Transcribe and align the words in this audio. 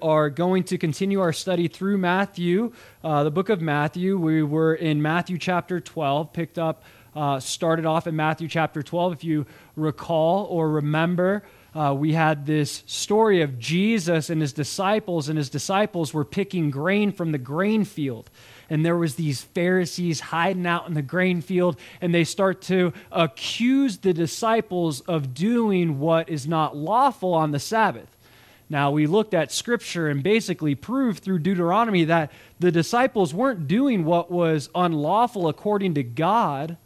are 0.00 0.30
going 0.30 0.62
to 0.62 0.78
continue 0.78 1.20
our 1.20 1.32
study 1.32 1.66
through 1.66 1.98
Matthew, 1.98 2.72
uh, 3.02 3.24
the 3.24 3.30
book 3.30 3.48
of 3.48 3.60
Matthew. 3.60 4.16
We 4.16 4.42
were 4.44 4.74
in 4.74 5.02
Matthew 5.02 5.36
chapter 5.36 5.80
12, 5.80 6.32
picked 6.32 6.60
up, 6.60 6.84
uh, 7.16 7.40
started 7.40 7.86
off 7.86 8.06
in 8.06 8.14
Matthew 8.14 8.46
chapter 8.46 8.84
12. 8.84 9.14
If 9.14 9.24
you 9.24 9.46
recall 9.74 10.44
or 10.44 10.70
remember, 10.70 11.42
uh, 11.74 11.92
we 11.98 12.12
had 12.12 12.46
this 12.46 12.84
story 12.86 13.42
of 13.42 13.58
Jesus 13.58 14.30
and 14.30 14.40
his 14.40 14.52
disciples, 14.52 15.28
and 15.28 15.36
his 15.36 15.50
disciples 15.50 16.14
were 16.14 16.24
picking 16.24 16.70
grain 16.70 17.10
from 17.10 17.32
the 17.32 17.38
grain 17.38 17.84
field. 17.84 18.30
And 18.68 18.86
there 18.86 18.96
was 18.96 19.16
these 19.16 19.42
Pharisees 19.42 20.20
hiding 20.20 20.66
out 20.66 20.86
in 20.86 20.94
the 20.94 21.02
grain 21.02 21.40
field, 21.40 21.76
and 22.00 22.14
they 22.14 22.22
start 22.22 22.62
to 22.62 22.92
accuse 23.10 23.98
the 23.98 24.12
disciples 24.12 25.00
of 25.00 25.34
doing 25.34 25.98
what 25.98 26.28
is 26.28 26.46
not 26.46 26.76
lawful 26.76 27.34
on 27.34 27.50
the 27.50 27.58
Sabbath. 27.58 28.16
Now, 28.70 28.92
we 28.92 29.08
looked 29.08 29.34
at 29.34 29.50
scripture 29.50 30.08
and 30.08 30.22
basically 30.22 30.76
proved 30.76 31.24
through 31.24 31.40
Deuteronomy 31.40 32.04
that 32.04 32.30
the 32.60 32.70
disciples 32.70 33.34
weren't 33.34 33.66
doing 33.66 34.04
what 34.04 34.30
was 34.30 34.70
unlawful 34.76 35.48
according 35.48 35.94
to 35.94 36.04
God, 36.04 36.76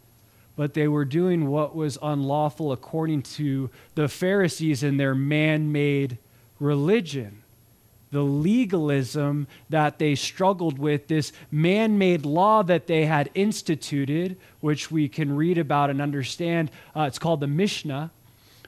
but 0.55 0.73
they 0.73 0.87
were 0.87 1.05
doing 1.05 1.47
what 1.47 1.75
was 1.75 1.99
unlawful 2.01 2.71
according 2.71 3.21
to 3.21 3.69
the 3.93 4.07
Pharisees 4.07 4.81
and 4.81 4.99
their 4.99 5.13
man 5.13 5.71
made 5.71 6.17
religion. 6.59 7.43
The 8.09 8.23
legalism 8.23 9.45
that 9.69 9.99
they 9.99 10.15
struggled 10.15 10.79
with, 10.79 11.07
this 11.07 11.33
man 11.51 11.99
made 11.99 12.25
law 12.25 12.63
that 12.63 12.87
they 12.87 13.05
had 13.05 13.29
instituted, 13.35 14.37
which 14.59 14.89
we 14.89 15.07
can 15.07 15.35
read 15.35 15.59
about 15.59 15.91
and 15.91 16.01
understand. 16.01 16.71
Uh, 16.95 17.01
it's 17.01 17.19
called 17.19 17.41
the 17.41 17.47
Mishnah. 17.47 18.09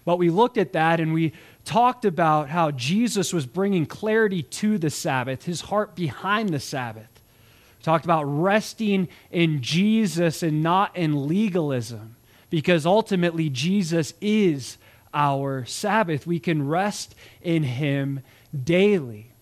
But 0.08 0.20
we 0.20 0.30
looked 0.30 0.58
at 0.58 0.72
that 0.72 1.02
and 1.02 1.14
we 1.14 1.34
talked 1.68 2.06
about 2.06 2.50
how 2.50 2.72
Jesus 2.72 3.34
was 3.34 3.46
bringing 3.46 3.86
clarity 3.86 4.42
to 4.42 4.78
the 4.78 4.90
Sabbath, 4.90 5.44
his 5.44 5.62
heart 5.62 5.96
behind 5.96 6.50
the 6.50 6.60
Sabbath. 6.60 7.10
We 7.78 7.84
talked 7.84 8.06
about 8.06 8.24
resting 8.24 9.10
in 9.32 9.62
Jesus 9.62 10.42
and 10.42 10.64
not 10.64 10.96
in 10.96 11.28
legalism, 11.28 12.16
because 12.50 12.86
ultimately 12.86 13.50
Jesus 13.50 14.14
is 14.22 14.78
our 15.14 15.66
Sabbath. 15.66 16.26
We 16.26 16.40
can 16.40 16.68
rest 16.68 17.14
in 17.42 17.64
him 17.64 18.22
daily. 18.64 19.34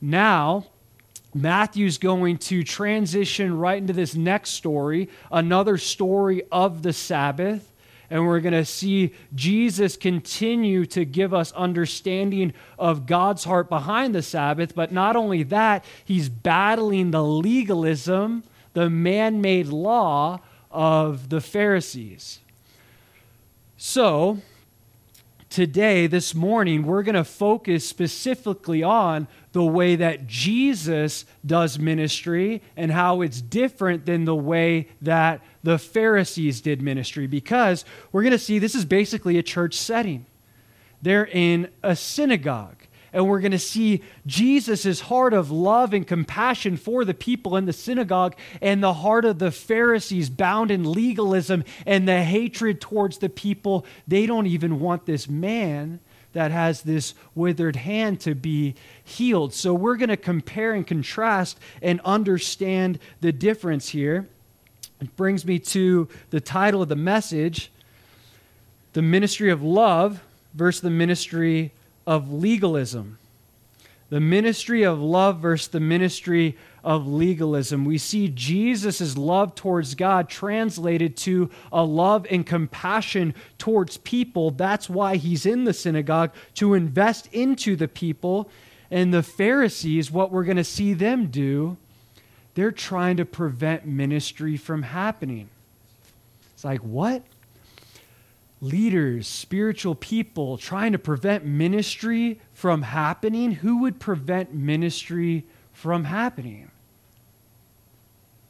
Now, 0.00 0.66
Matthew's 1.32 1.98
going 1.98 2.38
to 2.38 2.64
transition 2.64 3.56
right 3.56 3.78
into 3.78 3.92
this 3.92 4.16
next 4.16 4.50
story, 4.50 5.08
another 5.30 5.78
story 5.78 6.42
of 6.50 6.82
the 6.82 6.92
Sabbath 6.92 7.69
and 8.10 8.26
we're 8.26 8.40
going 8.40 8.52
to 8.52 8.64
see 8.64 9.14
Jesus 9.34 9.96
continue 9.96 10.84
to 10.86 11.04
give 11.04 11.32
us 11.32 11.52
understanding 11.52 12.52
of 12.76 13.06
God's 13.06 13.44
heart 13.44 13.68
behind 13.68 14.14
the 14.14 14.22
Sabbath. 14.22 14.74
But 14.74 14.90
not 14.90 15.14
only 15.14 15.44
that, 15.44 15.84
he's 16.04 16.28
battling 16.28 17.12
the 17.12 17.22
legalism, 17.22 18.42
the 18.72 18.90
man 18.90 19.40
made 19.40 19.68
law 19.68 20.40
of 20.72 21.28
the 21.28 21.40
Pharisees. 21.40 22.40
So, 23.76 24.38
today, 25.48 26.06
this 26.06 26.34
morning, 26.34 26.82
we're 26.82 27.02
going 27.02 27.14
to 27.14 27.24
focus 27.24 27.88
specifically 27.88 28.82
on 28.82 29.28
the 29.52 29.64
way 29.64 29.96
that 29.96 30.26
Jesus 30.26 31.24
does 31.44 31.78
ministry 31.78 32.62
and 32.76 32.92
how 32.92 33.20
it's 33.20 33.40
different 33.40 34.06
than 34.06 34.24
the 34.24 34.34
way 34.34 34.88
that 35.02 35.40
the 35.62 35.78
Pharisees 35.78 36.60
did 36.60 36.80
ministry 36.80 37.26
because 37.26 37.84
we're 38.12 38.22
going 38.22 38.32
to 38.32 38.38
see 38.38 38.58
this 38.58 38.74
is 38.74 38.84
basically 38.84 39.38
a 39.38 39.42
church 39.42 39.74
setting. 39.74 40.26
They're 41.02 41.26
in 41.26 41.68
a 41.82 41.96
synagogue. 41.96 42.76
And 43.12 43.26
we're 43.26 43.40
going 43.40 43.50
to 43.52 43.58
see 43.58 44.02
Jesus' 44.24 45.00
heart 45.00 45.34
of 45.34 45.50
love 45.50 45.92
and 45.92 46.06
compassion 46.06 46.76
for 46.76 47.04
the 47.04 47.14
people 47.14 47.56
in 47.56 47.66
the 47.66 47.72
synagogue 47.72 48.36
and 48.62 48.82
the 48.82 48.94
heart 48.94 49.24
of 49.24 49.40
the 49.40 49.50
Pharisees 49.50 50.30
bound 50.30 50.70
in 50.70 50.92
legalism 50.92 51.64
and 51.86 52.06
the 52.06 52.22
hatred 52.22 52.80
towards 52.80 53.18
the 53.18 53.28
people. 53.28 53.84
They 54.06 54.26
don't 54.26 54.46
even 54.46 54.78
want 54.78 55.06
this 55.06 55.28
man 55.28 55.98
that 56.32 56.52
has 56.52 56.82
this 56.82 57.14
withered 57.34 57.74
hand 57.74 58.20
to 58.20 58.36
be 58.36 58.76
healed. 59.02 59.52
So 59.52 59.74
we're 59.74 59.96
going 59.96 60.10
to 60.10 60.16
compare 60.16 60.72
and 60.72 60.86
contrast 60.86 61.58
and 61.82 62.00
understand 62.04 63.00
the 63.20 63.32
difference 63.32 63.88
here. 63.88 64.28
It 65.00 65.16
brings 65.16 65.46
me 65.46 65.58
to 65.58 66.08
the 66.30 66.40
title 66.40 66.82
of 66.82 66.88
the 66.88 66.96
message 66.96 67.70
The 68.92 69.02
Ministry 69.02 69.50
of 69.50 69.62
Love 69.62 70.22
versus 70.54 70.82
the 70.82 70.90
Ministry 70.90 71.72
of 72.06 72.30
Legalism. 72.30 73.18
The 74.10 74.20
ministry 74.20 74.82
of 74.82 75.00
love 75.00 75.38
versus 75.38 75.68
the 75.68 75.78
ministry 75.78 76.58
of 76.82 77.06
legalism. 77.06 77.84
We 77.84 77.96
see 77.96 78.26
Jesus' 78.26 79.16
love 79.16 79.54
towards 79.54 79.94
God 79.94 80.28
translated 80.28 81.16
to 81.18 81.48
a 81.72 81.84
love 81.84 82.26
and 82.28 82.44
compassion 82.44 83.34
towards 83.56 83.98
people. 83.98 84.50
That's 84.50 84.90
why 84.90 85.14
he's 85.14 85.46
in 85.46 85.62
the 85.62 85.72
synagogue 85.72 86.32
to 86.54 86.74
invest 86.74 87.28
into 87.32 87.76
the 87.76 87.86
people. 87.86 88.50
And 88.90 89.14
the 89.14 89.22
Pharisees, 89.22 90.10
what 90.10 90.32
we're 90.32 90.42
going 90.42 90.56
to 90.56 90.64
see 90.64 90.92
them 90.92 91.28
do, 91.28 91.76
they're 92.54 92.72
trying 92.72 93.16
to 93.18 93.24
prevent 93.24 93.86
ministry 93.86 94.56
from 94.56 94.82
happening. 94.82 95.48
It's 96.54 96.64
like, 96.64 96.80
what? 96.80 97.22
Leaders, 98.60 99.26
spiritual 99.26 99.94
people 99.94 100.58
trying 100.58 100.92
to 100.92 100.98
prevent 100.98 101.44
ministry 101.44 102.40
from 102.52 102.82
happening? 102.82 103.52
Who 103.52 103.78
would 103.78 103.98
prevent 103.98 104.52
ministry 104.52 105.46
from 105.80 106.04
happening. 106.04 106.70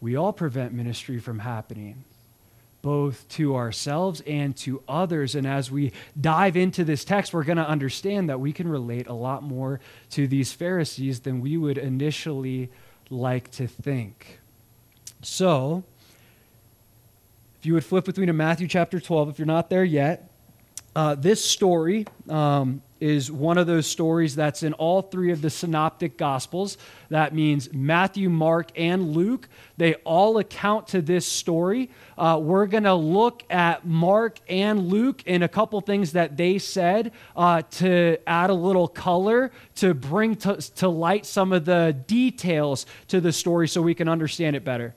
We 0.01 0.17
all 0.17 0.33
prevent 0.33 0.73
ministry 0.73 1.21
from 1.21 1.39
happening, 1.39 2.03
both 2.83 3.29
to 3.29 3.55
ourselves 3.55 4.21
and 4.27 4.57
to 4.57 4.83
others. 4.89 5.37
And 5.37 5.47
as 5.47 5.71
we 5.71 5.93
dive 6.21 6.57
into 6.57 6.83
this 6.83 7.05
text, 7.05 7.33
we're 7.33 7.45
going 7.45 7.59
to 7.59 7.69
understand 7.69 8.29
that 8.31 8.41
we 8.41 8.53
can 8.53 8.67
relate 8.67 9.07
a 9.07 9.13
lot 9.13 9.45
more 9.45 9.79
to 10.11 10.27
these 10.27 10.53
Pharisees 10.53 11.21
than 11.21 11.41
we 11.41 11.57
would 11.57 11.79
initially 11.79 12.71
like 13.11 13.51
to 13.53 13.67
think. 13.67 14.41
So, 15.23 15.85
if 17.59 17.67
you 17.67 17.75
would 17.75 17.85
flip 17.85 18.07
with 18.07 18.17
me 18.17 18.25
to 18.27 18.33
Matthew 18.33 18.69
chapter 18.69 18.99
12, 19.01 19.29
if 19.29 19.39
you're 19.39 19.47
not 19.47 19.69
there 19.69 19.85
yet, 19.85 20.30
uh, 20.97 21.15
this 21.15 21.45
story 21.45 22.07
um, 22.29 22.83
is 23.01 23.31
one 23.31 23.59
of 23.59 23.67
those 23.67 23.87
stories 23.87 24.35
that's 24.35 24.63
in 24.63 24.73
all 24.75 25.03
three 25.03 25.31
of 25.31 25.41
the 25.41 25.51
synoptic 25.51 26.19
gospels. 26.19 26.77
That 27.09 27.35
means 27.35 27.73
Matthew, 27.73 28.29
Mark, 28.29 28.71
and 28.77 29.13
Luke. 29.13 29.49
They 29.77 29.95
all 30.05 30.39
account 30.39 30.89
to 30.89 31.01
this 31.01 31.27
story. 31.27 31.91
Uh, 32.19 32.39
we're 32.43 32.67
going 32.67 32.85
to 32.85 32.95
look 32.95 33.43
at 33.49 33.87
Mark 33.87 34.39
and 34.49 34.89
Luke 34.89 35.23
and 35.27 35.43
a 35.43 35.49
couple 35.49 35.81
things 35.81 36.13
that 36.13 36.37
they 36.37 36.59
said 36.59 37.13
uh, 37.37 37.63
to 37.63 38.19
add 38.27 38.51
a 38.51 38.55
little 38.55 38.89
color, 38.89 39.51
to 39.77 39.95
bring 39.95 40.37
to, 40.37 40.57
to 40.57 40.89
light 40.89 41.25
some 41.25 41.53
of 41.53 41.65
the 41.65 41.97
details 42.07 42.85
to 43.09 43.21
the 43.21 43.33
story 43.33 43.69
so 43.69 43.81
we 43.81 43.95
can 43.95 44.09
understand 44.09 44.57
it 44.57 44.65
better. 44.65 44.95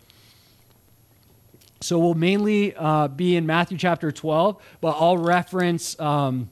So 1.84 2.00
we'll 2.00 2.14
mainly 2.14 2.74
uh, 2.76 3.10
be 3.10 3.36
in 3.36 3.46
Matthew 3.46 3.78
chapter 3.78 4.12
12, 4.12 4.62
but 4.80 4.96
I'll 4.98 5.18
reference. 5.18 6.00
Um, 6.00 6.50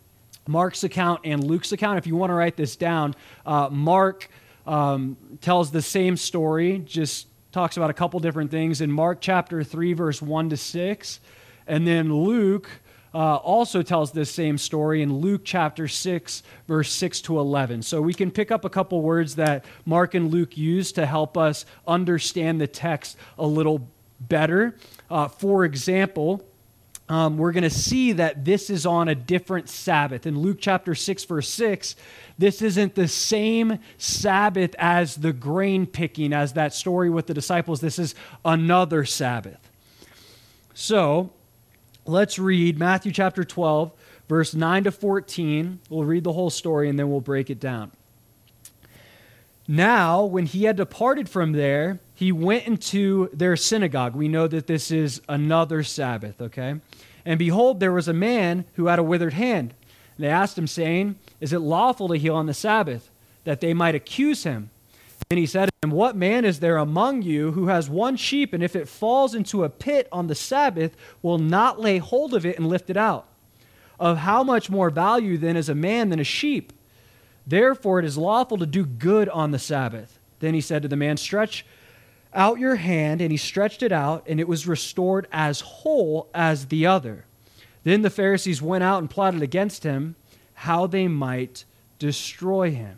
Mark's 0.48 0.84
account 0.84 1.22
and 1.24 1.44
Luke's 1.44 1.72
account. 1.72 1.98
If 1.98 2.08
you 2.08 2.16
want 2.16 2.32
to 2.32 2.34
write 2.34 2.58
this 2.58 2.76
down, 2.76 3.16
uh, 3.46 3.70
Mark 3.72 4.30
um, 4.68 5.16
tells 5.40 5.72
the 5.72 5.82
same 5.82 6.18
story, 6.18 6.80
just 6.80 7.28
talks 7.52 7.78
about 7.78 7.90
a 7.90 7.94
couple 7.94 8.20
different 8.20 8.52
things 8.52 8.82
in 8.82 8.92
Mark 8.92 9.22
chapter 9.22 9.64
3, 9.64 9.94
verse 9.94 10.22
1 10.22 10.50
to 10.50 10.58
6. 10.58 11.20
And 11.68 11.88
then 11.88 12.14
Luke 12.14 12.70
uh, 13.14 13.36
also 13.36 13.82
tells 13.82 14.12
this 14.12 14.32
same 14.32 14.58
story 14.58 15.02
in 15.02 15.14
Luke 15.20 15.42
chapter 15.46 15.88
6, 15.88 16.44
verse 16.68 16.92
6 16.92 17.22
to 17.22 17.40
11. 17.40 17.84
So 17.84 18.02
we 18.02 18.14
can 18.14 18.32
pick 18.32 18.52
up 18.52 18.66
a 18.66 18.70
couple 18.70 19.02
words 19.02 19.36
that 19.36 19.64
Mark 19.86 20.14
and 20.14 20.32
Luke 20.32 20.58
use 20.58 20.92
to 20.94 21.06
help 21.06 21.38
us 21.38 21.66
understand 21.88 22.60
the 22.60 22.68
text 22.68 23.16
a 23.38 23.46
little 23.46 23.88
better. 24.28 24.76
Uh, 25.12 25.28
for 25.28 25.66
example, 25.66 26.42
um, 27.10 27.38
we're 27.38 27.52
going 27.52 27.64
to 27.64 27.70
see 27.70 28.14
that 28.14 28.46
this 28.46 28.70
is 28.70 28.86
on 28.86 29.10
a 29.10 29.16
different 29.16 29.68
Sabbath. 29.68 30.26
In 30.26 30.40
Luke 30.40 30.60
chapter 30.62 30.96
6, 30.96 31.26
verse 31.26 31.50
6, 31.50 31.98
this 32.38 32.62
isn't 32.62 32.96
the 32.96 33.10
same 33.10 33.80
Sabbath 33.98 34.74
as 34.80 35.18
the 35.18 35.34
grain 35.34 35.86
picking, 35.86 36.32
as 36.32 36.54
that 36.54 36.74
story 36.74 37.10
with 37.10 37.28
the 37.28 37.34
disciples. 37.34 37.82
This 37.82 38.00
is 38.00 38.16
another 38.46 39.04
Sabbath. 39.04 39.60
So 40.74 41.32
let's 42.06 42.40
read 42.40 42.80
Matthew 42.80 43.12
chapter 43.12 43.44
12, 43.44 43.92
verse 44.30 44.54
9 44.54 44.86
to 44.86 44.92
14. 44.92 45.80
We'll 45.90 46.06
read 46.06 46.24
the 46.24 46.32
whole 46.32 46.50
story 46.50 46.88
and 46.88 46.98
then 46.98 47.12
we'll 47.12 47.20
break 47.20 47.50
it 47.50 47.60
down. 47.60 47.92
Now, 49.68 50.24
when 50.24 50.46
he 50.46 50.64
had 50.64 50.78
departed 50.78 51.28
from 51.28 51.52
there, 51.52 52.00
he 52.22 52.32
went 52.32 52.68
into 52.68 53.30
their 53.34 53.56
synagogue. 53.56 54.16
We 54.16 54.28
know 54.28 54.48
that 54.48 54.68
this 54.68 54.92
is 54.92 55.22
another 55.28 55.84
Sabbath, 55.84 56.42
okay? 56.42 56.76
And 57.26 57.38
behold, 57.38 57.80
there 57.80 57.92
was 57.92 58.08
a 58.08 58.14
man 58.14 58.66
who 58.76 58.88
had 58.88 59.00
a 59.00 59.04
withered 59.04 59.34
hand. 59.34 59.74
And 60.18 60.26
they 60.26 60.30
asked 60.30 60.58
him, 60.58 60.68
saying, 60.68 61.16
Is 61.40 61.52
it 61.52 61.60
lawful 61.60 62.08
to 62.08 62.16
heal 62.16 62.36
on 62.36 62.46
the 62.46 62.54
Sabbath? 62.54 63.10
that 63.44 63.62
they 63.62 63.74
might 63.74 63.96
accuse 63.96 64.44
him. 64.44 64.70
And 65.30 65.40
he 65.40 65.46
said 65.46 65.70
to 65.82 65.90
What 65.90 66.16
man 66.16 66.46
is 66.46 66.60
there 66.60 66.78
among 66.78 67.22
you 67.22 67.52
who 67.52 67.68
has 67.68 67.90
one 67.90 68.18
sheep, 68.18 68.54
and 68.54 68.64
if 68.64 68.76
it 68.76 68.88
falls 68.88 69.34
into 69.34 69.64
a 69.64 69.70
pit 69.70 70.08
on 70.12 70.28
the 70.28 70.36
Sabbath, 70.36 70.96
will 71.22 71.38
not 71.38 71.80
lay 71.80 71.98
hold 71.98 72.34
of 72.34 72.46
it 72.46 72.58
and 72.58 72.68
lift 72.68 72.90
it 72.90 72.98
out? 72.98 73.28
Of 74.00 74.18
how 74.18 74.44
much 74.44 74.70
more 74.70 74.90
value 74.90 75.38
then 75.38 75.56
is 75.56 75.70
a 75.70 75.76
man 75.76 76.10
than 76.10 76.20
a 76.20 76.26
sheep? 76.26 76.74
Therefore 77.46 78.00
it 78.00 78.06
is 78.06 78.18
lawful 78.18 78.58
to 78.58 78.66
do 78.66 78.86
good 78.86 79.30
on 79.30 79.52
the 79.52 79.60
Sabbath. 79.60 80.20
Then 80.40 80.54
he 80.54 80.62
said 80.62 80.82
to 80.82 80.88
the 80.88 80.96
man, 80.96 81.18
Stretch 81.18 81.66
out 82.34 82.60
your 82.60 82.76
hand. 82.76 83.22
And 83.22 83.32
he 83.32 83.38
stretched 83.38 83.84
it 83.84 83.92
out, 83.92 84.26
and 84.28 84.40
it 84.40 84.48
was 84.48 84.68
restored 84.68 85.28
as 85.32 85.62
whole 85.62 86.30
as 86.34 86.68
the 86.68 86.86
other. 86.86 87.26
Then 87.84 88.02
the 88.02 88.10
Pharisees 88.10 88.62
went 88.62 88.84
out 88.84 89.00
and 89.00 89.10
plotted 89.10 89.42
against 89.42 89.84
him 89.84 90.16
how 90.54 90.86
they 90.86 91.08
might 91.08 91.66
destroy 91.98 92.72
him. 92.72 92.98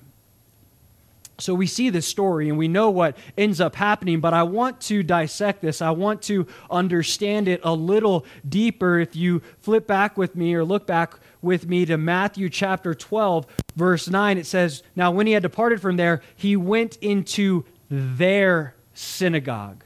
So 1.39 1.53
we 1.53 1.65
see 1.65 1.89
this 1.89 2.07
story 2.07 2.47
and 2.47 2.57
we 2.57 2.67
know 2.67 2.89
what 2.89 3.17
ends 3.37 3.59
up 3.59 3.75
happening, 3.75 4.19
but 4.19 4.33
I 4.33 4.43
want 4.43 4.79
to 4.81 5.01
dissect 5.01 5.61
this. 5.61 5.81
I 5.81 5.89
want 5.91 6.21
to 6.23 6.45
understand 6.69 7.47
it 7.47 7.59
a 7.63 7.73
little 7.73 8.25
deeper. 8.47 8.99
If 8.99 9.15
you 9.15 9.41
flip 9.59 9.87
back 9.87 10.15
with 10.15 10.35
me 10.35 10.53
or 10.53 10.63
look 10.63 10.85
back 10.85 11.15
with 11.41 11.67
me 11.67 11.85
to 11.85 11.97
Matthew 11.97 12.49
chapter 12.49 12.93
12, 12.93 13.47
verse 13.75 14.09
9, 14.09 14.37
it 14.37 14.45
says, 14.45 14.83
Now 14.95 15.11
when 15.11 15.25
he 15.25 15.33
had 15.33 15.43
departed 15.43 15.81
from 15.81 15.97
there, 15.97 16.21
he 16.35 16.55
went 16.55 16.97
into 16.97 17.65
their 17.89 18.75
synagogue. 18.93 19.83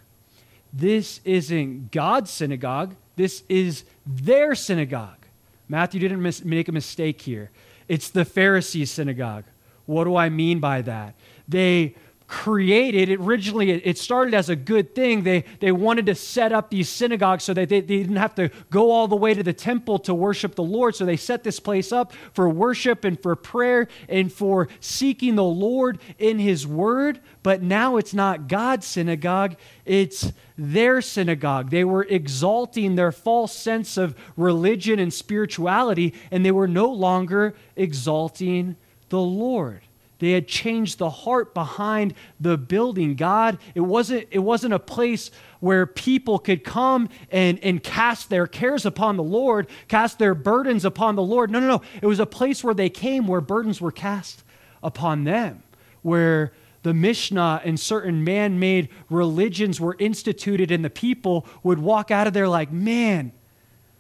This 0.73 1.21
isn't 1.23 1.91
God's 1.91 2.29
synagogue, 2.29 2.95
this 3.15 3.43
is 3.49 3.83
their 4.05 4.53
synagogue. 4.55 5.25
Matthew 5.67 5.99
didn't 5.99 6.21
mis- 6.21 6.43
make 6.43 6.67
a 6.67 6.71
mistake 6.71 7.21
here. 7.21 7.49
It's 7.87 8.09
the 8.09 8.25
Pharisees' 8.25 8.91
synagogue. 8.91 9.45
What 9.85 10.03
do 10.03 10.15
I 10.15 10.29
mean 10.29 10.59
by 10.59 10.81
that? 10.83 11.15
They 11.47 11.95
created 12.27 13.07
it 13.07 13.21
originally 13.21 13.71
it 13.71 13.97
started 13.97 14.33
as 14.33 14.49
a 14.49 14.55
good 14.55 14.93
thing. 14.93 15.23
They, 15.23 15.45
they 15.61 15.71
wanted 15.71 16.07
to 16.07 16.15
set 16.15 16.51
up 16.51 16.69
these 16.69 16.89
synagogues 16.89 17.45
so 17.45 17.53
that 17.53 17.69
they, 17.69 17.79
they 17.79 17.99
didn't 17.99 18.17
have 18.17 18.35
to 18.35 18.49
go 18.69 18.91
all 18.91 19.07
the 19.07 19.15
way 19.15 19.33
to 19.33 19.43
the 19.43 19.53
temple 19.53 19.97
to 19.99 20.13
worship 20.13 20.55
the 20.55 20.63
lord. 20.63 20.95
So 20.95 21.05
they 21.05 21.15
set 21.15 21.45
this 21.45 21.59
place 21.61 21.93
up 21.93 22.11
for 22.33 22.49
worship 22.49 23.05
and 23.05 23.21
for 23.21 23.35
prayer 23.37 23.87
and 24.09 24.31
for 24.31 24.67
seeking 24.81 25.35
the 25.35 25.43
lord 25.43 25.99
in 26.19 26.37
his 26.37 26.67
word. 26.67 27.21
But 27.43 27.61
now 27.61 27.95
it's 27.95 28.13
not 28.13 28.49
god's 28.49 28.85
synagogue 28.85 29.55
it's 29.85 30.33
their 30.57 31.01
synagogue. 31.01 31.69
They 31.69 31.85
were 31.85 32.03
exalting 32.03 32.95
their 32.95 33.13
false 33.13 33.55
sense 33.55 33.95
of 33.95 34.15
religion 34.35 34.99
and 34.99 35.13
spirituality 35.13 36.13
and 36.29 36.45
they 36.45 36.51
were 36.51 36.67
no 36.67 36.89
longer 36.89 37.55
exalting 37.77 38.75
the 39.07 39.21
lord 39.21 39.83
they 40.19 40.31
had 40.31 40.47
changed 40.47 40.97
the 40.97 41.09
heart 41.09 41.53
behind 41.53 42.13
the 42.39 42.57
building. 42.57 43.15
God, 43.15 43.57
it 43.75 43.81
wasn't, 43.81 44.27
it 44.31 44.39
wasn't 44.39 44.73
a 44.73 44.79
place 44.79 45.31
where 45.59 45.85
people 45.85 46.39
could 46.39 46.63
come 46.63 47.09
and, 47.31 47.59
and 47.63 47.81
cast 47.83 48.29
their 48.29 48.47
cares 48.47 48.85
upon 48.85 49.17
the 49.17 49.23
Lord, 49.23 49.67
cast 49.87 50.19
their 50.19 50.35
burdens 50.35 50.85
upon 50.85 51.15
the 51.15 51.23
Lord. 51.23 51.51
No, 51.51 51.59
no, 51.59 51.67
no. 51.67 51.81
It 52.01 52.05
was 52.07 52.19
a 52.19 52.25
place 52.25 52.63
where 52.63 52.73
they 52.73 52.89
came 52.89 53.27
where 53.27 53.41
burdens 53.41 53.79
were 53.79 53.91
cast 53.91 54.43
upon 54.81 55.23
them, 55.23 55.63
where 56.01 56.53
the 56.83 56.93
Mishnah 56.93 57.61
and 57.65 57.79
certain 57.79 58.23
man 58.23 58.59
made 58.59 58.89
religions 59.09 59.81
were 59.81 59.95
instituted, 59.99 60.71
and 60.71 60.85
the 60.85 60.89
people 60.89 61.45
would 61.63 61.79
walk 61.79 62.11
out 62.11 62.27
of 62.27 62.33
there 62.33 62.47
like, 62.47 62.71
man, 62.71 63.33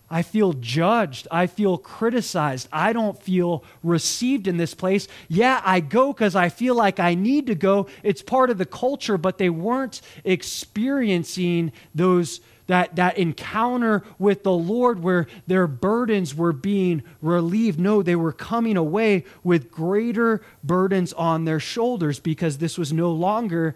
I 0.09 0.21
feel 0.21 0.53
judged. 0.53 1.27
I 1.31 1.47
feel 1.47 1.77
criticized. 1.77 2.69
I 2.71 2.93
don't 2.93 3.21
feel 3.21 3.63
received 3.83 4.47
in 4.47 4.57
this 4.57 4.73
place. 4.73 5.07
Yeah, 5.27 5.61
I 5.65 5.81
go 5.81 6.13
because 6.13 6.35
I 6.35 6.49
feel 6.49 6.75
like 6.75 6.99
I 6.99 7.13
need 7.13 7.47
to 7.47 7.55
go. 7.55 7.87
It's 8.03 8.21
part 8.21 8.49
of 8.49 8.57
the 8.57 8.65
culture, 8.65 9.17
but 9.17 9.37
they 9.37 9.49
weren't 9.49 10.01
experiencing 10.23 11.73
those 11.93 12.39
that, 12.67 12.95
that 12.97 13.17
encounter 13.17 14.03
with 14.19 14.43
the 14.43 14.53
Lord 14.53 15.01
where 15.01 15.27
their 15.47 15.67
burdens 15.67 16.35
were 16.35 16.53
being 16.53 17.01
relieved. 17.21 17.79
No, 17.79 18.03
they 18.03 18.15
were 18.15 18.33
coming 18.33 18.77
away 18.77 19.23
with 19.43 19.71
greater 19.71 20.41
burdens 20.63 21.13
on 21.13 21.45
their 21.45 21.59
shoulders 21.59 22.19
because 22.19 22.57
this 22.57 22.77
was 22.77 22.93
no 22.93 23.11
longer 23.11 23.75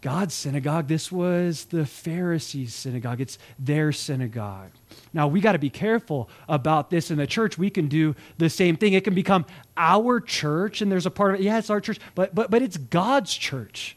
God's 0.00 0.34
synagogue. 0.34 0.88
This 0.88 1.10
was 1.10 1.66
the 1.66 1.86
Pharisees' 1.86 2.74
synagogue. 2.74 3.20
It's 3.20 3.38
their 3.58 3.92
synagogue. 3.92 4.70
Now, 5.12 5.26
we 5.26 5.40
got 5.40 5.52
to 5.52 5.58
be 5.58 5.70
careful 5.70 6.28
about 6.48 6.90
this 6.90 7.10
in 7.10 7.18
the 7.18 7.26
church. 7.26 7.58
We 7.58 7.70
can 7.70 7.88
do 7.88 8.14
the 8.38 8.50
same 8.50 8.76
thing. 8.76 8.92
It 8.92 9.04
can 9.04 9.14
become 9.14 9.46
our 9.76 10.20
church, 10.20 10.80
and 10.80 10.92
there's 10.92 11.06
a 11.06 11.10
part 11.10 11.34
of 11.34 11.40
it, 11.40 11.44
yeah, 11.44 11.58
it's 11.58 11.70
our 11.70 11.80
church, 11.80 11.98
but, 12.14 12.34
but, 12.34 12.50
but 12.50 12.62
it's 12.62 12.76
God's 12.76 13.34
church. 13.34 13.96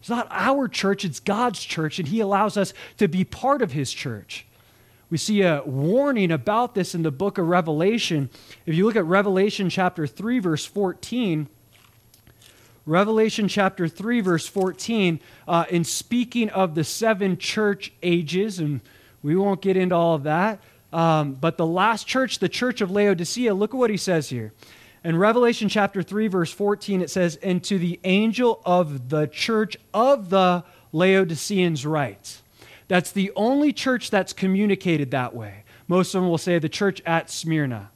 It's 0.00 0.08
not 0.08 0.28
our 0.30 0.68
church, 0.68 1.04
it's 1.04 1.20
God's 1.20 1.60
church, 1.60 1.98
and 1.98 2.08
He 2.08 2.20
allows 2.20 2.56
us 2.56 2.72
to 2.98 3.08
be 3.08 3.24
part 3.24 3.62
of 3.62 3.72
His 3.72 3.92
church. 3.92 4.46
We 5.10 5.16
see 5.16 5.42
a 5.42 5.62
warning 5.64 6.30
about 6.30 6.74
this 6.74 6.94
in 6.94 7.02
the 7.02 7.10
book 7.10 7.38
of 7.38 7.48
Revelation. 7.48 8.28
If 8.66 8.74
you 8.74 8.84
look 8.84 8.96
at 8.96 9.06
Revelation 9.06 9.70
chapter 9.70 10.06
3, 10.06 10.38
verse 10.38 10.66
14, 10.66 11.48
Revelation 12.88 13.48
chapter 13.48 13.86
3, 13.86 14.22
verse 14.22 14.48
14, 14.48 15.20
uh, 15.46 15.66
in 15.68 15.84
speaking 15.84 16.48
of 16.48 16.74
the 16.74 16.84
seven 16.84 17.36
church 17.36 17.92
ages, 18.02 18.58
and 18.58 18.80
we 19.22 19.36
won't 19.36 19.60
get 19.60 19.76
into 19.76 19.94
all 19.94 20.14
of 20.14 20.22
that, 20.22 20.58
um, 20.90 21.34
but 21.34 21.58
the 21.58 21.66
last 21.66 22.06
church, 22.06 22.38
the 22.38 22.48
church 22.48 22.80
of 22.80 22.90
Laodicea, 22.90 23.52
look 23.52 23.74
at 23.74 23.76
what 23.76 23.90
he 23.90 23.98
says 23.98 24.30
here. 24.30 24.54
In 25.04 25.18
Revelation 25.18 25.68
chapter 25.68 26.02
3, 26.02 26.28
verse 26.28 26.50
14, 26.50 27.02
it 27.02 27.10
says, 27.10 27.36
And 27.36 27.62
to 27.64 27.78
the 27.78 28.00
angel 28.04 28.62
of 28.64 29.10
the 29.10 29.26
church 29.26 29.76
of 29.92 30.30
the 30.30 30.64
Laodiceans 30.90 31.84
write. 31.84 32.40
That's 32.88 33.12
the 33.12 33.30
only 33.36 33.74
church 33.74 34.10
that's 34.10 34.32
communicated 34.32 35.10
that 35.10 35.34
way. 35.34 35.64
Most 35.88 36.14
of 36.14 36.22
them 36.22 36.30
will 36.30 36.38
say 36.38 36.58
the 36.58 36.70
church 36.70 37.02
at 37.04 37.28
Smyrna, 37.28 37.90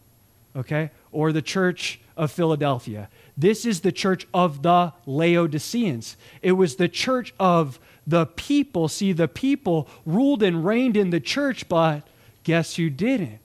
okay, 0.55 0.91
or 1.13 1.33
the 1.33 1.41
church 1.41 1.99
of 2.17 2.31
Philadelphia. 2.31 3.09
This 3.37 3.65
is 3.65 3.81
the 3.81 3.93
church 3.93 4.27
of 4.35 4.63
the 4.63 4.93
Laodiceans. 5.07 6.17
It 6.43 6.53
was 6.53 6.77
the 6.77 6.89
church 6.89 7.35
of 7.39 7.79
the 8.07 8.27
people. 8.27 8.89
See, 8.89 9.13
the 9.13 9.29
people 9.29 9.89
ruled 10.05 10.43
and 10.43 10.65
reigned 10.65 10.97
in 10.97 11.11
the 11.11 11.21
church, 11.21 11.69
but 11.69 12.03
guess 12.45 12.77
who 12.77 12.91
didn't? 12.91 13.39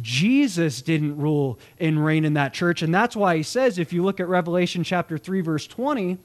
Jesus 0.00 0.82
didn't 0.82 1.16
rule 1.16 1.58
and 1.80 2.04
reign 2.04 2.24
in 2.24 2.34
that 2.34 2.52
church. 2.52 2.82
And 2.82 2.94
that's 2.94 3.16
why 3.16 3.36
he 3.36 3.42
says, 3.42 3.78
if 3.78 3.92
you 3.92 4.04
look 4.04 4.20
at 4.20 4.28
Revelation 4.28 4.84
chapter 4.84 5.16
3, 5.16 5.40
verse 5.40 5.66
20, 5.66 6.18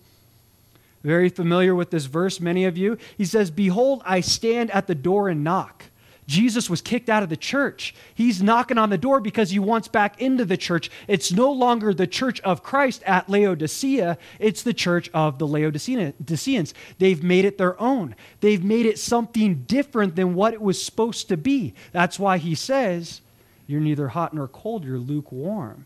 very 1.04 1.30
familiar 1.30 1.74
with 1.74 1.90
this 1.90 2.06
verse, 2.06 2.39
many 2.39 2.65
of 2.65 2.77
you, 2.77 2.98
he 3.18 3.25
says, 3.25 3.50
Behold, 3.50 4.01
I 4.06 4.20
stand 4.20 4.70
at 4.72 4.88
the 4.88 4.96
door 4.96 5.30
and 5.30 5.44
knock. 5.44 5.86
Jesus 6.32 6.70
was 6.70 6.82
kicked 6.82 7.10
out 7.10 7.24
of 7.24 7.30
the 7.30 7.36
church. 7.36 7.94
He's 8.16 8.42
knocking 8.42 8.78
on 8.78 8.90
the 8.90 8.98
door 8.98 9.20
because 9.20 9.50
he 9.50 9.60
wants 9.60 9.90
back 9.90 10.22
into 10.22 10.46
the 10.46 10.56
church. 10.56 10.90
It's 11.10 11.34
no 11.34 11.52
longer 11.52 11.94
the 11.94 12.08
church 12.08 12.40
of 12.40 12.64
Christ 12.64 13.04
at 13.04 13.30
Laodicea, 13.30 14.18
it's 14.40 14.64
the 14.64 14.74
church 14.74 15.10
of 15.14 15.40
the 15.40 15.48
Laodiceans. 15.48 16.74
They've 17.00 17.22
made 17.22 17.44
it 17.44 17.58
their 17.58 17.80
own, 17.82 18.16
they've 18.40 18.64
made 18.64 18.86
it 18.86 18.98
something 18.98 19.64
different 19.68 20.16
than 20.16 20.34
what 20.34 20.54
it 20.54 20.62
was 20.62 20.82
supposed 20.82 21.28
to 21.28 21.38
be. 21.38 21.74
That's 21.92 22.18
why 22.18 22.38
he 22.38 22.56
says, 22.56 23.20
You're 23.68 23.82
neither 23.82 24.08
hot 24.08 24.34
nor 24.34 24.48
cold, 24.48 24.86
you're 24.86 25.00
lukewarm. 25.00 25.86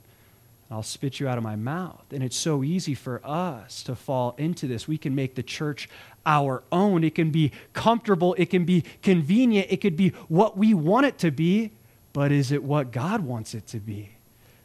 I'll 0.70 0.84
spit 0.84 1.20
you 1.20 1.28
out 1.28 1.38
of 1.38 1.44
my 1.44 1.56
mouth. 1.56 2.06
And 2.12 2.24
it's 2.24 2.38
so 2.38 2.64
easy 2.64 2.96
for 2.96 3.22
us 3.24 3.84
to 3.84 3.96
fall 3.96 4.36
into 4.38 4.68
this. 4.68 4.88
We 4.88 4.98
can 4.98 5.14
make 5.14 5.36
the 5.36 5.44
church 5.44 5.88
our 6.26 6.64
own. 6.72 7.04
It 7.04 7.16
can 7.16 7.32
be 7.32 7.52
comfortable, 7.74 8.36
it 8.38 8.50
can 8.50 8.66
be 8.66 8.84
convenient, 9.02 9.68
it 9.70 9.78
could 9.78 9.96
be 9.96 10.10
what 10.28 10.58
we 10.58 10.74
want 10.74 11.06
it 11.06 11.18
to 11.20 11.32
be, 11.32 11.72
but 12.14 12.32
is 12.32 12.52
it 12.52 12.64
what 12.64 12.92
God 12.92 13.22
wants 13.22 13.54
it 13.54 13.68
to 13.68 13.80
be? 13.80 14.12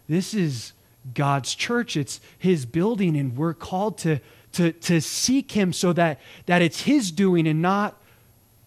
This 0.09 0.35
is 0.35 0.73
God's 1.14 1.55
church, 1.55 1.97
it's 1.97 2.21
His 2.38 2.67
building, 2.67 3.17
and 3.17 3.37
we're 3.37 3.55
called 3.55 3.99
to, 3.99 4.21
to, 4.52 4.73
to 4.73 5.00
seek 5.00 5.52
Him 5.52 5.73
so 5.73 5.93
that, 5.93 6.21
that 6.47 6.62
it's 6.62 6.83
His 6.83 7.11
doing 7.11 7.47
and 7.47 7.62
not 7.62 7.97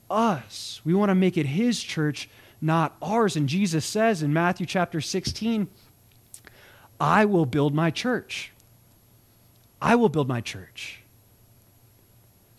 us. 0.10 0.82
We 0.86 0.94
want 0.94 1.10
to 1.10 1.16
make 1.16 1.38
it 1.38 1.46
His 1.46 1.82
church, 1.82 2.30
not 2.62 2.96
ours. 3.02 3.36
And 3.36 3.50
Jesus 3.50 3.86
says 3.86 4.24
in 4.24 4.34
Matthew 4.34 4.66
chapter 4.66 5.02
16, 5.02 5.68
I 7.00 7.26
will 7.26 7.46
build 7.46 7.74
my 7.74 7.92
church. 7.92 8.52
I 9.82 9.96
will 9.96 10.10
build 10.10 10.30
my 10.30 10.40
church. 10.40 11.03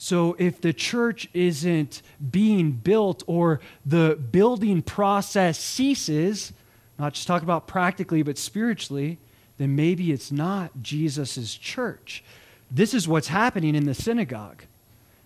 So, 0.04 0.36
if 0.38 0.60
the 0.60 0.74
church 0.74 1.30
isn't 1.32 2.02
being 2.30 2.72
built 2.72 3.22
or 3.26 3.60
the 3.86 4.16
building 4.16 4.82
process 4.82 5.58
ceases, 5.58 6.52
not 6.98 7.14
just 7.14 7.26
talking 7.26 7.46
about 7.46 7.66
practically, 7.66 8.22
but 8.22 8.36
spiritually, 8.36 9.16
then 9.56 9.74
maybe 9.74 10.12
it's 10.12 10.30
not 10.30 10.82
Jesus' 10.82 11.54
church. 11.54 12.22
This 12.70 12.92
is 12.92 13.08
what's 13.08 13.28
happening 13.28 13.74
in 13.74 13.86
the 13.86 13.94
synagogue. 13.94 14.64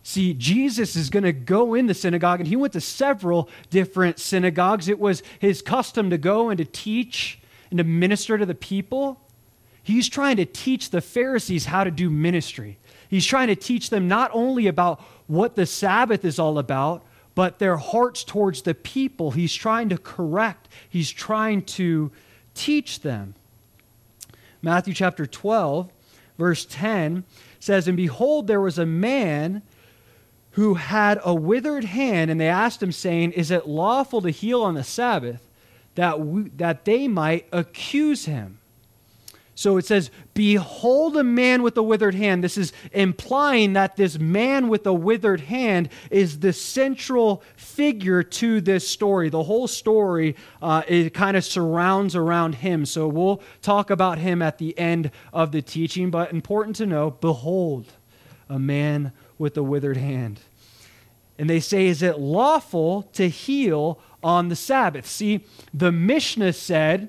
See, 0.04 0.32
Jesus 0.32 0.94
is 0.94 1.10
going 1.10 1.24
to 1.24 1.32
go 1.32 1.74
in 1.74 1.88
the 1.88 1.92
synagogue, 1.92 2.38
and 2.38 2.48
he 2.48 2.54
went 2.54 2.74
to 2.74 2.80
several 2.80 3.48
different 3.70 4.20
synagogues. 4.20 4.86
It 4.86 5.00
was 5.00 5.24
his 5.40 5.60
custom 5.60 6.08
to 6.10 6.18
go 6.18 6.50
and 6.50 6.58
to 6.58 6.64
teach 6.64 7.40
and 7.72 7.78
to 7.78 7.84
minister 7.84 8.38
to 8.38 8.46
the 8.46 8.54
people. 8.54 9.20
He's 9.88 10.06
trying 10.06 10.36
to 10.36 10.44
teach 10.44 10.90
the 10.90 11.00
Pharisees 11.00 11.64
how 11.64 11.82
to 11.82 11.90
do 11.90 12.10
ministry. 12.10 12.76
He's 13.08 13.24
trying 13.24 13.48
to 13.48 13.56
teach 13.56 13.88
them 13.88 14.06
not 14.06 14.30
only 14.34 14.66
about 14.66 15.00
what 15.28 15.56
the 15.56 15.64
Sabbath 15.64 16.26
is 16.26 16.38
all 16.38 16.58
about, 16.58 17.06
but 17.34 17.58
their 17.58 17.78
hearts 17.78 18.22
towards 18.22 18.60
the 18.60 18.74
people. 18.74 19.30
He's 19.30 19.54
trying 19.54 19.88
to 19.88 19.96
correct, 19.96 20.68
he's 20.90 21.10
trying 21.10 21.62
to 21.62 22.12
teach 22.52 23.00
them. 23.00 23.34
Matthew 24.60 24.92
chapter 24.92 25.24
12, 25.24 25.90
verse 26.36 26.66
10 26.66 27.24
says, 27.58 27.88
And 27.88 27.96
behold, 27.96 28.46
there 28.46 28.60
was 28.60 28.78
a 28.78 28.84
man 28.84 29.62
who 30.50 30.74
had 30.74 31.18
a 31.24 31.34
withered 31.34 31.84
hand, 31.84 32.30
and 32.30 32.38
they 32.38 32.48
asked 32.48 32.82
him, 32.82 32.92
saying, 32.92 33.32
Is 33.32 33.50
it 33.50 33.66
lawful 33.66 34.20
to 34.20 34.28
heal 34.28 34.60
on 34.60 34.74
the 34.74 34.84
Sabbath? 34.84 35.48
That, 35.94 36.20
we, 36.20 36.50
that 36.58 36.84
they 36.84 37.08
might 37.08 37.48
accuse 37.52 38.26
him. 38.26 38.58
So 39.58 39.76
it 39.76 39.86
says, 39.86 40.12
Behold 40.34 41.16
a 41.16 41.24
man 41.24 41.64
with 41.64 41.76
a 41.76 41.82
withered 41.82 42.14
hand. 42.14 42.44
This 42.44 42.56
is 42.56 42.72
implying 42.92 43.72
that 43.72 43.96
this 43.96 44.16
man 44.16 44.68
with 44.68 44.86
a 44.86 44.92
withered 44.92 45.40
hand 45.40 45.88
is 46.12 46.38
the 46.38 46.52
central 46.52 47.42
figure 47.56 48.22
to 48.22 48.60
this 48.60 48.86
story. 48.86 49.30
The 49.30 49.42
whole 49.42 49.66
story 49.66 50.36
uh, 50.62 50.82
it 50.86 51.12
kind 51.12 51.36
of 51.36 51.44
surrounds 51.44 52.14
around 52.14 52.54
him. 52.54 52.86
So 52.86 53.08
we'll 53.08 53.42
talk 53.60 53.90
about 53.90 54.18
him 54.18 54.42
at 54.42 54.58
the 54.58 54.78
end 54.78 55.10
of 55.32 55.50
the 55.50 55.60
teaching, 55.60 56.12
but 56.12 56.30
important 56.30 56.76
to 56.76 56.86
know 56.86 57.10
behold 57.10 57.86
a 58.48 58.60
man 58.60 59.10
with 59.38 59.56
a 59.56 59.62
withered 59.64 59.96
hand. 59.96 60.38
And 61.36 61.50
they 61.50 61.58
say, 61.58 61.88
Is 61.88 62.00
it 62.00 62.20
lawful 62.20 63.02
to 63.14 63.28
heal 63.28 63.98
on 64.22 64.50
the 64.50 64.56
Sabbath? 64.56 65.08
See, 65.08 65.44
the 65.74 65.90
Mishnah 65.90 66.52
said, 66.52 67.08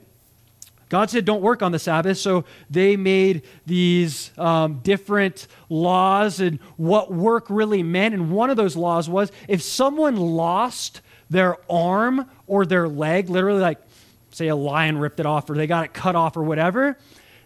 God 0.89 1.12
said, 1.12 1.24
don't 1.24 1.41
work 1.41 1.62
on 1.62 1.72
the 1.72 1.79
Sabbath. 1.79 2.17
So 2.17 2.46
they 2.69 2.98
made 2.98 3.43
these 3.65 4.31
um, 4.38 4.79
different 4.84 5.48
laws 5.69 6.39
and 6.39 6.60
what 6.77 7.13
work 7.13 7.46
really 7.50 7.84
meant. 7.84 8.15
And 8.15 8.31
one 8.31 8.50
of 8.50 8.58
those 8.58 8.75
laws 8.75 9.08
was 9.08 9.31
if 9.48 9.62
someone 9.62 10.17
lost 10.17 11.01
their 11.29 11.58
arm 11.72 12.29
or 12.48 12.65
their 12.65 12.89
leg, 12.89 13.29
literally, 13.29 13.62
like, 13.62 13.77
say, 14.31 14.48
a 14.48 14.55
lion 14.55 14.98
ripped 14.98 15.19
it 15.19 15.27
off 15.27 15.48
or 15.50 15.55
they 15.55 15.67
got 15.67 15.86
it 15.86 15.93
cut 15.93 16.15
off 16.15 16.36
or 16.36 16.43
whatever, 16.43 16.98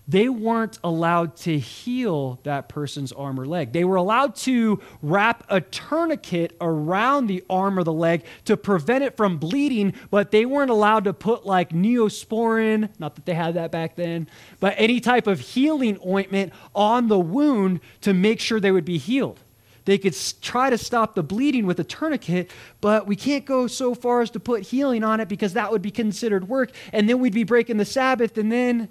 they 0.07 0.27
weren't 0.27 0.79
allowed 0.83 1.36
to 1.38 1.57
heal 1.57 2.39
that 2.43 2.67
person's 2.67 3.12
arm 3.13 3.39
or 3.39 3.45
leg. 3.45 3.72
They 3.72 3.86
were 3.86 3.95
allowed 3.95 4.36
to 4.38 4.81
wrap 5.01 5.45
a 5.50 5.62
tourniquet 5.62 6.55
around 6.60 7.27
the 7.27 7.43
arm 7.50 7.79
or 7.79 7.83
the 7.83 7.93
leg 7.93 8.25
to 8.45 8.57
prevent 8.57 9.03
it 9.03 9.15
from 9.15 9.38
bleeding, 9.38 9.93
but 10.12 10.31
they 10.31 10.45
weren't 10.45 10.72
allowed 10.72 11.05
to 11.05 11.13
put 11.13 11.45
like 11.45 11.69
neosporin, 11.69 12.89
not 13.00 13.15
that 13.15 13.25
they 13.25 13.33
had 13.33 13.53
that 13.53 13.72
back 13.72 13.95
then, 13.95 14.27
but 14.60 14.75
any 14.77 15.00
type 15.00 15.27
of 15.27 15.39
healing 15.39 15.98
ointment 16.05 16.51
on 16.75 17.07
the 17.07 17.19
wound 17.19 17.79
to 18.01 18.13
make 18.13 18.41
sure 18.41 18.60
they 18.60 18.72
would 18.72 18.86
be 18.86 18.98
healed. 18.98 19.39
They 19.86 19.98
could 19.98 20.15
try 20.41 20.69
to 20.69 20.77
stop 20.77 21.15
the 21.15 21.24
bleeding 21.24 21.65
with 21.65 21.79
a 21.79 21.83
tourniquet, 21.83 22.51
but 22.79 23.05
we 23.05 23.15
can't 23.15 23.45
go 23.45 23.67
so 23.67 23.93
far 23.93 24.22
as 24.22 24.29
to 24.31 24.39
put 24.39 24.63
healing 24.63 25.03
on 25.03 25.19
it 25.19 25.27
because 25.27 25.53
that 25.53 25.72
would 25.72 25.81
be 25.81 25.91
considered 25.91 26.48
work. 26.48 26.72
And 26.93 27.10
then 27.10 27.19
we'd 27.19 27.33
be 27.33 27.43
breaking 27.43 27.77
the 27.77 27.86
Sabbath, 27.86 28.38
and 28.38 28.50
then 28.50 28.89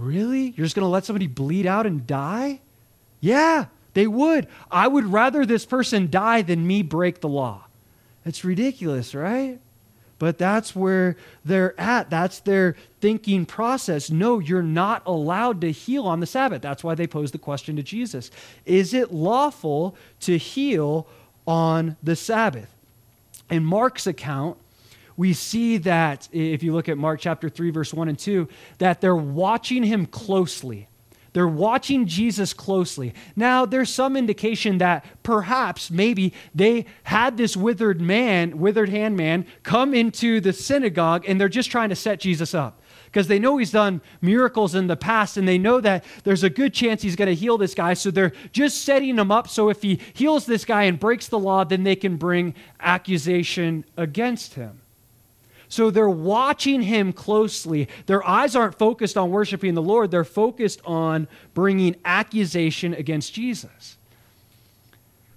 Really? 0.00 0.54
You're 0.56 0.64
just 0.64 0.74
going 0.74 0.84
to 0.84 0.90
let 0.90 1.04
somebody 1.04 1.26
bleed 1.26 1.66
out 1.66 1.86
and 1.86 2.06
die? 2.06 2.60
Yeah, 3.20 3.66
they 3.92 4.06
would. 4.06 4.46
I 4.70 4.88
would 4.88 5.04
rather 5.04 5.44
this 5.44 5.66
person 5.66 6.10
die 6.10 6.42
than 6.42 6.66
me 6.66 6.82
break 6.82 7.20
the 7.20 7.28
law. 7.28 7.66
It's 8.24 8.44
ridiculous, 8.44 9.14
right? 9.14 9.58
But 10.18 10.38
that's 10.38 10.76
where 10.76 11.16
they're 11.44 11.78
at. 11.80 12.10
That's 12.10 12.40
their 12.40 12.76
thinking 13.00 13.46
process. 13.46 14.10
No, 14.10 14.38
you're 14.38 14.62
not 14.62 15.02
allowed 15.06 15.60
to 15.62 15.72
heal 15.72 16.06
on 16.06 16.20
the 16.20 16.26
Sabbath. 16.26 16.60
That's 16.60 16.84
why 16.84 16.94
they 16.94 17.06
posed 17.06 17.32
the 17.32 17.38
question 17.38 17.76
to 17.76 17.82
Jesus 17.82 18.30
Is 18.66 18.92
it 18.94 19.12
lawful 19.12 19.96
to 20.20 20.36
heal 20.36 21.06
on 21.46 21.96
the 22.02 22.16
Sabbath? 22.16 22.68
In 23.50 23.64
Mark's 23.64 24.06
account, 24.06 24.58
we 25.20 25.34
see 25.34 25.76
that 25.76 26.26
if 26.32 26.62
you 26.62 26.72
look 26.72 26.88
at 26.88 26.96
Mark 26.96 27.20
chapter 27.20 27.50
3, 27.50 27.68
verse 27.72 27.92
1 27.92 28.08
and 28.08 28.18
2, 28.18 28.48
that 28.78 29.02
they're 29.02 29.14
watching 29.14 29.82
him 29.82 30.06
closely. 30.06 30.88
They're 31.34 31.46
watching 31.46 32.06
Jesus 32.06 32.54
closely. 32.54 33.12
Now, 33.36 33.66
there's 33.66 33.92
some 33.92 34.16
indication 34.16 34.78
that 34.78 35.04
perhaps, 35.22 35.90
maybe, 35.90 36.32
they 36.54 36.86
had 37.02 37.36
this 37.36 37.54
withered 37.54 38.00
man, 38.00 38.60
withered 38.60 38.88
hand 38.88 39.18
man, 39.18 39.44
come 39.62 39.92
into 39.92 40.40
the 40.40 40.54
synagogue 40.54 41.26
and 41.28 41.38
they're 41.38 41.50
just 41.50 41.70
trying 41.70 41.90
to 41.90 41.96
set 41.96 42.18
Jesus 42.18 42.54
up 42.54 42.80
because 43.04 43.28
they 43.28 43.38
know 43.38 43.58
he's 43.58 43.72
done 43.72 44.00
miracles 44.22 44.74
in 44.74 44.86
the 44.86 44.96
past 44.96 45.36
and 45.36 45.46
they 45.46 45.58
know 45.58 45.82
that 45.82 46.02
there's 46.24 46.44
a 46.44 46.50
good 46.50 46.72
chance 46.72 47.02
he's 47.02 47.14
going 47.14 47.28
to 47.28 47.34
heal 47.34 47.58
this 47.58 47.74
guy. 47.74 47.92
So 47.92 48.10
they're 48.10 48.32
just 48.52 48.86
setting 48.86 49.18
him 49.18 49.30
up 49.30 49.48
so 49.50 49.68
if 49.68 49.82
he 49.82 50.00
heals 50.14 50.46
this 50.46 50.64
guy 50.64 50.84
and 50.84 50.98
breaks 50.98 51.28
the 51.28 51.38
law, 51.38 51.64
then 51.64 51.82
they 51.82 51.94
can 51.94 52.16
bring 52.16 52.54
accusation 52.80 53.84
against 53.98 54.54
him. 54.54 54.80
So 55.70 55.88
they're 55.88 56.10
watching 56.10 56.82
him 56.82 57.12
closely. 57.12 57.88
Their 58.06 58.26
eyes 58.26 58.56
aren't 58.56 58.76
focused 58.76 59.16
on 59.16 59.30
worshiping 59.30 59.74
the 59.74 59.80
Lord, 59.80 60.10
they're 60.10 60.24
focused 60.24 60.80
on 60.84 61.28
bringing 61.54 61.94
accusation 62.04 62.92
against 62.92 63.32
Jesus. 63.32 63.96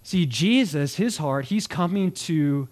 See, 0.02 0.26
Jesus, 0.26 0.96
his 0.96 1.18
heart, 1.18 1.46
he's 1.46 1.68
coming 1.68 2.12
to 2.12 2.68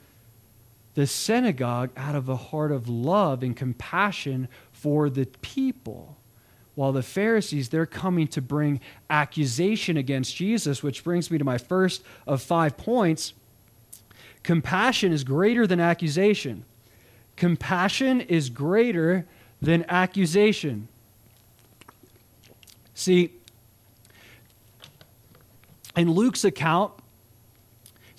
the 0.96 1.06
synagogue 1.06 1.91
out 1.96 2.15
of 2.15 2.27
a 2.27 2.36
heart 2.36 2.72
of 2.72 2.89
love 2.89 3.44
and 3.44 3.56
compassion 3.56 4.50
for 4.72 5.10
the 5.10 5.27
people. 5.41 6.18
While 6.74 6.94
the 6.94 7.03
Pharisees, 7.03 7.70
they're 7.70 7.86
coming 7.86 8.27
to 8.30 8.41
bring 8.41 8.82
accusation 9.08 9.98
against 9.98 10.36
Jesus, 10.36 10.82
which 10.82 11.03
brings 11.03 11.30
me 11.30 11.38
to 11.38 11.46
my 11.46 11.60
first 11.60 12.03
of 12.25 12.41
five 12.41 12.75
points. 12.75 13.34
Compassion 14.41 15.12
is 15.13 15.24
greater 15.24 15.68
than 15.68 15.80
accusation. 15.80 16.65
Compassion 17.42 18.22
is 18.22 18.52
greater 18.52 19.26
than 19.64 19.84
accusation. 19.90 20.88
See, 22.94 23.32
in 25.96 26.12
Luke's 26.12 26.44
account, 26.44 26.94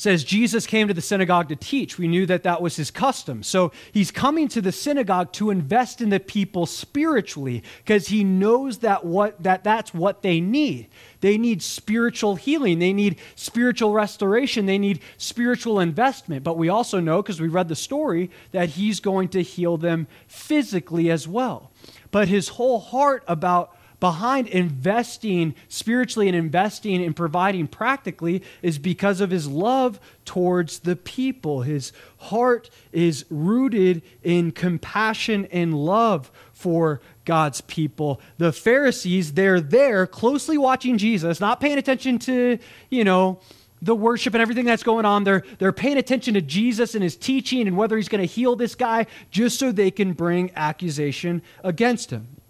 says 0.02 0.24
Jesus 0.24 0.66
came 0.66 0.88
to 0.88 0.94
the 0.94 1.00
synagogue 1.00 1.48
to 1.48 1.54
teach. 1.56 1.96
We 1.96 2.08
knew 2.08 2.26
that 2.26 2.42
that 2.42 2.60
was 2.60 2.74
his 2.74 2.90
custom. 2.90 3.44
So 3.44 3.70
he's 3.92 4.10
coming 4.10 4.48
to 4.48 4.60
the 4.60 4.72
synagogue 4.72 5.32
to 5.34 5.50
invest 5.50 6.00
in 6.00 6.10
the 6.10 6.18
people 6.18 6.66
spiritually 6.66 7.62
because 7.78 8.08
he 8.08 8.24
knows 8.24 8.78
that 8.78 9.04
what 9.04 9.40
that 9.44 9.62
that's 9.62 9.94
what 9.94 10.22
they 10.22 10.40
need. 10.40 10.88
They 11.20 11.38
need 11.38 11.62
spiritual 11.62 12.34
healing, 12.34 12.80
they 12.80 12.92
need 12.92 13.20
spiritual 13.36 13.92
restoration, 13.92 14.66
they 14.66 14.78
need 14.78 15.00
spiritual 15.18 15.78
investment. 15.78 16.42
But 16.42 16.58
we 16.58 16.68
also 16.68 16.98
know 16.98 17.22
because 17.22 17.40
we 17.40 17.46
read 17.46 17.68
the 17.68 17.76
story 17.76 18.28
that 18.50 18.70
he's 18.70 18.98
going 18.98 19.28
to 19.28 19.42
heal 19.42 19.76
them 19.76 20.08
physically 20.26 21.12
as 21.12 21.28
well. 21.28 21.70
But 22.10 22.26
his 22.26 22.48
whole 22.48 22.80
heart 22.80 23.22
about 23.28 23.76
behind 24.02 24.48
investing 24.48 25.54
spiritually 25.68 26.26
and 26.26 26.36
investing 26.36 27.04
and 27.04 27.14
providing 27.14 27.68
practically 27.68 28.42
is 28.60 28.76
because 28.76 29.20
of 29.20 29.30
his 29.30 29.46
love 29.46 30.00
towards 30.24 30.80
the 30.80 30.96
people. 30.96 31.62
His 31.62 31.92
heart 32.16 32.68
is 32.90 33.24
rooted 33.30 34.02
in 34.24 34.50
compassion 34.50 35.46
and 35.52 35.72
love 35.72 36.32
for 36.52 37.00
God's 37.24 37.60
people. 37.60 38.20
The 38.38 38.52
Pharisees, 38.52 39.34
they're 39.34 39.60
there 39.60 40.08
closely 40.08 40.58
watching 40.58 40.98
Jesus, 40.98 41.38
not 41.38 41.60
paying 41.60 41.78
attention 41.78 42.18
to, 42.20 42.58
you 42.90 43.04
know, 43.04 43.38
the 43.82 43.94
worship 43.94 44.34
and 44.34 44.42
everything 44.42 44.64
that's 44.64 44.82
going 44.82 45.04
on. 45.04 45.22
They're, 45.22 45.44
they're 45.60 45.70
paying 45.70 45.96
attention 45.96 46.34
to 46.34 46.40
Jesus 46.40 46.96
and 46.96 47.04
his 47.04 47.14
teaching 47.14 47.68
and 47.68 47.76
whether 47.76 47.96
he's 47.96 48.08
going 48.08 48.26
to 48.26 48.26
heal 48.26 48.56
this 48.56 48.74
guy 48.74 49.06
just 49.30 49.60
so 49.60 49.70
they 49.70 49.92
can 49.92 50.12
bring 50.12 50.50
accusation 50.56 51.40
against 51.62 52.10
him. 52.10 52.41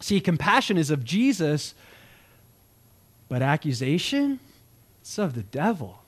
See, 0.00 0.20
compassion 0.20 0.76
is 0.76 0.90
of 0.90 1.04
Jesus, 1.04 1.74
but 3.28 3.42
accusation, 3.42 4.40
it's 5.00 5.18
of 5.18 5.34
the 5.34 5.42
devil. 5.42 6.02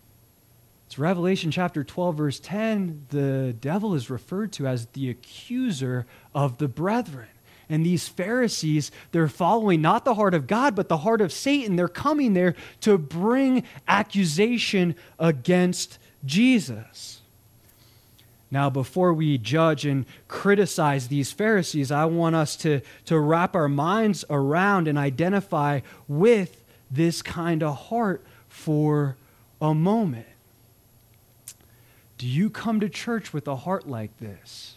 It's 0.87 0.99
Revelation 0.99 1.51
chapter 1.51 1.85
12, 1.85 2.17
verse 2.17 2.41
10. 2.41 3.07
The 3.11 3.55
devil 3.61 3.95
is 3.95 4.11
referred 4.11 4.53
to 4.55 4.67
as 4.67 4.87
the 4.87 5.09
accuser 5.11 6.07
of 6.35 6.59
the 6.59 6.69
brethren. 6.69 7.29
And 7.69 7.87
these 7.87 8.09
Pharisees, 8.09 8.91
they're 9.13 9.29
following 9.29 9.81
not 9.81 10.05
the 10.05 10.15
heart 10.15 10.35
of 10.35 10.49
God, 10.49 10.75
but 10.75 10.89
the 10.89 10.97
heart 10.97 11.21
of 11.21 11.33
Satan. 11.33 11.77
They're 11.77 11.87
coming 11.87 12.35
there 12.35 12.57
to 12.81 12.99
bring 12.99 13.63
accusation 13.87 14.97
against 15.21 16.01
Jesus. 16.25 17.20
Now, 18.50 18.69
before 18.69 19.14
we 19.14 19.38
judge 19.38 19.87
and 19.87 20.07
criticize 20.26 21.09
these 21.09 21.30
Pharisees, 21.30 21.92
I 21.92 22.04
want 22.07 22.35
us 22.35 22.57
to, 22.57 22.80
to 23.04 23.19
wrap 23.19 23.54
our 23.54 23.69
minds 23.69 24.25
around 24.28 24.88
and 24.88 24.99
identify 24.99 25.80
with 26.09 26.64
this 26.90 27.23
kind 27.23 27.62
of 27.62 27.76
heart 27.76 28.25
for 28.49 29.16
a 29.61 29.73
moment. 29.73 30.26
Do 32.19 32.26
you 32.26 32.50
come 32.50 32.80
to 32.80 32.88
church 32.88 33.33
with 33.33 33.47
a 33.47 33.57
heart 33.57 33.88
like 33.88 34.19
this? 34.19 34.76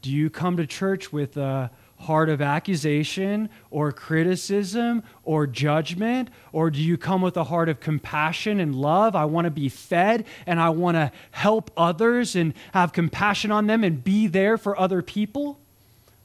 Do 0.00 0.10
you 0.10 0.30
come 0.30 0.56
to 0.56 0.66
church 0.66 1.12
with 1.12 1.36
a 1.36 1.70
heart 2.02 2.28
of 2.28 2.40
accusation 2.40 3.48
or 3.70 3.92
criticism 3.92 5.02
or 5.24 5.46
judgment? 5.46 6.28
Or 6.52 6.70
do 6.70 6.80
you 6.80 6.96
come 6.96 7.22
with 7.22 7.36
a 7.36 7.44
heart 7.44 7.68
of 7.68 7.80
compassion 7.80 8.60
and 8.60 8.74
love? 8.74 9.16
I 9.16 9.24
want 9.24 9.46
to 9.46 9.50
be 9.50 9.68
fed 9.68 10.24
and 10.46 10.60
I 10.60 10.70
want 10.70 10.96
to 10.96 11.10
help 11.30 11.70
others 11.76 12.36
and 12.36 12.54
have 12.74 12.92
compassion 12.92 13.50
on 13.50 13.66
them 13.66 13.82
and 13.84 14.02
be 14.02 14.26
there 14.26 14.58
for 14.58 14.78
other 14.78 15.02
people? 15.02 15.58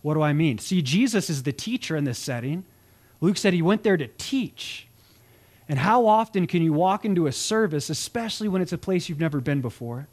What 0.01 0.13
do 0.13 0.21
I 0.21 0.33
mean? 0.33 0.57
See, 0.59 0.81
Jesus 0.81 1.29
is 1.29 1.43
the 1.43 1.53
teacher 1.53 1.95
in 1.95 2.03
this 2.03 2.19
setting. 2.19 2.65
Luke 3.19 3.37
said 3.37 3.53
he 3.53 3.61
went 3.61 3.83
there 3.83 3.97
to 3.97 4.07
teach. 4.17 4.87
And 5.69 5.79
how 5.79 6.05
often 6.05 6.47
can 6.47 6.61
you 6.61 6.71
walk 6.71 7.03
into 7.03 7.27
a 7.27 7.31
service, 7.31 7.89
especially 7.89 8.47
when 8.47 8.61
it's 8.61 8.71
a 8.71 8.77
place 8.77 9.09
you've 9.09 9.19
never 9.19 9.41
been 9.41 9.59
before, 9.61 10.07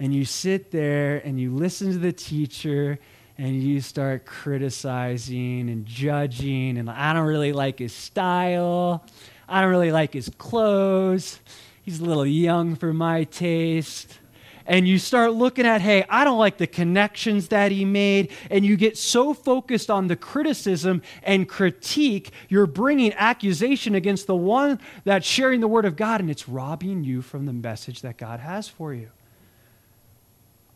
and 0.00 0.14
you 0.14 0.24
sit 0.24 0.70
there 0.70 1.18
and 1.24 1.38
you 1.38 1.54
listen 1.54 1.92
to 1.92 1.98
the 1.98 2.12
teacher 2.12 2.98
and 3.36 3.62
you 3.62 3.80
start 3.80 4.24
criticizing 4.26 5.68
and 5.68 5.86
judging, 5.86 6.78
and 6.78 6.88
I 6.88 7.12
don't 7.12 7.26
really 7.26 7.52
like 7.52 7.80
his 7.80 7.92
style. 7.92 9.04
I 9.48 9.60
don't 9.60 9.70
really 9.70 9.92
like 9.92 10.12
his 10.12 10.30
clothes. 10.38 11.40
He's 11.82 12.00
a 12.00 12.04
little 12.04 12.26
young 12.26 12.76
for 12.76 12.92
my 12.92 13.24
taste. 13.24 14.18
And 14.66 14.88
you 14.88 14.98
start 14.98 15.34
looking 15.34 15.66
at, 15.66 15.82
hey, 15.82 16.06
I 16.08 16.24
don't 16.24 16.38
like 16.38 16.56
the 16.56 16.66
connections 16.66 17.48
that 17.48 17.70
he 17.70 17.84
made. 17.84 18.30
And 18.50 18.64
you 18.64 18.76
get 18.76 18.96
so 18.96 19.34
focused 19.34 19.90
on 19.90 20.06
the 20.06 20.16
criticism 20.16 21.02
and 21.22 21.46
critique, 21.46 22.30
you're 22.48 22.66
bringing 22.66 23.12
accusation 23.12 23.94
against 23.94 24.26
the 24.26 24.36
one 24.36 24.80
that's 25.04 25.26
sharing 25.26 25.60
the 25.60 25.68
word 25.68 25.84
of 25.84 25.96
God, 25.96 26.22
and 26.22 26.30
it's 26.30 26.48
robbing 26.48 27.04
you 27.04 27.20
from 27.20 27.44
the 27.44 27.52
message 27.52 28.00
that 28.00 28.16
God 28.16 28.40
has 28.40 28.66
for 28.66 28.94
you. 28.94 29.10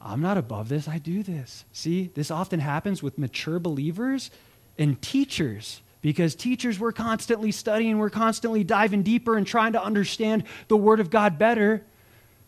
I'm 0.00 0.20
not 0.20 0.38
above 0.38 0.68
this, 0.68 0.88
I 0.88 0.98
do 0.98 1.22
this. 1.22 1.64
See, 1.72 2.10
this 2.14 2.30
often 2.30 2.60
happens 2.60 3.02
with 3.02 3.18
mature 3.18 3.58
believers 3.58 4.30
and 4.78 5.00
teachers 5.02 5.82
because 6.00 6.34
teachers 6.34 6.78
we're 6.78 6.92
constantly 6.92 7.50
studying, 7.50 7.98
we're 7.98 8.10
constantly 8.10 8.62
diving 8.62 9.02
deeper 9.02 9.36
and 9.36 9.46
trying 9.46 9.72
to 9.72 9.82
understand 9.82 10.44
the 10.68 10.76
Word 10.76 11.00
of 11.00 11.10
God 11.10 11.38
better. 11.38 11.82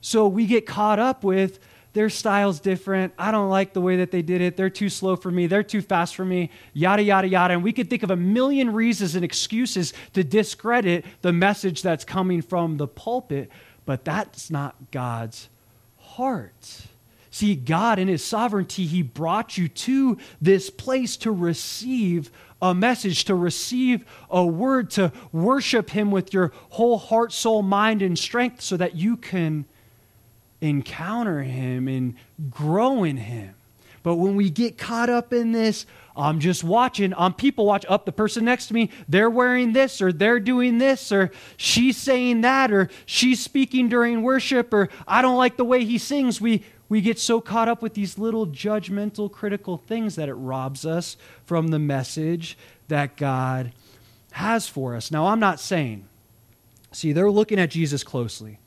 So 0.00 0.28
we 0.28 0.46
get 0.46 0.66
caught 0.66 0.98
up 0.98 1.24
with 1.24 1.58
their 1.92 2.08
style's 2.08 2.60
different. 2.60 3.12
I 3.18 3.32
don't 3.32 3.48
like 3.48 3.72
the 3.72 3.80
way 3.80 3.96
that 3.96 4.12
they 4.12 4.22
did 4.22 4.40
it. 4.40 4.56
They're 4.56 4.70
too 4.70 4.88
slow 4.88 5.16
for 5.16 5.30
me. 5.30 5.48
They're 5.48 5.64
too 5.64 5.82
fast 5.82 6.14
for 6.14 6.24
me. 6.24 6.50
Yada, 6.72 7.02
yada, 7.02 7.26
yada. 7.26 7.54
And 7.54 7.64
we 7.64 7.72
could 7.72 7.90
think 7.90 8.04
of 8.04 8.12
a 8.12 8.16
million 8.16 8.72
reasons 8.72 9.16
and 9.16 9.24
excuses 9.24 9.92
to 10.12 10.22
discredit 10.22 11.04
the 11.22 11.32
message 11.32 11.82
that's 11.82 12.04
coming 12.04 12.42
from 12.42 12.76
the 12.76 12.86
pulpit, 12.86 13.50
but 13.86 14.04
that's 14.04 14.50
not 14.50 14.76
God's 14.92 15.48
heart. 15.98 16.82
See, 17.30 17.54
God, 17.54 17.98
in 17.98 18.08
His 18.08 18.24
sovereignty, 18.24 18.86
He 18.86 19.02
brought 19.02 19.56
you 19.56 19.68
to 19.68 20.18
this 20.40 20.68
place 20.68 21.16
to 21.18 21.30
receive 21.30 22.30
a 22.60 22.74
message, 22.74 23.24
to 23.24 23.34
receive 23.34 24.04
a 24.28 24.44
word, 24.44 24.90
to 24.90 25.12
worship 25.32 25.90
Him 25.90 26.10
with 26.10 26.34
your 26.34 26.52
whole 26.70 26.98
heart, 26.98 27.32
soul, 27.32 27.62
mind, 27.62 28.02
and 28.02 28.18
strength 28.18 28.60
so 28.60 28.76
that 28.76 28.96
you 28.96 29.16
can 29.16 29.64
encounter 30.60 31.42
Him 31.42 31.88
and 31.88 32.14
grow 32.50 33.04
in 33.04 33.16
Him. 33.16 33.54
But 34.02 34.16
when 34.16 34.34
we 34.34 34.50
get 34.50 34.78
caught 34.78 35.10
up 35.10 35.32
in 35.32 35.52
this, 35.52 35.86
I'm 36.16 36.40
just 36.40 36.64
watching. 36.64 37.14
I'm 37.16 37.34
people 37.34 37.64
watch 37.64 37.84
up 37.88 38.06
the 38.06 38.12
person 38.12 38.44
next 38.44 38.66
to 38.68 38.74
me. 38.74 38.90
They're 39.08 39.30
wearing 39.30 39.72
this, 39.72 40.02
or 40.02 40.12
they're 40.12 40.40
doing 40.40 40.78
this, 40.78 41.12
or 41.12 41.30
she's 41.56 41.96
saying 41.96 42.40
that, 42.40 42.72
or 42.72 42.88
she's 43.06 43.40
speaking 43.42 43.88
during 43.88 44.22
worship, 44.22 44.72
or 44.72 44.88
I 45.06 45.22
don't 45.22 45.36
like 45.36 45.56
the 45.56 45.64
way 45.64 45.84
he 45.84 45.98
sings. 45.98 46.40
We 46.40 46.64
we 46.90 47.00
get 47.00 47.18
so 47.20 47.40
caught 47.40 47.68
up 47.68 47.80
with 47.80 47.94
these 47.94 48.18
little 48.18 48.48
judgmental, 48.48 49.30
critical 49.30 49.78
things 49.78 50.16
that 50.16 50.28
it 50.28 50.34
robs 50.34 50.84
us 50.84 51.16
from 51.46 51.68
the 51.68 51.78
message 51.78 52.58
that 52.88 53.16
God 53.16 53.72
has 54.32 54.68
for 54.68 54.96
us. 54.96 55.10
Now, 55.10 55.28
I'm 55.28 55.38
not 55.38 55.60
saying, 55.60 56.04
see, 56.90 57.12
they're 57.12 57.30
looking 57.30 57.60
at 57.60 57.70
Jesus 57.70 58.02
closely, 58.02 58.58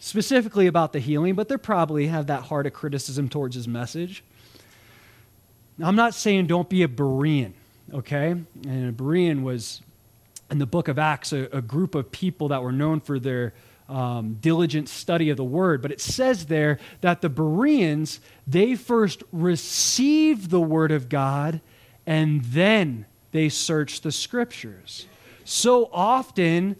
specifically 0.00 0.66
about 0.66 0.92
the 0.92 0.98
healing, 0.98 1.36
but 1.36 1.48
they 1.48 1.56
probably 1.56 2.08
have 2.08 2.26
that 2.26 2.42
heart 2.42 2.66
of 2.66 2.72
criticism 2.72 3.28
towards 3.28 3.54
his 3.54 3.68
message. 3.68 4.24
I'm 5.80 5.96
not 5.96 6.14
saying 6.14 6.48
don't 6.48 6.68
be 6.68 6.82
a 6.82 6.88
Berean, 6.88 7.52
okay? 7.94 8.30
And 8.30 8.88
a 8.88 8.92
Berean 8.92 9.44
was, 9.44 9.82
in 10.50 10.58
the 10.58 10.66
book 10.66 10.88
of 10.88 10.98
Acts, 10.98 11.32
a, 11.32 11.48
a 11.52 11.62
group 11.62 11.94
of 11.94 12.10
people 12.10 12.48
that 12.48 12.60
were 12.60 12.72
known 12.72 13.00
for 13.00 13.20
their 13.20 13.54
um, 13.90 14.38
diligent 14.40 14.88
study 14.88 15.30
of 15.30 15.36
the 15.36 15.44
word. 15.44 15.82
But 15.82 15.90
it 15.90 16.00
says 16.00 16.46
there 16.46 16.78
that 17.00 17.20
the 17.20 17.28
Bereans, 17.28 18.20
they 18.46 18.74
first 18.76 19.22
received 19.32 20.50
the 20.50 20.60
word 20.60 20.92
of 20.92 21.08
God 21.08 21.60
and 22.06 22.44
then 22.44 23.06
they 23.32 23.48
searched 23.48 24.02
the 24.02 24.12
scriptures. 24.12 25.06
So 25.44 25.90
often, 25.92 26.76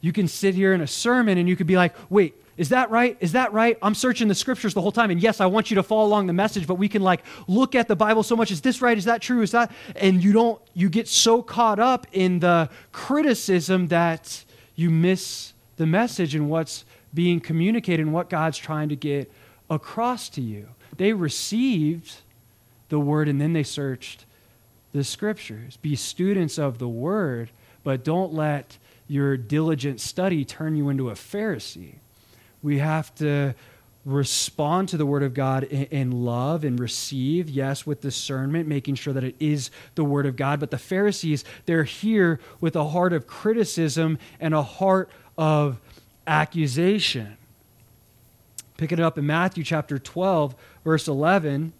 you 0.00 0.12
can 0.12 0.28
sit 0.28 0.54
here 0.54 0.74
in 0.74 0.80
a 0.80 0.86
sermon 0.86 1.38
and 1.38 1.48
you 1.48 1.56
could 1.56 1.66
be 1.66 1.76
like, 1.76 1.94
wait, 2.10 2.34
is 2.56 2.70
that 2.70 2.90
right? 2.90 3.16
Is 3.20 3.32
that 3.32 3.52
right? 3.52 3.78
I'm 3.82 3.94
searching 3.94 4.28
the 4.28 4.34
scriptures 4.34 4.74
the 4.74 4.80
whole 4.80 4.92
time. 4.92 5.10
And 5.10 5.22
yes, 5.22 5.40
I 5.40 5.46
want 5.46 5.70
you 5.70 5.76
to 5.76 5.82
follow 5.82 6.04
along 6.06 6.26
the 6.26 6.32
message, 6.32 6.66
but 6.66 6.74
we 6.74 6.88
can 6.88 7.02
like 7.02 7.24
look 7.46 7.74
at 7.74 7.88
the 7.88 7.96
Bible 7.96 8.22
so 8.22 8.36
much. 8.36 8.50
Is 8.50 8.60
this 8.60 8.82
right? 8.82 8.98
Is 8.98 9.04
that 9.04 9.22
true? 9.22 9.42
Is 9.42 9.52
that? 9.52 9.70
And 9.96 10.22
you 10.22 10.32
don't, 10.32 10.60
you 10.74 10.88
get 10.88 11.08
so 11.08 11.40
caught 11.40 11.78
up 11.78 12.06
in 12.12 12.40
the 12.40 12.68
criticism 12.90 13.88
that 13.88 14.44
you 14.74 14.90
miss 14.90 15.52
the 15.78 15.86
message 15.86 16.34
and 16.34 16.50
what's 16.50 16.84
being 17.14 17.40
communicated 17.40 18.02
and 18.02 18.12
what 18.12 18.28
God's 18.28 18.58
trying 18.58 18.90
to 18.90 18.96
get 18.96 19.32
across 19.70 20.28
to 20.30 20.42
you. 20.42 20.68
They 20.96 21.12
received 21.12 22.16
the 22.88 22.98
word 22.98 23.28
and 23.28 23.40
then 23.40 23.52
they 23.52 23.62
searched 23.62 24.26
the 24.92 25.04
scriptures. 25.04 25.76
Be 25.78 25.96
students 25.96 26.58
of 26.58 26.78
the 26.78 26.88
word, 26.88 27.50
but 27.84 28.04
don't 28.04 28.34
let 28.34 28.78
your 29.06 29.36
diligent 29.36 30.00
study 30.00 30.44
turn 30.44 30.76
you 30.76 30.88
into 30.88 31.10
a 31.10 31.14
Pharisee. 31.14 31.94
We 32.62 32.78
have 32.78 33.14
to 33.16 33.54
respond 34.04 34.88
to 34.88 34.96
the 34.96 35.06
word 35.06 35.22
of 35.22 35.34
God 35.34 35.64
in, 35.64 35.84
in, 35.84 36.24
love 36.24 36.64
and 36.64 36.78
receive, 36.78 37.48
yes, 37.48 37.86
with 37.86 38.00
discernment, 38.00 38.66
making 38.66 38.94
sure 38.94 39.12
that 39.12 39.24
it 39.24 39.36
is 39.38 39.70
the 39.94 40.04
word 40.04 40.26
of 40.26 40.34
God. 40.34 40.60
But 40.60 40.70
the 40.70 40.78
Pharisees, 40.78 41.44
they're 41.66 41.84
here 41.84 42.40
with 42.60 42.74
a 42.74 42.88
heart 42.88 43.12
of 43.12 43.26
criticism 43.26 44.18
and 44.40 44.54
a 44.54 44.62
heart 44.62 45.10
of 45.38 45.78
accusation. 46.26 47.38
Picking 48.76 48.98
it 48.98 49.02
up 49.02 49.16
in 49.16 49.26
Matthew 49.26 49.64
chapter 49.64 49.98
12, 49.98 50.54
verse 50.84 51.08
11. 51.08 51.72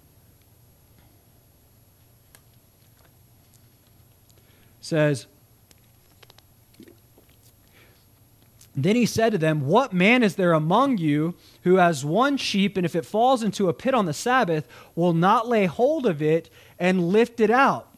says, 4.81 5.27
Then 8.75 8.95
he 8.95 9.07
said 9.07 9.33
to 9.33 9.39
them, 9.39 9.67
What 9.67 9.93
man 9.93 10.23
is 10.23 10.37
there 10.37 10.53
among 10.53 10.99
you 10.99 11.35
who 11.65 11.77
has 11.77 12.05
one 12.05 12.37
sheep, 12.37 12.77
and 12.77 12.87
if 12.87 12.95
it 12.95 13.05
falls 13.05 13.43
into 13.43 13.69
a 13.69 13.73
pit 13.73 13.93
on 13.93 14.07
the 14.07 14.13
Sabbath, 14.13 14.69
will 14.95 15.13
not 15.13 15.49
lay 15.49 15.67
hold 15.67 16.07
of 16.07 16.23
it 16.23 16.49
and 16.79 17.09
lift 17.09 17.41
it 17.41 17.51
out? 17.51 17.89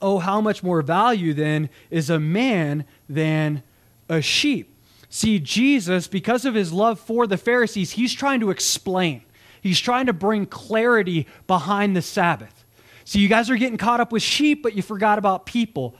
Oh, 0.00 0.18
how 0.18 0.40
much 0.40 0.62
more 0.62 0.80
value 0.80 1.34
then 1.34 1.68
is 1.90 2.08
a 2.08 2.18
man 2.18 2.84
than 3.08 3.62
a 4.08 4.22
sheep? 4.22 4.74
See, 5.10 5.38
Jesus, 5.38 6.06
because 6.06 6.44
of 6.44 6.54
his 6.54 6.72
love 6.72 7.00
for 7.00 7.26
the 7.26 7.38
Pharisees, 7.38 7.92
he's 7.92 8.12
trying 8.12 8.40
to 8.40 8.50
explain. 8.50 9.22
He's 9.60 9.80
trying 9.80 10.06
to 10.06 10.12
bring 10.12 10.46
clarity 10.46 11.26
behind 11.46 11.96
the 11.96 12.02
Sabbath. 12.02 12.64
See, 13.04 13.20
you 13.20 13.28
guys 13.28 13.48
are 13.48 13.56
getting 13.56 13.78
caught 13.78 14.00
up 14.00 14.12
with 14.12 14.22
sheep, 14.22 14.62
but 14.62 14.74
you 14.74 14.82
forgot 14.82 15.18
about 15.18 15.46
people. 15.46 15.96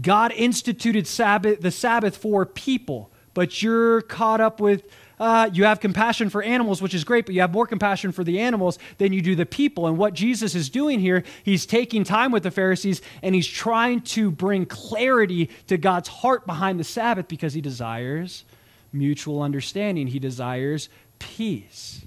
God 0.00 0.32
instituted 0.32 1.06
Sabbath, 1.06 1.60
the 1.60 1.70
Sabbath 1.70 2.16
for 2.16 2.46
people, 2.46 3.10
but 3.34 3.62
you're 3.62 4.00
caught 4.00 4.40
up 4.40 4.58
with 4.58 4.84
uh, 5.18 5.50
you 5.52 5.64
have 5.64 5.80
compassion 5.80 6.30
for 6.30 6.42
animals, 6.42 6.82
which 6.82 6.94
is 6.94 7.04
great, 7.04 7.26
but 7.26 7.34
you 7.34 7.40
have 7.40 7.52
more 7.52 7.66
compassion 7.66 8.12
for 8.12 8.24
the 8.24 8.40
animals 8.40 8.78
than 8.98 9.12
you 9.12 9.22
do 9.22 9.34
the 9.34 9.46
people. 9.46 9.86
And 9.86 9.96
what 9.98 10.14
Jesus 10.14 10.54
is 10.54 10.68
doing 10.68 11.00
here, 11.00 11.24
he's 11.44 11.66
taking 11.66 12.04
time 12.04 12.32
with 12.32 12.42
the 12.42 12.50
Pharisees 12.50 13.02
and 13.22 13.34
he's 13.34 13.46
trying 13.46 14.00
to 14.02 14.30
bring 14.30 14.66
clarity 14.66 15.50
to 15.66 15.76
God's 15.76 16.08
heart 16.08 16.46
behind 16.46 16.80
the 16.80 16.84
Sabbath 16.84 17.28
because 17.28 17.54
he 17.54 17.60
desires 17.60 18.44
mutual 18.92 19.42
understanding, 19.42 20.06
he 20.06 20.18
desires 20.18 20.88
peace. 21.18 22.06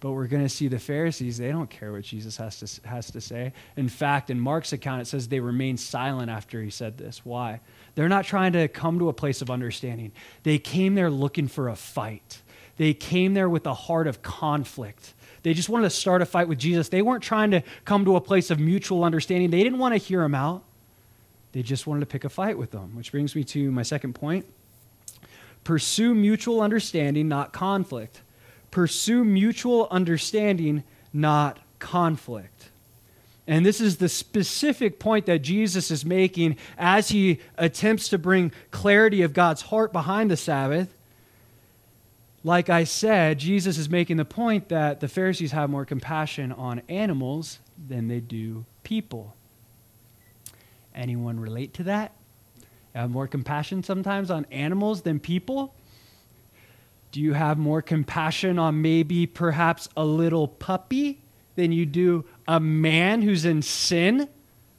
But 0.00 0.12
we're 0.12 0.28
going 0.28 0.42
to 0.42 0.48
see 0.48 0.66
the 0.68 0.78
Pharisees, 0.78 1.36
they 1.36 1.50
don't 1.50 1.68
care 1.68 1.92
what 1.92 2.04
Jesus 2.04 2.38
has 2.38 2.58
to, 2.60 2.88
has 2.88 3.10
to 3.10 3.20
say. 3.20 3.52
In 3.76 3.90
fact, 3.90 4.30
in 4.30 4.40
Mark's 4.40 4.72
account, 4.72 5.02
it 5.02 5.06
says 5.06 5.28
they 5.28 5.40
remained 5.40 5.78
silent 5.78 6.30
after 6.30 6.62
he 6.62 6.70
said 6.70 6.96
this. 6.96 7.24
Why? 7.24 7.60
They're 7.94 8.08
not 8.08 8.24
trying 8.24 8.54
to 8.54 8.66
come 8.66 8.98
to 8.98 9.10
a 9.10 9.12
place 9.12 9.42
of 9.42 9.50
understanding. 9.50 10.12
They 10.42 10.58
came 10.58 10.94
there 10.94 11.10
looking 11.10 11.48
for 11.48 11.68
a 11.68 11.76
fight. 11.76 12.40
They 12.78 12.94
came 12.94 13.34
there 13.34 13.50
with 13.50 13.66
a 13.66 13.74
heart 13.74 14.06
of 14.06 14.22
conflict. 14.22 15.12
They 15.42 15.52
just 15.52 15.68
wanted 15.68 15.84
to 15.84 15.90
start 15.90 16.22
a 16.22 16.26
fight 16.26 16.48
with 16.48 16.58
Jesus. 16.58 16.88
They 16.88 17.02
weren't 17.02 17.22
trying 17.22 17.50
to 17.50 17.62
come 17.84 18.06
to 18.06 18.16
a 18.16 18.22
place 18.22 18.50
of 18.50 18.58
mutual 18.58 19.04
understanding. 19.04 19.50
They 19.50 19.62
didn't 19.62 19.78
want 19.78 19.92
to 19.92 19.98
hear 19.98 20.22
him 20.22 20.34
out. 20.34 20.62
They 21.52 21.62
just 21.62 21.86
wanted 21.86 22.00
to 22.00 22.06
pick 22.06 22.24
a 22.24 22.30
fight 22.30 22.56
with 22.56 22.70
them, 22.70 22.96
which 22.96 23.12
brings 23.12 23.36
me 23.36 23.44
to 23.44 23.70
my 23.70 23.82
second 23.82 24.14
point. 24.14 24.46
Pursue 25.62 26.14
mutual 26.14 26.62
understanding, 26.62 27.28
not 27.28 27.52
conflict. 27.52 28.22
Pursue 28.70 29.24
mutual 29.24 29.88
understanding, 29.90 30.84
not 31.12 31.58
conflict. 31.78 32.70
And 33.46 33.66
this 33.66 33.80
is 33.80 33.96
the 33.96 34.08
specific 34.08 35.00
point 35.00 35.26
that 35.26 35.40
Jesus 35.40 35.90
is 35.90 36.04
making 36.04 36.56
as 36.78 37.08
he 37.08 37.40
attempts 37.58 38.08
to 38.10 38.18
bring 38.18 38.52
clarity 38.70 39.22
of 39.22 39.32
God's 39.32 39.62
heart 39.62 39.92
behind 39.92 40.30
the 40.30 40.36
Sabbath. 40.36 40.94
Like 42.44 42.70
I 42.70 42.84
said, 42.84 43.38
Jesus 43.38 43.76
is 43.76 43.90
making 43.90 44.18
the 44.18 44.24
point 44.24 44.68
that 44.68 45.00
the 45.00 45.08
Pharisees 45.08 45.52
have 45.52 45.68
more 45.68 45.84
compassion 45.84 46.52
on 46.52 46.82
animals 46.88 47.58
than 47.88 48.08
they 48.08 48.20
do 48.20 48.64
people. 48.82 49.34
Anyone 50.94 51.40
relate 51.40 51.74
to 51.74 51.82
that? 51.84 52.12
Have 52.94 53.10
more 53.10 53.26
compassion 53.26 53.82
sometimes 53.82 54.30
on 54.30 54.46
animals 54.50 55.02
than 55.02 55.18
people? 55.20 55.74
Do 57.12 57.20
you 57.20 57.32
have 57.32 57.58
more 57.58 57.82
compassion 57.82 58.58
on 58.58 58.82
maybe 58.82 59.26
perhaps 59.26 59.88
a 59.96 60.04
little 60.04 60.46
puppy 60.46 61.22
than 61.56 61.72
you 61.72 61.86
do 61.86 62.24
a 62.46 62.60
man 62.60 63.22
who's 63.22 63.44
in 63.44 63.62
sin? 63.62 64.28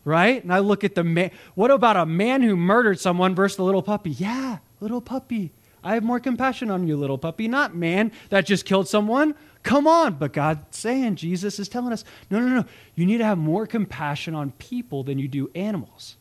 Right? 0.03 0.41
And 0.41 0.51
I 0.51 0.59
look 0.59 0.83
at 0.83 0.95
the 0.95 1.03
man. 1.03 1.31
What 1.53 1.71
about 1.71 1.97
a 1.97 2.05
man 2.05 2.41
who 2.41 2.55
murdered 2.55 2.99
someone 2.99 3.35
versus 3.35 3.57
the 3.57 3.63
little 3.63 3.83
puppy? 3.83 4.11
Yeah, 4.11 4.59
little 4.79 5.01
puppy. 5.01 5.51
I 5.83 5.95
have 5.95 6.03
more 6.03 6.19
compassion 6.19 6.69
on 6.71 6.87
you, 6.87 6.95
little 6.95 7.17
puppy, 7.17 7.47
not 7.47 7.75
man 7.75 8.11
that 8.29 8.45
just 8.45 8.65
killed 8.65 8.87
someone. 8.87 9.35
Come 9.63 9.87
on. 9.87 10.15
But 10.15 10.33
God's 10.33 10.77
saying, 10.77 11.15
Jesus 11.15 11.59
is 11.59 11.67
telling 11.67 11.91
us, 11.91 12.03
no, 12.29 12.39
no, 12.39 12.47
no. 12.47 12.65
You 12.95 13.05
need 13.05 13.17
to 13.17 13.25
have 13.25 13.37
more 13.37 13.67
compassion 13.67 14.35
on 14.35 14.51
people 14.53 15.03
than 15.03 15.19
you 15.19 15.27
do 15.27 15.51
animals. 15.55 16.17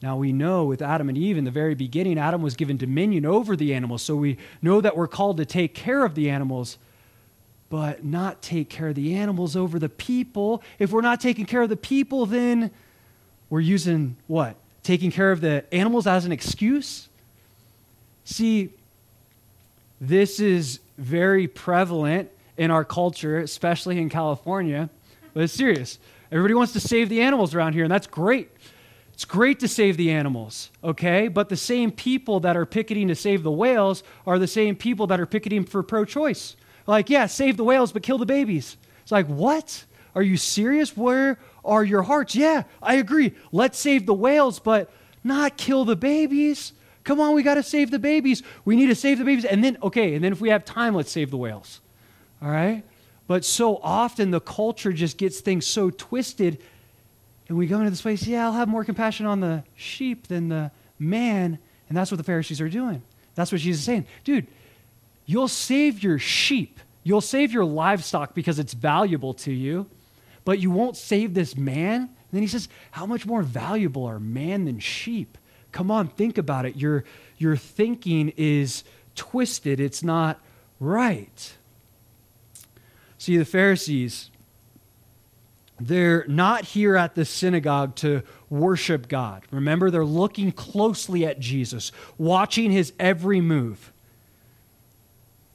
Now 0.00 0.16
we 0.16 0.32
know 0.32 0.64
with 0.64 0.80
Adam 0.80 1.08
and 1.08 1.18
Eve 1.18 1.36
in 1.36 1.44
the 1.44 1.50
very 1.50 1.74
beginning, 1.74 2.18
Adam 2.18 2.40
was 2.40 2.54
given 2.54 2.76
dominion 2.76 3.26
over 3.26 3.56
the 3.56 3.74
animals. 3.74 4.02
So 4.02 4.14
we 4.14 4.38
know 4.62 4.80
that 4.80 4.96
we're 4.96 5.08
called 5.08 5.38
to 5.38 5.44
take 5.44 5.74
care 5.74 6.04
of 6.04 6.14
the 6.14 6.30
animals, 6.30 6.78
but 7.68 8.04
not 8.04 8.40
take 8.40 8.68
care 8.68 8.88
of 8.88 8.94
the 8.94 9.14
animals 9.14 9.56
over 9.56 9.78
the 9.78 9.88
people. 9.88 10.62
If 10.78 10.92
we're 10.92 11.00
not 11.00 11.20
taking 11.20 11.46
care 11.46 11.62
of 11.62 11.68
the 11.68 11.76
people, 11.76 12.26
then 12.26 12.70
we're 13.50 13.60
using 13.60 14.16
what? 14.28 14.56
Taking 14.84 15.10
care 15.10 15.32
of 15.32 15.40
the 15.40 15.64
animals 15.72 16.06
as 16.06 16.24
an 16.24 16.32
excuse? 16.32 17.08
See, 18.24 18.70
this 20.00 20.38
is 20.38 20.80
very 20.96 21.48
prevalent 21.48 22.30
in 22.56 22.70
our 22.70 22.84
culture, 22.84 23.38
especially 23.38 23.98
in 23.98 24.08
California. 24.08 24.90
But 25.34 25.44
it's 25.44 25.52
serious. 25.52 25.98
Everybody 26.30 26.54
wants 26.54 26.72
to 26.74 26.80
save 26.80 27.08
the 27.08 27.20
animals 27.20 27.54
around 27.54 27.72
here, 27.72 27.84
and 27.84 27.90
that's 27.90 28.06
great. 28.06 28.50
It's 29.18 29.24
great 29.24 29.58
to 29.58 29.66
save 29.66 29.96
the 29.96 30.12
animals, 30.12 30.70
okay? 30.84 31.26
But 31.26 31.48
the 31.48 31.56
same 31.56 31.90
people 31.90 32.38
that 32.38 32.56
are 32.56 32.64
picketing 32.64 33.08
to 33.08 33.16
save 33.16 33.42
the 33.42 33.50
whales 33.50 34.04
are 34.24 34.38
the 34.38 34.46
same 34.46 34.76
people 34.76 35.08
that 35.08 35.18
are 35.18 35.26
picketing 35.26 35.64
for 35.64 35.82
pro 35.82 36.04
choice. 36.04 36.54
Like, 36.86 37.10
yeah, 37.10 37.26
save 37.26 37.56
the 37.56 37.64
whales, 37.64 37.90
but 37.90 38.04
kill 38.04 38.18
the 38.18 38.26
babies. 38.26 38.76
It's 39.02 39.10
like, 39.10 39.26
what? 39.26 39.84
Are 40.14 40.22
you 40.22 40.36
serious? 40.36 40.96
Where 40.96 41.40
are 41.64 41.82
your 41.82 42.02
hearts? 42.02 42.36
Yeah, 42.36 42.62
I 42.80 42.94
agree. 42.94 43.34
Let's 43.50 43.76
save 43.76 44.06
the 44.06 44.14
whales, 44.14 44.60
but 44.60 44.88
not 45.24 45.56
kill 45.56 45.84
the 45.84 45.96
babies. 45.96 46.72
Come 47.02 47.18
on, 47.18 47.34
we 47.34 47.42
got 47.42 47.54
to 47.54 47.64
save 47.64 47.90
the 47.90 47.98
babies. 47.98 48.44
We 48.64 48.76
need 48.76 48.86
to 48.86 48.94
save 48.94 49.18
the 49.18 49.24
babies. 49.24 49.44
And 49.44 49.64
then, 49.64 49.78
okay, 49.82 50.14
and 50.14 50.22
then 50.22 50.30
if 50.30 50.40
we 50.40 50.50
have 50.50 50.64
time, 50.64 50.94
let's 50.94 51.10
save 51.10 51.32
the 51.32 51.36
whales. 51.36 51.80
All 52.40 52.50
right? 52.50 52.84
But 53.26 53.44
so 53.44 53.78
often 53.82 54.30
the 54.30 54.40
culture 54.40 54.92
just 54.92 55.18
gets 55.18 55.40
things 55.40 55.66
so 55.66 55.90
twisted. 55.90 56.58
And 57.48 57.56
we 57.56 57.66
go 57.66 57.78
into 57.78 57.90
this 57.90 58.02
place, 58.02 58.26
yeah, 58.26 58.44
I'll 58.44 58.52
have 58.52 58.68
more 58.68 58.84
compassion 58.84 59.26
on 59.26 59.40
the 59.40 59.64
sheep 59.74 60.28
than 60.28 60.48
the 60.48 60.70
man. 60.98 61.58
And 61.88 61.96
that's 61.96 62.10
what 62.10 62.18
the 62.18 62.24
Pharisees 62.24 62.60
are 62.60 62.68
doing. 62.68 63.02
That's 63.34 63.50
what 63.50 63.60
Jesus 63.60 63.80
is 63.80 63.86
saying. 63.86 64.06
Dude, 64.24 64.46
you'll 65.24 65.48
save 65.48 66.02
your 66.02 66.18
sheep, 66.18 66.80
you'll 67.04 67.20
save 67.20 67.52
your 67.52 67.64
livestock 67.64 68.34
because 68.34 68.58
it's 68.58 68.74
valuable 68.74 69.32
to 69.34 69.52
you, 69.52 69.86
but 70.44 70.58
you 70.58 70.70
won't 70.70 70.96
save 70.96 71.34
this 71.34 71.56
man. 71.56 72.00
And 72.02 72.10
then 72.32 72.42
he 72.42 72.48
says, 72.48 72.68
How 72.90 73.06
much 73.06 73.24
more 73.24 73.42
valuable 73.42 74.04
are 74.04 74.20
man 74.20 74.66
than 74.66 74.78
sheep? 74.78 75.38
Come 75.72 75.90
on, 75.90 76.08
think 76.08 76.38
about 76.38 76.66
it. 76.66 76.76
Your, 76.76 77.04
your 77.36 77.56
thinking 77.56 78.32
is 78.36 78.84
twisted, 79.14 79.80
it's 79.80 80.02
not 80.02 80.40
right. 80.80 81.54
See, 83.18 83.36
the 83.36 83.44
Pharisees, 83.44 84.30
they're 85.80 86.24
not 86.26 86.64
here 86.64 86.96
at 86.96 87.14
the 87.14 87.24
synagogue 87.24 87.94
to 87.96 88.22
worship 88.50 89.08
God. 89.08 89.44
Remember, 89.50 89.90
they're 89.90 90.04
looking 90.04 90.52
closely 90.52 91.24
at 91.24 91.38
Jesus, 91.38 91.92
watching 92.16 92.70
his 92.70 92.92
every 92.98 93.40
move. 93.40 93.92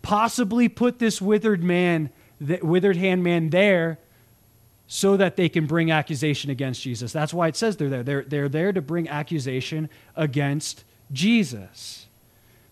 Possibly 0.01 0.69
put 0.69 0.99
this 0.99 1.21
withered 1.21 1.63
man, 1.63 2.09
withered 2.39 2.97
hand 2.97 3.23
man 3.23 3.49
there 3.49 3.99
so 4.87 5.17
that 5.17 5.35
they 5.35 5.49
can 5.49 5.65
bring 5.65 5.91
accusation 5.91 6.51
against 6.51 6.81
Jesus. 6.81 7.11
That's 7.11 7.33
why 7.33 7.47
it 7.47 7.55
says 7.55 7.77
they're 7.77 7.89
there. 7.89 8.03
They're, 8.03 8.23
they're 8.23 8.49
there 8.49 8.73
to 8.73 8.81
bring 8.81 9.09
accusation 9.09 9.89
against 10.15 10.83
Jesus. 11.11 12.07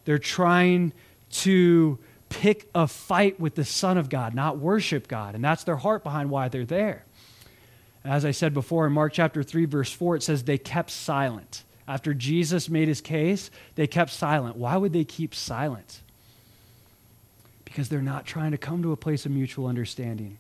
They're 0.06 0.20
trying 0.20 0.94
to 1.32 2.00
pick 2.30 2.70
a 2.74 2.88
fight 2.88 3.40
with 3.40 3.56
the 3.56 3.66
Son 3.66 3.98
of 3.98 4.10
God, 4.10 4.34
not 4.34 4.58
worship 4.58 5.08
God. 5.08 5.36
And 5.36 5.44
that's 5.44 5.64
their 5.64 5.76
heart 5.78 6.04
behind 6.04 6.30
why 6.30 6.48
they're 6.48 6.66
there. 6.66 7.06
As 8.04 8.26
I 8.26 8.32
said 8.32 8.54
before 8.54 8.88
in 8.88 8.94
Mark 8.94 9.14
chapter 9.14 9.44
3, 9.44 9.66
verse 9.66 9.92
4, 9.92 10.18
it 10.18 10.24
says 10.24 10.44
they 10.44 10.58
kept 10.58 10.90
silent. 10.90 11.64
After 11.88 12.14
Jesus 12.14 12.70
made 12.70 12.88
his 12.88 13.02
case, 13.02 13.52
they 13.76 13.88
kept 13.88 14.12
silent. 14.12 14.56
Why 14.56 14.78
would 14.78 14.94
they 14.94 15.04
keep 15.04 15.36
silent? 15.36 16.02
Because 17.66 17.90
they're 17.90 18.02
not 18.02 18.26
trying 18.26 18.52
to 18.52 18.58
come 18.58 18.82
to 18.84 18.92
a 18.92 18.98
place 18.98 19.26
of 19.26 19.32
mutual 19.32 19.68
understanding. 19.68 20.38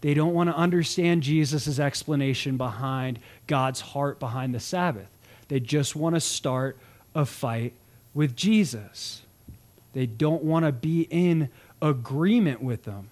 They 0.00 0.14
don't 0.14 0.34
want 0.34 0.50
to 0.50 0.56
understand 0.56 1.22
Jesus' 1.22 1.78
explanation 1.78 2.56
behind 2.56 3.18
God's 3.46 3.80
heart 3.80 4.18
behind 4.18 4.54
the 4.54 4.60
Sabbath. 4.60 5.08
They 5.48 5.60
just 5.60 5.94
want 5.94 6.14
to 6.16 6.20
start 6.20 6.76
a 7.14 7.24
fight 7.24 7.72
with 8.14 8.36
Jesus. 8.36 9.22
They 9.92 10.06
don't 10.06 10.42
want 10.42 10.64
to 10.64 10.72
be 10.72 11.02
in 11.02 11.50
agreement 11.80 12.62
with 12.62 12.84
them. 12.84 13.10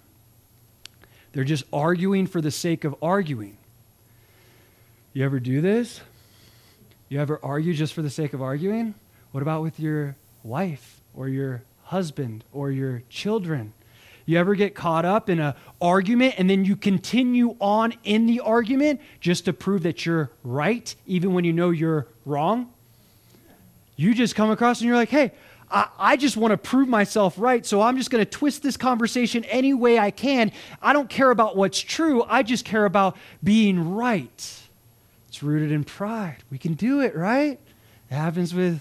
They're 1.33 1.44
just 1.44 1.64
arguing 1.72 2.26
for 2.26 2.40
the 2.40 2.50
sake 2.50 2.85
of 2.85 2.96
arguing. 3.00 3.57
You 5.12 5.24
ever 5.24 5.40
do 5.40 5.60
this? 5.60 6.00
You 7.08 7.20
ever 7.20 7.40
argue 7.42 7.74
just 7.74 7.94
for 7.94 8.02
the 8.02 8.10
sake 8.10 8.32
of 8.32 8.40
arguing? 8.40 8.94
What 9.32 9.42
about 9.42 9.62
with 9.62 9.80
your 9.80 10.14
wife 10.44 11.00
or 11.14 11.28
your 11.28 11.62
husband 11.82 12.44
or 12.52 12.70
your 12.70 13.02
children? 13.08 13.72
You 14.24 14.38
ever 14.38 14.54
get 14.54 14.76
caught 14.76 15.04
up 15.04 15.28
in 15.28 15.40
an 15.40 15.54
argument 15.80 16.34
and 16.38 16.48
then 16.48 16.64
you 16.64 16.76
continue 16.76 17.56
on 17.58 17.94
in 18.04 18.26
the 18.26 18.38
argument 18.38 19.00
just 19.18 19.46
to 19.46 19.52
prove 19.52 19.82
that 19.82 20.06
you're 20.06 20.30
right, 20.44 20.94
even 21.06 21.34
when 21.34 21.42
you 21.42 21.52
know 21.52 21.70
you're 21.70 22.06
wrong? 22.24 22.72
You 23.96 24.14
just 24.14 24.36
come 24.36 24.52
across 24.52 24.80
and 24.80 24.86
you're 24.86 24.96
like, 24.96 25.08
hey, 25.08 25.32
I, 25.68 25.88
I 25.98 26.16
just 26.16 26.36
want 26.36 26.52
to 26.52 26.56
prove 26.56 26.86
myself 26.86 27.34
right, 27.36 27.66
so 27.66 27.80
I'm 27.80 27.96
just 27.96 28.10
going 28.10 28.24
to 28.24 28.30
twist 28.30 28.62
this 28.62 28.76
conversation 28.76 29.42
any 29.46 29.74
way 29.74 29.98
I 29.98 30.12
can. 30.12 30.52
I 30.80 30.92
don't 30.92 31.10
care 31.10 31.32
about 31.32 31.56
what's 31.56 31.80
true, 31.80 32.22
I 32.22 32.44
just 32.44 32.64
care 32.64 32.84
about 32.84 33.16
being 33.42 33.92
right. 33.92 34.60
It's 35.30 35.42
rooted 35.42 35.72
in 35.72 35.84
pride. 35.84 36.38
We 36.50 36.58
can 36.58 36.74
do 36.74 37.00
it, 37.00 37.16
right? 37.16 37.58
It 38.10 38.14
happens 38.14 38.52
with 38.52 38.80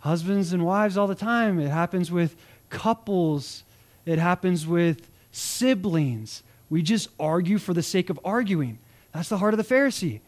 husbands 0.00 0.52
and 0.52 0.64
wives 0.64 0.96
all 0.96 1.06
the 1.06 1.14
time, 1.14 1.60
it 1.60 1.68
happens 1.68 2.10
with 2.10 2.36
couples 2.70 3.64
it 4.08 4.18
happens 4.18 4.66
with 4.66 5.10
siblings. 5.32 6.42
We 6.70 6.80
just 6.80 7.10
argue 7.20 7.58
for 7.58 7.74
the 7.74 7.82
sake 7.82 8.08
of 8.08 8.18
arguing. 8.24 8.78
That's 9.12 9.28
the 9.28 9.36
heart 9.36 9.52
of 9.52 9.58
the 9.58 9.74
Pharisee. 9.74 10.20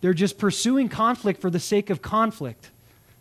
They're 0.00 0.14
just 0.14 0.38
pursuing 0.38 0.88
conflict 0.88 1.42
for 1.42 1.50
the 1.50 1.60
sake 1.60 1.90
of 1.90 2.00
conflict. 2.00 2.70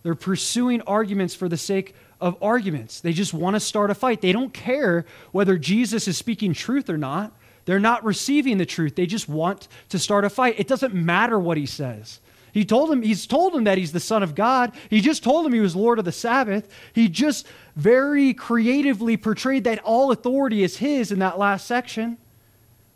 They're 0.03 0.15
pursuing 0.15 0.79
arguments 0.83 1.35
for 1.35 1.49
the 1.49 1.57
sake 1.57 1.95
of 2.21 2.41
arguments. 2.41 3.01
They 3.01 3.11
just 3.11 3.33
want 3.33 3.57
to 3.57 3.59
start 3.59 3.89
a 3.89 3.93
fight. 3.93 4.21
They 4.21 4.31
don't 4.31 4.53
care 4.53 5.05
whether 5.33 5.57
Jesus 5.57 6.07
is 6.07 6.17
speaking 6.17 6.53
truth 6.53 6.89
or 6.89 6.97
not. 6.97 7.33
They're 7.65 7.79
not 7.79 8.03
receiving 8.03 8.57
the 8.57 8.65
truth. 8.65 8.95
They 8.95 9.05
just 9.05 9.27
want 9.27 9.67
to 9.89 9.99
start 9.99 10.23
a 10.23 10.29
fight. 10.29 10.55
It 10.57 10.67
doesn't 10.67 10.93
matter 10.93 11.39
what 11.39 11.57
he 11.57 11.65
says. 11.65 12.19
He 12.55 12.63
told 12.63 12.89
him, 12.89 13.01
he's 13.01 13.27
told 13.27 13.53
him 13.53 13.65
that 13.65 13.77
he's 13.77 13.91
the 13.91 13.99
Son 13.99 14.23
of 14.23 14.33
God. 14.33 14.71
He 14.89 15.01
just 15.01 15.23
told 15.23 15.45
him 15.45 15.51
he 15.51 15.59
was 15.59 15.75
Lord 15.75 15.99
of 15.99 16.05
the 16.05 16.13
Sabbath. 16.13 16.69
He 16.93 17.09
just 17.09 17.45
very 17.75 18.33
creatively 18.33 19.17
portrayed 19.17 19.65
that 19.65 19.79
all 19.79 20.11
authority 20.11 20.63
is 20.63 20.77
his 20.77 21.11
in 21.11 21.19
that 21.19 21.37
last 21.37 21.67
section. 21.67 22.17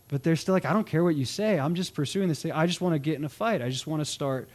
But 0.08 0.24
they're 0.24 0.38
still 0.38 0.54
like, 0.54 0.64
I 0.64 0.72
don't 0.72 0.88
care 0.88 1.04
what 1.04 1.16
you 1.16 1.26
say. 1.26 1.60
I'm 1.60 1.76
just 1.76 1.94
pursuing 1.94 2.30
this 2.30 2.42
thing. 2.42 2.54
I 2.54 2.68
just 2.68 2.80
want 2.80 2.96
to 2.96 3.00
get 3.00 3.18
in 3.18 3.26
a 3.26 3.30
fight. 3.30 3.62
I 3.62 3.70
just 3.70 3.86
want 3.86 4.00
to 4.00 4.06
start 4.06 4.48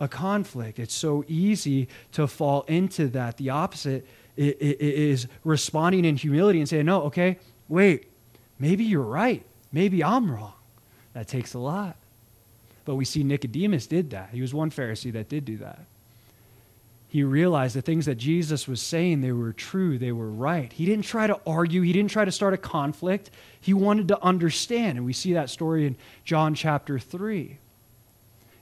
a 0.00 0.08
conflict. 0.08 0.78
It's 0.78 0.94
so 0.94 1.24
easy 1.28 1.88
to 2.12 2.26
fall 2.26 2.62
into 2.62 3.08
that. 3.08 3.36
The 3.36 3.50
opposite 3.50 4.06
is 4.36 5.26
responding 5.44 6.04
in 6.04 6.16
humility 6.16 6.58
and 6.60 6.68
saying, 6.68 6.86
No, 6.86 7.02
okay, 7.02 7.38
wait, 7.68 8.10
maybe 8.58 8.84
you're 8.84 9.02
right. 9.02 9.44
Maybe 9.72 10.02
I'm 10.02 10.30
wrong. 10.30 10.54
That 11.12 11.28
takes 11.28 11.54
a 11.54 11.58
lot. 11.58 11.96
But 12.84 12.94
we 12.94 13.04
see 13.04 13.22
Nicodemus 13.22 13.86
did 13.86 14.10
that. 14.10 14.30
He 14.32 14.40
was 14.40 14.54
one 14.54 14.70
Pharisee 14.70 15.12
that 15.12 15.28
did 15.28 15.44
do 15.44 15.58
that. 15.58 15.80
He 17.08 17.22
realized 17.22 17.74
the 17.74 17.82
things 17.82 18.04
that 18.04 18.16
Jesus 18.16 18.68
was 18.68 18.82
saying, 18.82 19.22
they 19.22 19.32
were 19.32 19.54
true, 19.54 19.98
they 19.98 20.12
were 20.12 20.30
right. 20.30 20.70
He 20.70 20.84
didn't 20.84 21.06
try 21.06 21.26
to 21.26 21.40
argue, 21.46 21.80
he 21.80 21.92
didn't 21.92 22.10
try 22.10 22.26
to 22.26 22.32
start 22.32 22.52
a 22.52 22.58
conflict. 22.58 23.30
He 23.60 23.72
wanted 23.72 24.08
to 24.08 24.22
understand. 24.22 24.98
And 24.98 25.06
we 25.06 25.14
see 25.14 25.32
that 25.32 25.48
story 25.48 25.86
in 25.86 25.96
John 26.24 26.54
chapter 26.54 26.98
3. 26.98 27.56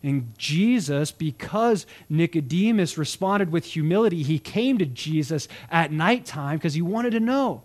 And 0.05 0.33
Jesus, 0.38 1.11
because 1.11 1.87
Nicodemus 2.09 2.97
responded 2.97 3.51
with 3.51 3.64
humility, 3.64 4.23
he 4.23 4.38
came 4.38 4.79
to 4.79 4.87
Jesus 4.87 5.49
at 5.69 5.90
nighttime 5.90 6.59
because 6.59 6.75
he 6.75 6.83
wanted 6.83 7.11
to 7.11 7.21
know, 7.21 7.62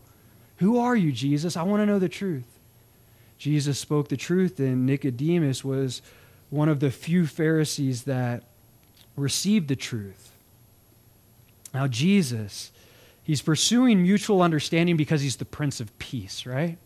Who 0.57 0.79
are 0.79 0.95
you, 0.95 1.11
Jesus? 1.11 1.55
I 1.55 1.61
want 1.61 1.81
to 1.81 1.85
know 1.85 1.99
the 1.99 2.09
truth. 2.09 2.50
Jesus 3.41 3.79
spoke 3.79 4.07
the 4.09 4.17
truth, 4.17 4.59
and 4.59 4.85
Nicodemus 4.85 5.63
was 5.63 6.03
one 6.51 6.69
of 6.69 6.79
the 6.79 6.91
few 6.91 7.25
Pharisees 7.25 8.03
that 8.03 8.43
received 9.15 9.67
the 9.67 9.75
truth. 9.75 10.31
Now, 11.73 11.87
Jesus, 11.87 12.71
he's 13.23 13.41
pursuing 13.41 14.03
mutual 14.03 14.43
understanding 14.43 14.95
because 14.95 15.21
he's 15.21 15.37
the 15.37 15.45
Prince 15.45 15.79
of 15.79 15.97
Peace, 15.97 16.45
right? 16.45 16.77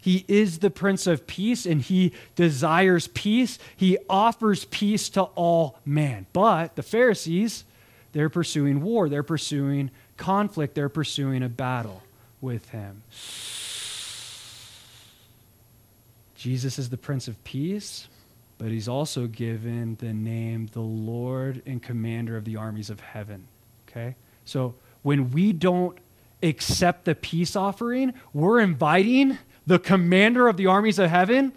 He 0.00 0.24
is 0.28 0.60
the 0.60 0.70
Prince 0.70 1.08
of 1.08 1.26
Peace 1.26 1.66
and 1.66 1.82
he 1.82 2.12
desires 2.36 3.08
peace. 3.08 3.58
He 3.76 3.98
offers 4.08 4.66
peace 4.66 5.08
to 5.08 5.22
all 5.22 5.80
man. 5.84 6.26
But 6.32 6.76
the 6.76 6.84
Pharisees, 6.84 7.64
they're 8.12 8.30
pursuing 8.30 8.82
war, 8.82 9.08
they're 9.08 9.24
pursuing 9.24 9.90
conflict, 10.16 10.76
they're 10.76 10.88
pursuing 10.88 11.42
a 11.42 11.48
battle 11.48 12.04
with 12.40 12.68
him. 12.68 13.02
Jesus 16.44 16.78
is 16.78 16.90
the 16.90 16.98
Prince 16.98 17.26
of 17.26 17.42
Peace, 17.42 18.06
but 18.58 18.68
he's 18.68 18.86
also 18.86 19.26
given 19.26 19.96
the 19.98 20.12
name 20.12 20.68
the 20.72 20.80
Lord 20.80 21.62
and 21.64 21.82
Commander 21.82 22.36
of 22.36 22.44
the 22.44 22.56
armies 22.56 22.90
of 22.90 23.00
heaven. 23.00 23.48
Okay? 23.88 24.14
So 24.44 24.74
when 25.00 25.30
we 25.30 25.54
don't 25.54 25.96
accept 26.42 27.06
the 27.06 27.14
peace 27.14 27.56
offering, 27.56 28.12
we're 28.34 28.60
inviting 28.60 29.38
the 29.66 29.78
commander 29.78 30.46
of 30.46 30.58
the 30.58 30.66
armies 30.66 30.98
of 30.98 31.08
heaven, 31.08 31.54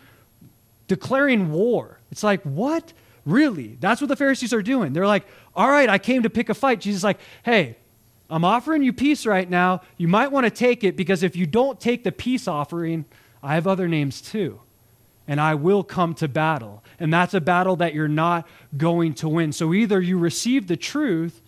declaring 0.88 1.52
war. 1.52 2.00
It's 2.10 2.24
like, 2.24 2.42
what? 2.44 2.94
Really? 3.26 3.76
That's 3.82 4.00
what 4.00 4.08
the 4.08 4.16
Pharisees 4.16 4.54
are 4.54 4.62
doing. 4.62 4.94
They're 4.94 5.06
like, 5.06 5.28
all 5.54 5.70
right, 5.70 5.90
I 5.90 5.98
came 5.98 6.24
to 6.24 6.30
pick 6.30 6.48
a 6.48 6.54
fight. 6.54 6.80
Jesus 6.80 7.00
is 7.00 7.04
like, 7.04 7.20
hey, 7.44 7.76
I'm 8.30 8.46
offering 8.46 8.84
you 8.84 8.94
peace 8.94 9.26
right 9.26 9.50
now. 9.50 9.82
You 9.98 10.08
might 10.08 10.32
want 10.32 10.46
to 10.46 10.50
take 10.50 10.86
it 10.86 10.96
because 10.96 11.24
if 11.24 11.36
you 11.36 11.46
don't 11.46 11.78
take 11.78 12.06
the 12.06 12.14
peace 12.14 12.48
offering, 12.48 13.04
I 13.44 13.56
have 13.56 13.68
other 13.68 13.90
names 13.90 14.22
too. 14.22 14.62
And 15.28 15.42
I 15.42 15.56
will 15.56 15.84
come 15.84 16.14
to 16.16 16.28
battle. 16.28 16.84
And 17.00 17.12
that's 17.12 17.34
a 17.34 17.42
battle 17.42 17.76
that 17.78 17.94
you're 17.94 18.08
not 18.08 18.48
going 18.76 19.14
to 19.16 19.28
win. 19.28 19.52
So 19.52 19.74
either 19.74 20.00
you 20.02 20.18
receive 20.18 20.68
the 20.68 20.78
truth, 20.78 21.42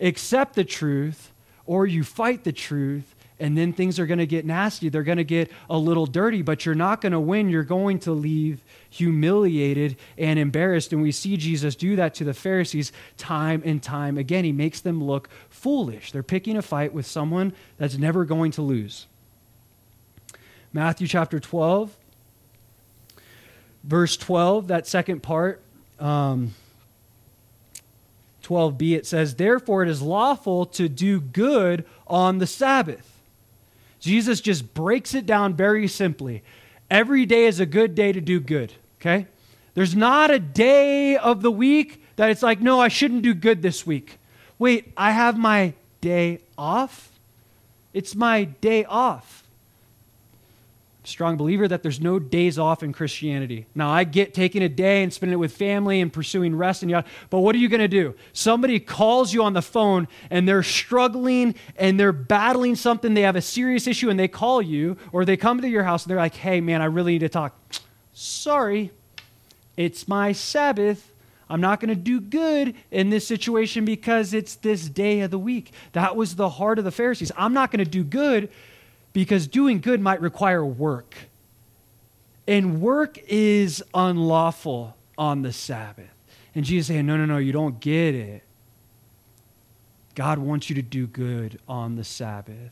accept 0.00 0.54
the 0.54 0.64
truth, 0.64 1.32
or 1.66 1.86
you 1.86 2.04
fight 2.04 2.44
the 2.44 2.52
truth 2.52 3.14
and 3.40 3.58
then 3.58 3.72
things 3.72 3.98
are 3.98 4.06
going 4.06 4.18
to 4.18 4.26
get 4.26 4.44
nasty. 4.44 4.88
They're 4.88 5.02
going 5.02 5.18
to 5.18 5.24
get 5.24 5.50
a 5.68 5.76
little 5.76 6.06
dirty, 6.06 6.42
but 6.42 6.64
you're 6.64 6.74
not 6.74 7.00
going 7.00 7.12
to 7.12 7.20
win. 7.20 7.48
You're 7.48 7.64
going 7.64 7.98
to 8.00 8.12
leave 8.12 8.62
humiliated 8.90 9.96
and 10.16 10.38
embarrassed. 10.38 10.92
And 10.92 11.02
we 11.02 11.10
see 11.10 11.36
Jesus 11.36 11.74
do 11.74 11.96
that 11.96 12.14
to 12.14 12.24
the 12.24 12.34
Pharisees 12.34 12.92
time 13.16 13.60
and 13.64 13.82
time 13.82 14.18
again. 14.18 14.44
He 14.44 14.52
makes 14.52 14.80
them 14.80 15.02
look 15.02 15.28
foolish. 15.50 16.12
They're 16.12 16.22
picking 16.22 16.56
a 16.56 16.62
fight 16.62 16.94
with 16.94 17.06
someone 17.06 17.52
that's 17.76 17.98
never 17.98 18.24
going 18.24 18.52
to 18.52 18.62
lose. 18.62 19.06
Matthew 20.72 21.08
chapter 21.08 21.40
12, 21.40 21.96
verse 23.84 24.16
12, 24.16 24.68
that 24.68 24.86
second 24.86 25.22
part. 25.22 25.62
Um, 26.00 26.54
12b, 28.42 28.96
it 28.96 29.06
says, 29.06 29.36
Therefore 29.36 29.82
it 29.82 29.88
is 29.88 30.02
lawful 30.02 30.66
to 30.66 30.88
do 30.88 31.20
good 31.20 31.84
on 32.06 32.38
the 32.38 32.46
Sabbath 32.46 33.14
Jesus 34.04 34.42
just 34.42 34.74
breaks 34.74 35.14
it 35.14 35.24
down 35.24 35.54
very 35.54 35.88
simply. 35.88 36.42
Every 36.90 37.24
day 37.24 37.46
is 37.46 37.58
a 37.58 37.64
good 37.64 37.94
day 37.94 38.12
to 38.12 38.20
do 38.20 38.38
good, 38.38 38.74
okay? 39.00 39.26
There's 39.72 39.96
not 39.96 40.30
a 40.30 40.38
day 40.38 41.16
of 41.16 41.40
the 41.40 41.50
week 41.50 42.04
that 42.16 42.28
it's 42.28 42.42
like, 42.42 42.60
no, 42.60 42.78
I 42.78 42.88
shouldn't 42.88 43.22
do 43.22 43.32
good 43.32 43.62
this 43.62 43.86
week. 43.86 44.18
Wait, 44.58 44.92
I 44.94 45.12
have 45.12 45.38
my 45.38 45.72
day 46.02 46.40
off? 46.58 47.08
It's 47.94 48.14
my 48.14 48.44
day 48.44 48.84
off 48.84 49.43
strong 51.04 51.36
believer 51.36 51.68
that 51.68 51.82
there's 51.82 52.00
no 52.00 52.18
days 52.18 52.58
off 52.58 52.82
in 52.82 52.92
Christianity. 52.92 53.66
Now, 53.74 53.90
I 53.90 54.04
get 54.04 54.34
taking 54.34 54.62
a 54.62 54.68
day 54.68 55.02
and 55.02 55.12
spending 55.12 55.34
it 55.34 55.38
with 55.38 55.54
family 55.54 56.00
and 56.00 56.12
pursuing 56.12 56.56
rest 56.56 56.82
and 56.82 56.90
yada, 56.90 57.06
but 57.30 57.40
what 57.40 57.54
are 57.54 57.58
you 57.58 57.68
going 57.68 57.80
to 57.80 57.88
do? 57.88 58.14
Somebody 58.32 58.80
calls 58.80 59.32
you 59.32 59.42
on 59.42 59.52
the 59.52 59.62
phone 59.62 60.08
and 60.30 60.48
they're 60.48 60.62
struggling 60.62 61.54
and 61.76 61.98
they're 62.00 62.12
battling 62.12 62.74
something, 62.74 63.14
they 63.14 63.22
have 63.22 63.36
a 63.36 63.42
serious 63.42 63.86
issue 63.86 64.10
and 64.10 64.18
they 64.18 64.28
call 64.28 64.62
you 64.62 64.96
or 65.12 65.24
they 65.24 65.36
come 65.36 65.60
to 65.60 65.68
your 65.68 65.84
house 65.84 66.04
and 66.04 66.10
they're 66.10 66.18
like, 66.18 66.34
"Hey 66.34 66.60
man, 66.60 66.80
I 66.82 66.86
really 66.86 67.12
need 67.12 67.20
to 67.20 67.28
talk." 67.28 67.58
Sorry. 68.12 68.90
It's 69.76 70.06
my 70.06 70.32
Sabbath. 70.32 71.10
I'm 71.48 71.60
not 71.60 71.80
going 71.80 71.90
to 71.90 71.94
do 71.94 72.20
good 72.20 72.74
in 72.90 73.10
this 73.10 73.26
situation 73.26 73.84
because 73.84 74.32
it's 74.32 74.56
this 74.56 74.88
day 74.88 75.20
of 75.20 75.30
the 75.30 75.38
week. 75.38 75.72
That 75.92 76.16
was 76.16 76.36
the 76.36 76.48
heart 76.48 76.78
of 76.78 76.84
the 76.84 76.90
Pharisees. 76.90 77.30
I'm 77.36 77.52
not 77.52 77.70
going 77.70 77.84
to 77.84 77.90
do 77.90 78.02
good 78.02 78.48
because 79.14 79.46
doing 79.46 79.80
good 79.80 80.02
might 80.02 80.20
require 80.20 80.66
work. 80.66 81.14
And 82.46 82.82
work 82.82 83.18
is 83.26 83.82
unlawful 83.94 84.94
on 85.16 85.40
the 85.40 85.52
Sabbath. 85.52 86.10
And 86.54 86.66
Jesus 86.66 86.88
saying, 86.88 87.06
No, 87.06 87.16
no, 87.16 87.24
no, 87.24 87.38
you 87.38 87.52
don't 87.52 87.80
get 87.80 88.14
it. 88.14 88.42
God 90.14 90.38
wants 90.38 90.68
you 90.68 90.76
to 90.76 90.82
do 90.82 91.06
good 91.06 91.58
on 91.66 91.96
the 91.96 92.04
Sabbath. 92.04 92.70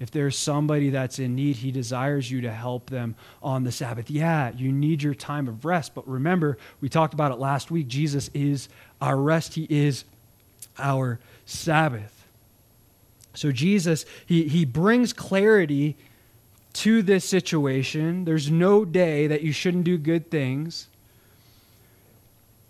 If 0.00 0.12
there's 0.12 0.38
somebody 0.38 0.90
that's 0.90 1.18
in 1.18 1.34
need, 1.34 1.56
He 1.56 1.72
desires 1.72 2.30
you 2.30 2.40
to 2.42 2.52
help 2.52 2.88
them 2.88 3.16
on 3.42 3.64
the 3.64 3.72
Sabbath. 3.72 4.10
Yeah, 4.10 4.52
you 4.56 4.72
need 4.72 5.02
your 5.02 5.14
time 5.14 5.48
of 5.48 5.64
rest, 5.64 5.94
but 5.94 6.08
remember, 6.08 6.56
we 6.80 6.88
talked 6.88 7.14
about 7.14 7.32
it 7.32 7.38
last 7.38 7.70
week. 7.70 7.88
Jesus 7.88 8.30
is 8.32 8.68
our 9.00 9.16
rest, 9.16 9.54
He 9.54 9.66
is 9.68 10.04
our 10.78 11.18
Sabbath. 11.44 12.17
So 13.38 13.52
Jesus, 13.52 14.04
he, 14.26 14.48
he 14.48 14.64
brings 14.64 15.12
clarity 15.12 15.96
to 16.74 17.02
this 17.02 17.24
situation. 17.24 18.24
There's 18.24 18.50
no 18.50 18.84
day 18.84 19.28
that 19.28 19.42
you 19.42 19.52
shouldn't 19.52 19.84
do 19.84 19.96
good 19.96 20.28
things. 20.28 20.88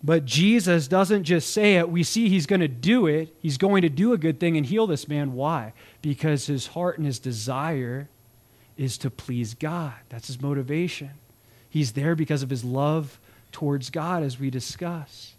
But 0.03 0.25
Jesus 0.25 0.87
doesn't 0.87 1.23
just 1.23 1.51
say 1.51 1.77
it. 1.77 1.89
We 1.89 2.03
see 2.03 2.29
he's 2.29 2.45
going 2.45 2.61
to 2.61 2.67
do 2.67 3.07
it. 3.07 3.35
He's 3.41 3.57
going 3.57 3.81
to 3.81 3.89
do 3.89 4.13
a 4.13 4.17
good 4.17 4.39
thing 4.39 4.57
and 4.57 4.65
heal 4.65 4.85
this 4.85 5.07
man. 5.07 5.33
Why? 5.33 5.73
Because 6.03 6.45
his 6.45 6.67
heart 6.67 6.97
and 6.97 7.05
his 7.07 7.17
desire 7.19 8.07
is 8.77 8.97
to 8.99 9.09
please 9.09 9.55
God. 9.55 9.93
That's 10.09 10.27
his 10.27 10.39
motivation. 10.39 11.11
He's 11.67 11.93
there 11.93 12.15
because 12.15 12.43
of 12.43 12.49
his 12.51 12.63
love 12.63 13.19
towards 13.51 13.89
God, 13.89 14.21
as 14.21 14.39
we 14.39 14.49
discuss. 14.51 15.33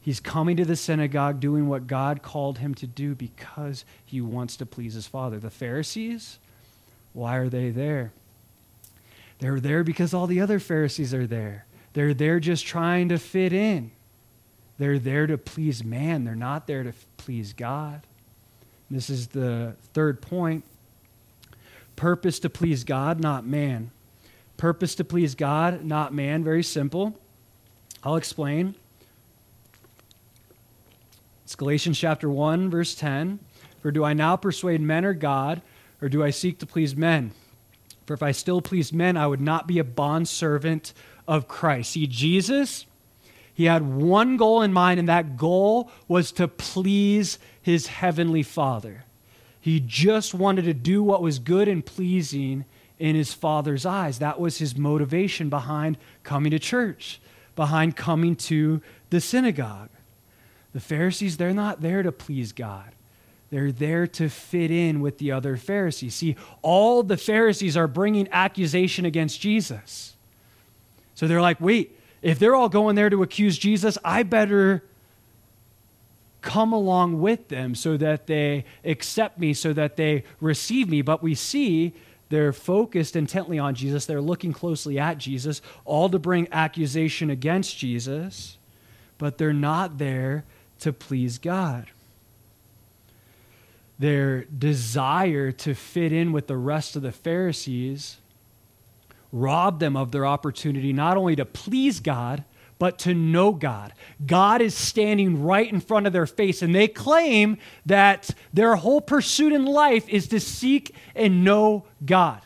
He's 0.00 0.20
coming 0.20 0.56
to 0.56 0.64
the 0.64 0.76
synagogue 0.76 1.40
doing 1.40 1.68
what 1.68 1.86
God 1.86 2.22
called 2.22 2.58
him 2.58 2.74
to 2.76 2.86
do 2.86 3.14
because 3.14 3.84
he 4.04 4.20
wants 4.20 4.56
to 4.56 4.66
please 4.66 4.94
his 4.94 5.06
Father. 5.06 5.38
The 5.38 5.50
Pharisees, 5.50 6.38
why 7.12 7.36
are 7.36 7.50
they 7.50 7.70
there? 7.70 8.12
They're 9.40 9.60
there 9.60 9.84
because 9.84 10.14
all 10.14 10.26
the 10.26 10.40
other 10.40 10.58
Pharisees 10.58 11.12
are 11.12 11.26
there. 11.26 11.66
They're 11.92 12.14
there 12.14 12.40
just 12.40 12.66
trying 12.66 13.08
to 13.10 13.18
fit 13.18 13.52
in. 13.52 13.90
They're 14.78 14.98
there 14.98 15.26
to 15.26 15.36
please 15.36 15.84
man, 15.84 16.24
they're 16.24 16.34
not 16.34 16.66
there 16.66 16.82
to 16.82 16.94
please 17.18 17.52
God. 17.52 18.00
This 18.90 19.10
is 19.10 19.28
the 19.28 19.74
third 19.92 20.22
point 20.22 20.64
purpose 21.94 22.38
to 22.40 22.48
please 22.48 22.82
God, 22.82 23.20
not 23.20 23.44
man. 23.44 23.90
Purpose 24.56 24.94
to 24.94 25.04
please 25.04 25.34
God, 25.34 25.84
not 25.84 26.14
man. 26.14 26.42
Very 26.42 26.62
simple. 26.62 27.18
I'll 28.02 28.16
explain. 28.16 28.74
It's 31.50 31.56
Galatians 31.56 31.98
chapter 31.98 32.30
1, 32.30 32.70
verse 32.70 32.94
10. 32.94 33.40
For 33.80 33.90
do 33.90 34.04
I 34.04 34.12
now 34.12 34.36
persuade 34.36 34.80
men 34.80 35.04
or 35.04 35.14
God, 35.14 35.62
or 36.00 36.08
do 36.08 36.22
I 36.22 36.30
seek 36.30 36.60
to 36.60 36.64
please 36.66 36.94
men? 36.94 37.32
For 38.06 38.14
if 38.14 38.22
I 38.22 38.30
still 38.30 38.62
please 38.62 38.92
men, 38.92 39.16
I 39.16 39.26
would 39.26 39.40
not 39.40 39.66
be 39.66 39.80
a 39.80 39.84
bondservant 39.84 40.92
of 41.26 41.48
Christ. 41.48 41.90
See, 41.90 42.06
Jesus, 42.06 42.86
he 43.52 43.64
had 43.64 43.82
one 43.82 44.36
goal 44.36 44.62
in 44.62 44.72
mind, 44.72 45.00
and 45.00 45.08
that 45.08 45.36
goal 45.36 45.90
was 46.06 46.30
to 46.30 46.46
please 46.46 47.40
his 47.60 47.88
heavenly 47.88 48.44
Father. 48.44 49.02
He 49.60 49.80
just 49.80 50.32
wanted 50.32 50.66
to 50.66 50.72
do 50.72 51.02
what 51.02 51.20
was 51.20 51.40
good 51.40 51.66
and 51.66 51.84
pleasing 51.84 52.64
in 53.00 53.16
his 53.16 53.34
Father's 53.34 53.84
eyes. 53.84 54.20
That 54.20 54.38
was 54.38 54.58
his 54.58 54.78
motivation 54.78 55.48
behind 55.48 55.98
coming 56.22 56.52
to 56.52 56.60
church, 56.60 57.20
behind 57.56 57.96
coming 57.96 58.36
to 58.36 58.80
the 59.10 59.20
synagogue. 59.20 59.88
The 60.72 60.80
Pharisees, 60.80 61.36
they're 61.36 61.52
not 61.52 61.80
there 61.80 62.02
to 62.02 62.12
please 62.12 62.52
God. 62.52 62.92
They're 63.50 63.72
there 63.72 64.06
to 64.06 64.28
fit 64.28 64.70
in 64.70 65.00
with 65.00 65.18
the 65.18 65.32
other 65.32 65.56
Pharisees. 65.56 66.14
See, 66.14 66.36
all 66.62 67.02
the 67.02 67.16
Pharisees 67.16 67.76
are 67.76 67.88
bringing 67.88 68.28
accusation 68.30 69.04
against 69.04 69.40
Jesus. 69.40 70.14
So 71.16 71.26
they're 71.26 71.42
like, 71.42 71.60
wait, 71.60 71.98
if 72.22 72.38
they're 72.38 72.54
all 72.54 72.68
going 72.68 72.94
there 72.94 73.10
to 73.10 73.22
accuse 73.24 73.58
Jesus, 73.58 73.98
I 74.04 74.22
better 74.22 74.84
come 76.42 76.72
along 76.72 77.20
with 77.20 77.48
them 77.48 77.74
so 77.74 77.96
that 77.96 78.28
they 78.28 78.64
accept 78.84 79.38
me, 79.38 79.52
so 79.52 79.72
that 79.72 79.96
they 79.96 80.22
receive 80.40 80.88
me. 80.88 81.02
But 81.02 81.22
we 81.22 81.34
see 81.34 81.92
they're 82.28 82.52
focused 82.52 83.16
intently 83.16 83.58
on 83.58 83.74
Jesus. 83.74 84.06
They're 84.06 84.20
looking 84.20 84.52
closely 84.52 84.98
at 84.98 85.18
Jesus, 85.18 85.60
all 85.84 86.08
to 86.08 86.18
bring 86.20 86.46
accusation 86.52 87.28
against 87.28 87.76
Jesus. 87.76 88.56
but 89.20 89.36
they're 89.36 89.52
not 89.52 89.98
there 89.98 90.44
to 90.80 90.92
please 90.92 91.38
God. 91.38 91.86
Their 93.98 94.44
desire 94.44 95.52
to 95.52 95.74
fit 95.74 96.12
in 96.12 96.32
with 96.32 96.46
the 96.46 96.56
rest 96.56 96.96
of 96.96 97.02
the 97.02 97.12
Pharisees 97.12 98.16
robbed 99.32 99.80
them 99.80 99.96
of 99.96 100.10
their 100.10 100.26
opportunity 100.26 100.92
not 100.92 101.16
only 101.16 101.36
to 101.36 101.44
please 101.44 102.00
God, 102.00 102.44
but 102.78 102.98
to 103.00 103.14
know 103.14 103.52
God. 103.52 103.92
God 104.26 104.62
is 104.62 104.74
standing 104.74 105.44
right 105.44 105.70
in 105.70 105.80
front 105.80 106.06
of 106.06 106.14
their 106.14 106.26
face, 106.26 106.62
and 106.62 106.74
they 106.74 106.88
claim 106.88 107.58
that 107.84 108.30
their 108.54 108.74
whole 108.76 109.02
pursuit 109.02 109.52
in 109.52 109.66
life 109.66 110.08
is 110.08 110.26
to 110.28 110.40
seek 110.40 110.94
and 111.14 111.44
know 111.44 111.84
God. 112.04 112.40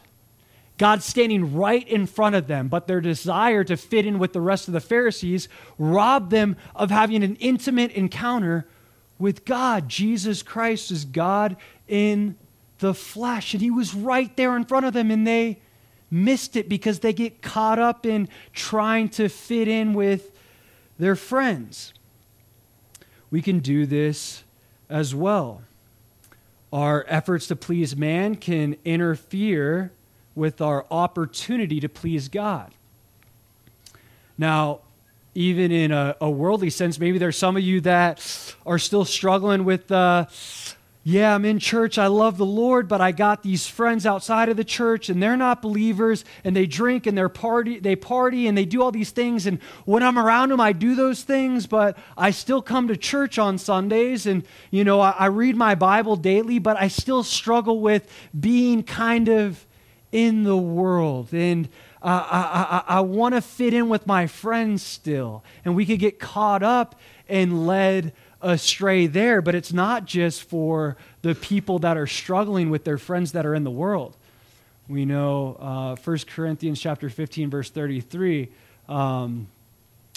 God's 0.77 1.05
standing 1.05 1.55
right 1.55 1.87
in 1.87 2.07
front 2.07 2.35
of 2.35 2.49
them, 2.49 2.69
but 2.69 2.87
their 2.87 3.01
desire 3.01 3.63
to 3.65 3.77
fit 3.77 4.07
in 4.07 4.19
with 4.19 4.33
the 4.33 4.41
rest 4.41 4.67
of 4.67 4.75
the 4.75 4.81
Pharisees 4.81 5.49
robbed 5.79 6.31
them 6.31 6.57
of 6.75 6.91
having 6.91 7.23
an 7.23 7.37
intimate 7.37 7.93
encounter 7.93 8.67
with 9.19 9.45
God. 9.45 9.89
Jesus 9.89 10.43
Christ 10.43 10.91
is 10.91 11.05
God 11.05 11.57
in 11.87 12.37
the 12.79 12.93
flesh, 12.93 13.55
and 13.55 13.63
He 13.63 13.71
was 13.71 13.95
right 13.95 14.37
there 14.37 14.57
in 14.57 14.65
front 14.65 14.85
of 14.85 14.93
them, 14.93 15.13
and 15.13 15.25
they 15.25 15.61
missed 16.11 16.57
it 16.57 16.69
because 16.69 17.01
they 17.01 17.13
get 17.13 17.41
caught 17.41 17.79
up 17.79 18.05
in 18.05 18.29
trying 18.53 19.09
to 19.11 19.29
fit 19.29 19.69
in 19.69 19.95
with 19.95 20.33
their 20.99 21.17
friends. 21.17 21.95
We 23.31 23.43
can 23.43 23.61
do 23.61 23.87
this 23.87 24.45
as 24.89 25.15
well. 25.15 25.63
Our 26.73 27.05
efforts 27.09 27.47
to 27.49 27.57
please 27.57 27.97
man 27.97 28.35
can 28.35 28.77
interfere 28.85 29.93
with 30.35 30.61
our 30.61 30.87
opportunity 30.91 31.81
to 31.81 31.89
please 31.89 32.29
God. 32.29 32.73
Now, 34.37 34.81
even 35.35 35.73
in 35.73 35.93
a, 35.93 36.17
a 36.21 36.31
worldly 36.31 36.71
sense, 36.71 36.99
maybe 36.99 37.19
there's 37.19 37.39
some 37.39 37.57
of 37.57 37.63
you 37.63 37.81
that 37.83 38.55
are 38.65 38.79
still 38.79 39.05
struggling 39.05 39.65
with 39.65 39.91
uh, 39.91 40.27
yeah, 41.07 41.35
I'm 41.35 41.45
in 41.45 41.59
church. 41.59 41.99
I 41.99 42.07
love 42.07 42.39
the 42.39 42.47
Lord, 42.47 42.89
but 42.89 43.03
I 43.03 43.13
got 43.13 43.43
these 43.43 43.67
friends 43.67 44.07
outside 44.07 44.49
of 44.49 44.57
the 44.57 44.65
church 44.65 45.11
and 45.11 45.23
they're 45.23 45.37
not 45.37 45.61
believers 45.61 46.25
and 46.45 46.57
they 46.57 46.65
drink 46.65 47.07
and 47.07 47.17
they 47.17 47.29
party, 47.29 47.79
they 47.79 47.95
party 47.95 48.47
and 48.47 48.57
they 48.57 48.65
do 48.65 48.81
all 48.81 48.91
these 48.91 49.11
things 49.11 49.47
and 49.47 49.61
when 49.85 50.03
I'm 50.03 50.19
around 50.19 50.49
them 50.49 50.61
I 50.61 50.73
do 50.73 50.95
those 50.95 51.23
things, 51.23 51.67
but 51.67 51.99
I 52.17 52.31
still 52.31 52.63
come 52.63 52.89
to 52.89 52.97
church 52.97 53.39
on 53.39 53.59
Sundays 53.59 54.27
and 54.27 54.45
you 54.71 54.83
know, 54.83 54.99
I, 54.99 55.11
I 55.11 55.27
read 55.27 55.57
my 55.57 55.75
Bible 55.75 56.17
daily, 56.17 56.59
but 56.59 56.81
I 56.81 56.89
still 56.89 57.23
struggle 57.23 57.81
with 57.81 58.11
being 58.39 58.83
kind 58.83 59.29
of 59.29 59.67
in 60.15 60.45
the 60.45 60.57
world 60.57 61.35
and 61.35 61.69
uh, 62.01 62.27
I, 62.31 62.95
I, 62.97 62.99
I 62.99 63.01
want 63.01 63.35
to 63.35 63.41
fit 63.41 63.75
in 63.75 63.89
with 63.89 64.07
my 64.07 64.27
friends 64.27 64.83
still. 64.83 65.43
And 65.65 65.75
we 65.75 65.87
could 65.87 65.99
get 65.99 66.21
caught 66.21 66.63
up 66.63 66.95
and 67.29 67.67
led 67.67 68.13
astray 68.43 69.07
there, 69.07 69.41
but 69.41 69.55
it's 69.55 69.73
not 69.73 70.05
just 70.05 70.45
for 70.45 70.99
the 71.23 71.35
people 71.35 71.79
that 71.81 71.97
are 71.97 72.07
struggling 72.07 72.69
with 72.69 72.85
their 72.85 72.99
friends 72.99 73.33
that 73.33 73.47
are 73.47 73.55
in 73.55 73.65
the 73.65 73.71
world. 73.71 74.17
We 74.87 75.07
know 75.07 75.57
uh, 75.59 75.97
1 75.97 76.19
Corinthians 76.29 76.79
chapter 76.79 77.09
15, 77.09 77.49
verse 77.49 77.71
33, 77.71 78.51
um, 78.87 79.49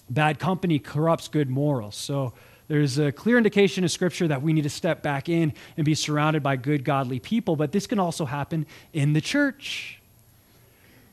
bad 0.09 0.39
company 0.39 0.77
corrupts 0.77 1.29
good 1.29 1.49
morals. 1.49 1.95
So 1.95 2.33
there's 2.67 2.97
a 2.97 3.11
clear 3.11 3.37
indication 3.37 3.83
in 3.83 3.89
Scripture 3.89 4.27
that 4.27 4.41
we 4.41 4.53
need 4.53 4.63
to 4.63 4.69
step 4.69 5.01
back 5.01 5.29
in 5.29 5.53
and 5.77 5.85
be 5.85 5.95
surrounded 5.95 6.43
by 6.43 6.57
good, 6.57 6.83
godly 6.83 7.19
people, 7.19 7.55
but 7.55 7.71
this 7.71 7.87
can 7.87 7.99
also 7.99 8.25
happen 8.25 8.65
in 8.93 9.13
the 9.13 9.21
church. 9.21 9.99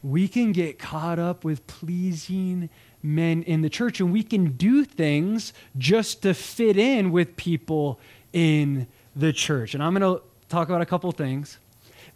We 0.02 0.28
can 0.28 0.52
get 0.52 0.78
caught 0.78 1.18
up 1.18 1.44
with 1.44 1.66
pleasing 1.66 2.70
men 3.02 3.42
in 3.44 3.62
the 3.62 3.70
church, 3.70 4.00
and 4.00 4.12
we 4.12 4.22
can 4.22 4.52
do 4.52 4.84
things 4.84 5.52
just 5.78 6.22
to 6.22 6.34
fit 6.34 6.76
in 6.76 7.12
with 7.12 7.36
people 7.36 8.00
in 8.32 8.86
the 9.14 9.32
church. 9.32 9.74
And 9.74 9.82
I'm 9.82 9.94
going 9.94 10.18
to 10.18 10.22
talk 10.48 10.68
about 10.68 10.80
a 10.80 10.86
couple 10.86 11.10
things. 11.12 11.58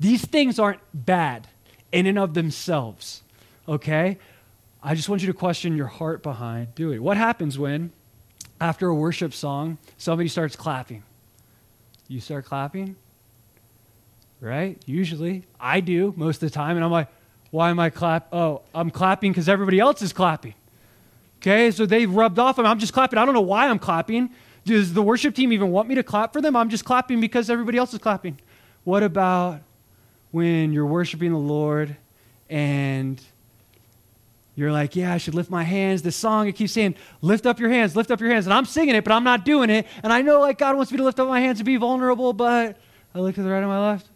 These 0.01 0.25
things 0.25 0.59
aren't 0.59 0.81
bad 0.93 1.49
in 1.93 2.07
and 2.07 2.19
of 2.19 2.35
themselves, 2.35 3.23
okay? 3.69 4.19
I 4.83 4.95
just 4.95 5.09
want 5.09 5.23
you 5.23 5.27
to 5.29 5.35
question 5.35 5.77
your 5.77 5.87
heart 5.87 6.23
behind 6.23 6.75
doing 6.75 6.97
it. 6.97 7.03
What 7.03 7.17
happens 7.17 7.59
when, 7.59 7.93
after 8.61 8.89
a 8.89 8.95
worship 8.95 9.33
song, 9.33 9.79
somebody 9.97 10.29
starts 10.29 10.57
clapping? 10.57 11.03
You 12.09 12.21
start 12.21 12.45
clapping? 12.45 12.97
Right? 14.41 14.81
Usually. 14.87 15.45
I 15.61 15.81
do 15.81 16.15
most 16.17 16.43
of 16.43 16.51
the 16.51 16.55
time. 16.55 16.77
And 16.77 16.85
I'm 16.85 16.91
like, 16.91 17.09
why 17.51 17.71
am 17.71 17.81
I 17.81 17.91
clap? 17.91 18.33
Oh, 18.33 18.63
I'm 18.75 18.91
clapping 18.91 19.33
because 19.33 19.49
everybody 19.49 19.79
else 19.79 20.03
is 20.03 20.13
clapping. 20.13 20.55
Okay, 21.41 21.71
so 21.71 21.87
they've 21.87 22.13
rubbed 22.13 22.39
off. 22.39 22.59
I'm 22.59 22.79
just 22.79 22.93
clapping. 22.93 23.19
I 23.19 23.25
don't 23.25 23.35
know 23.35 23.41
why 23.41 23.69
I'm 23.69 23.79
clapping. 23.79 24.31
Does 24.65 24.93
the 24.93 25.03
worship 25.03 25.35
team 25.35 25.53
even 25.53 25.71
want 25.71 25.89
me 25.89 25.95
to 25.95 26.03
clap 26.03 26.33
for 26.33 26.41
them? 26.41 26.57
I'm 26.57 26.69
just 26.69 26.85
clapping 26.85 27.21
because 27.21 27.49
everybody 27.49 27.79
else 27.79 27.93
is 27.93 28.01
clapping. 28.01 28.39
What 28.85 29.03
about 29.03 29.61
when 30.31 30.73
you're 30.73 30.87
worshiping 30.87 31.31
the 31.33 31.39
Lord 31.39 31.97
and 32.51 33.23
you're 34.59 34.73
like, 34.73 34.97
yeah, 34.97 35.15
I 35.15 35.19
should 35.19 35.37
lift 35.37 35.51
my 35.51 35.63
hands. 35.63 36.03
This 36.03 36.17
song, 36.17 36.49
it 36.49 36.57
keeps 36.57 36.73
saying, 36.73 36.97
lift 37.23 37.47
up 37.47 37.61
your 37.61 37.71
hands, 37.71 37.95
lift 37.95 38.11
up 38.11 38.21
your 38.21 38.31
hands. 38.31 38.45
And 38.45 38.53
I'm 38.53 38.65
singing 38.65 38.97
it, 38.97 39.05
but 39.05 39.13
I'm 39.13 39.23
not 39.23 39.45
doing 39.45 39.71
it. 39.71 39.87
And 40.03 40.13
I 40.13 40.21
know 40.21 40.41
like 40.41 40.59
God 40.59 40.75
wants 40.75 40.91
me 40.91 40.99
to 40.99 41.05
lift 41.05 41.21
up 41.21 41.29
my 41.29 41.39
hands 41.39 41.61
and 41.61 41.65
be 41.65 41.77
vulnerable, 41.77 42.33
but 42.33 42.77
I 43.15 43.21
look 43.21 43.37
to 43.37 43.43
the 43.45 43.51
right 43.51 43.59
and 43.59 43.69
my 43.69 43.79
left. 43.79 44.09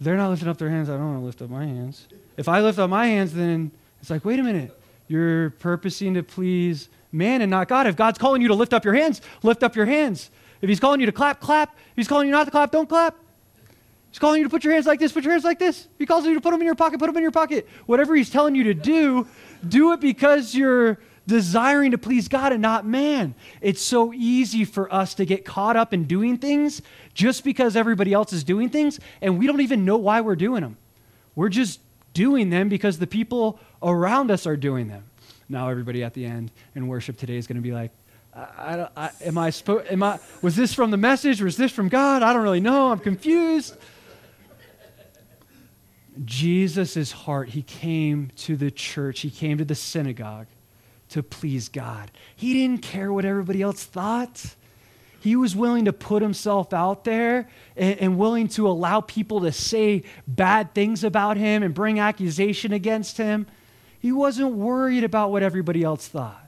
They're 0.00 0.16
not 0.16 0.30
lifting 0.30 0.48
up 0.48 0.58
their 0.58 0.68
hands. 0.68 0.90
I 0.90 0.96
don't 0.96 1.06
want 1.12 1.20
to 1.20 1.24
lift 1.24 1.42
up 1.42 1.48
my 1.48 1.64
hands. 1.64 2.08
If 2.36 2.48
I 2.48 2.60
lift 2.60 2.80
up 2.80 2.90
my 2.90 3.06
hands, 3.06 3.34
then 3.34 3.70
it's 4.00 4.10
like, 4.10 4.24
wait 4.24 4.40
a 4.40 4.42
minute. 4.42 4.76
You're 5.06 5.50
purposing 5.50 6.14
to 6.14 6.24
please 6.24 6.88
man 7.12 7.40
and 7.40 7.48
not 7.48 7.68
God. 7.68 7.86
If 7.86 7.94
God's 7.94 8.18
calling 8.18 8.42
you 8.42 8.48
to 8.48 8.54
lift 8.54 8.74
up 8.74 8.84
your 8.84 8.94
hands, 8.94 9.20
lift 9.44 9.62
up 9.62 9.76
your 9.76 9.86
hands. 9.86 10.28
If 10.60 10.68
He's 10.68 10.80
calling 10.80 10.98
you 10.98 11.06
to 11.06 11.12
clap, 11.12 11.38
clap. 11.38 11.76
If 11.76 11.94
He's 11.94 12.08
calling 12.08 12.26
you 12.26 12.32
not 12.32 12.46
to 12.46 12.50
clap, 12.50 12.72
don't 12.72 12.88
clap. 12.88 13.14
He's 14.14 14.20
calling 14.20 14.38
you 14.38 14.44
to 14.44 14.48
put 14.48 14.62
your 14.62 14.72
hands 14.72 14.86
like 14.86 15.00
this, 15.00 15.10
put 15.10 15.24
your 15.24 15.32
hands 15.32 15.42
like 15.42 15.58
this. 15.58 15.88
He 15.98 16.06
calls 16.06 16.24
you 16.24 16.34
to 16.34 16.40
put 16.40 16.52
them 16.52 16.60
in 16.60 16.66
your 16.66 16.76
pocket, 16.76 17.00
put 17.00 17.06
them 17.06 17.16
in 17.16 17.22
your 17.22 17.32
pocket. 17.32 17.66
Whatever 17.86 18.14
He's 18.14 18.30
telling 18.30 18.54
you 18.54 18.62
to 18.62 18.72
do, 18.72 19.26
do 19.66 19.92
it 19.92 19.98
because 19.98 20.54
you're 20.54 21.00
desiring 21.26 21.90
to 21.90 21.98
please 21.98 22.28
God 22.28 22.52
and 22.52 22.62
not 22.62 22.86
man. 22.86 23.34
It's 23.60 23.82
so 23.82 24.12
easy 24.12 24.64
for 24.64 24.92
us 24.94 25.14
to 25.14 25.24
get 25.24 25.44
caught 25.44 25.74
up 25.74 25.92
in 25.92 26.04
doing 26.04 26.38
things 26.38 26.80
just 27.12 27.42
because 27.42 27.74
everybody 27.74 28.12
else 28.12 28.32
is 28.32 28.44
doing 28.44 28.68
things, 28.68 29.00
and 29.20 29.36
we 29.36 29.48
don't 29.48 29.60
even 29.60 29.84
know 29.84 29.96
why 29.96 30.20
we're 30.20 30.36
doing 30.36 30.62
them. 30.62 30.76
We're 31.34 31.48
just 31.48 31.80
doing 32.12 32.50
them 32.50 32.68
because 32.68 33.00
the 33.00 33.08
people 33.08 33.58
around 33.82 34.30
us 34.30 34.46
are 34.46 34.56
doing 34.56 34.86
them. 34.86 35.02
Now 35.48 35.70
everybody 35.70 36.04
at 36.04 36.14
the 36.14 36.24
end 36.24 36.52
in 36.76 36.86
worship 36.86 37.16
today 37.16 37.36
is 37.36 37.48
going 37.48 37.56
to 37.56 37.62
be 37.62 37.72
like, 37.72 37.90
I, 38.32 38.40
I, 38.40 38.88
I, 38.96 39.10
am 39.24 39.38
I, 39.38 39.50
spo- 39.50 39.90
am 39.90 40.04
I, 40.04 40.20
was 40.40 40.54
this 40.54 40.72
from 40.72 40.92
the 40.92 40.96
message? 40.96 41.42
Was 41.42 41.56
this 41.56 41.72
from 41.72 41.88
God? 41.88 42.22
I 42.22 42.32
don't 42.32 42.44
really 42.44 42.60
know. 42.60 42.92
I'm 42.92 43.00
confused. 43.00 43.76
Jesus' 46.24 47.12
heart, 47.12 47.50
he 47.50 47.62
came 47.62 48.30
to 48.36 48.56
the 48.56 48.70
church, 48.70 49.20
he 49.20 49.30
came 49.30 49.58
to 49.58 49.64
the 49.64 49.74
synagogue 49.74 50.46
to 51.10 51.22
please 51.22 51.68
God. 51.68 52.10
He 52.34 52.52
didn't 52.54 52.82
care 52.82 53.12
what 53.12 53.24
everybody 53.24 53.62
else 53.62 53.84
thought. 53.84 54.54
He 55.20 55.36
was 55.36 55.56
willing 55.56 55.86
to 55.86 55.92
put 55.92 56.22
himself 56.22 56.72
out 56.72 57.04
there 57.04 57.48
and, 57.76 57.98
and, 57.98 58.18
willing 58.18 58.48
to 58.48 58.68
allow 58.68 59.00
people 59.00 59.40
to 59.40 59.52
say 59.52 60.02
bad 60.28 60.74
things 60.74 61.02
about 61.02 61.38
him 61.38 61.62
and 61.62 61.72
bring 61.72 61.98
accusation 61.98 62.72
against 62.72 63.16
him. 63.16 63.46
He 63.98 64.12
wasn't 64.12 64.52
worried 64.52 65.02
about 65.02 65.30
what 65.30 65.42
everybody 65.42 65.82
else 65.82 66.06
thought. 66.06 66.46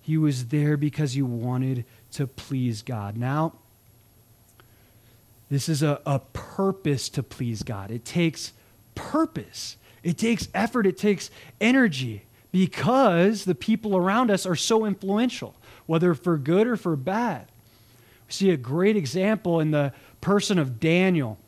He 0.00 0.16
was 0.16 0.46
there 0.46 0.78
because 0.78 1.12
he 1.12 1.20
wanted 1.20 1.84
to 2.12 2.26
please 2.26 2.80
God. 2.80 3.18
Now, 3.18 3.52
this 5.50 5.68
is 5.68 5.82
a, 5.82 6.00
a 6.06 6.20
purpose 6.20 7.08
to 7.10 7.22
please 7.22 7.62
God. 7.62 7.90
It 7.90 8.04
takes 8.04 8.52
purpose, 8.96 9.76
it 10.02 10.18
takes 10.18 10.48
effort, 10.52 10.86
it 10.86 10.98
takes 10.98 11.30
energy 11.60 12.24
because 12.50 13.44
the 13.44 13.54
people 13.54 13.96
around 13.96 14.30
us 14.30 14.46
are 14.46 14.56
so 14.56 14.84
influential, 14.84 15.54
whether 15.86 16.14
for 16.14 16.36
good 16.36 16.66
or 16.66 16.76
for 16.76 16.96
bad. 16.96 17.46
We 18.26 18.32
see 18.32 18.50
a 18.50 18.56
great 18.56 18.96
example 18.96 19.60
in 19.60 19.70
the 19.70 19.92
person 20.20 20.58
of 20.58 20.80
Daniel, 20.80 21.38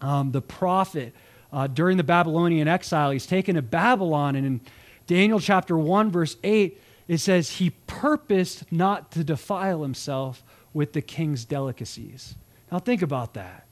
um, 0.00 0.30
the 0.30 0.42
prophet. 0.42 1.12
Uh, 1.52 1.66
during 1.66 1.96
the 1.96 2.04
Babylonian 2.04 2.68
exile, 2.68 3.10
he's 3.10 3.26
taken 3.26 3.54
to 3.54 3.62
Babylon, 3.62 4.36
and 4.36 4.46
in 4.46 4.60
Daniel 5.06 5.40
chapter 5.40 5.78
1, 5.78 6.10
verse 6.10 6.36
8, 6.42 6.80
it 7.08 7.18
says, 7.18 7.50
He 7.50 7.70
purposed 7.86 8.70
not 8.72 9.10
to 9.12 9.24
defile 9.24 9.82
himself 9.82 10.42
with 10.72 10.92
the 10.92 11.02
king's 11.02 11.44
delicacies. 11.44 12.34
Now, 12.72 12.80
think 12.80 13.02
about 13.02 13.34
that. 13.34 13.63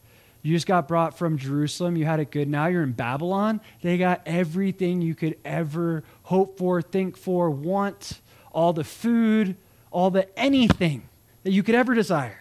You 0.43 0.55
just 0.55 0.67
got 0.67 0.89
brought 0.89 1.17
from 1.17 1.39
Jerusalem. 1.39 1.97
You 1.97 2.05
had 2.05 2.19
it 2.19 2.31
good. 2.31 2.49
Now 2.49 2.67
you're 2.67 2.83
in 2.83 2.93
Babylon. 2.93 3.61
They 3.81 3.97
got 3.97 4.23
everything 4.27 5.01
you 5.01 5.15
could 5.15 5.37
ever 5.45 6.03
hope 6.25 6.59
for, 6.59 6.83
think 6.83 7.17
for, 7.17 7.49
want, 7.49 8.21
all 8.51 8.73
the 8.73 8.85
food, 8.85 9.57
all 9.93 10.11
the 10.11 10.27
anything 10.39 11.09
that 11.45 11.53
you 11.53 11.63
could 11.63 11.77
ever 11.77 11.95
desire. 11.95 12.41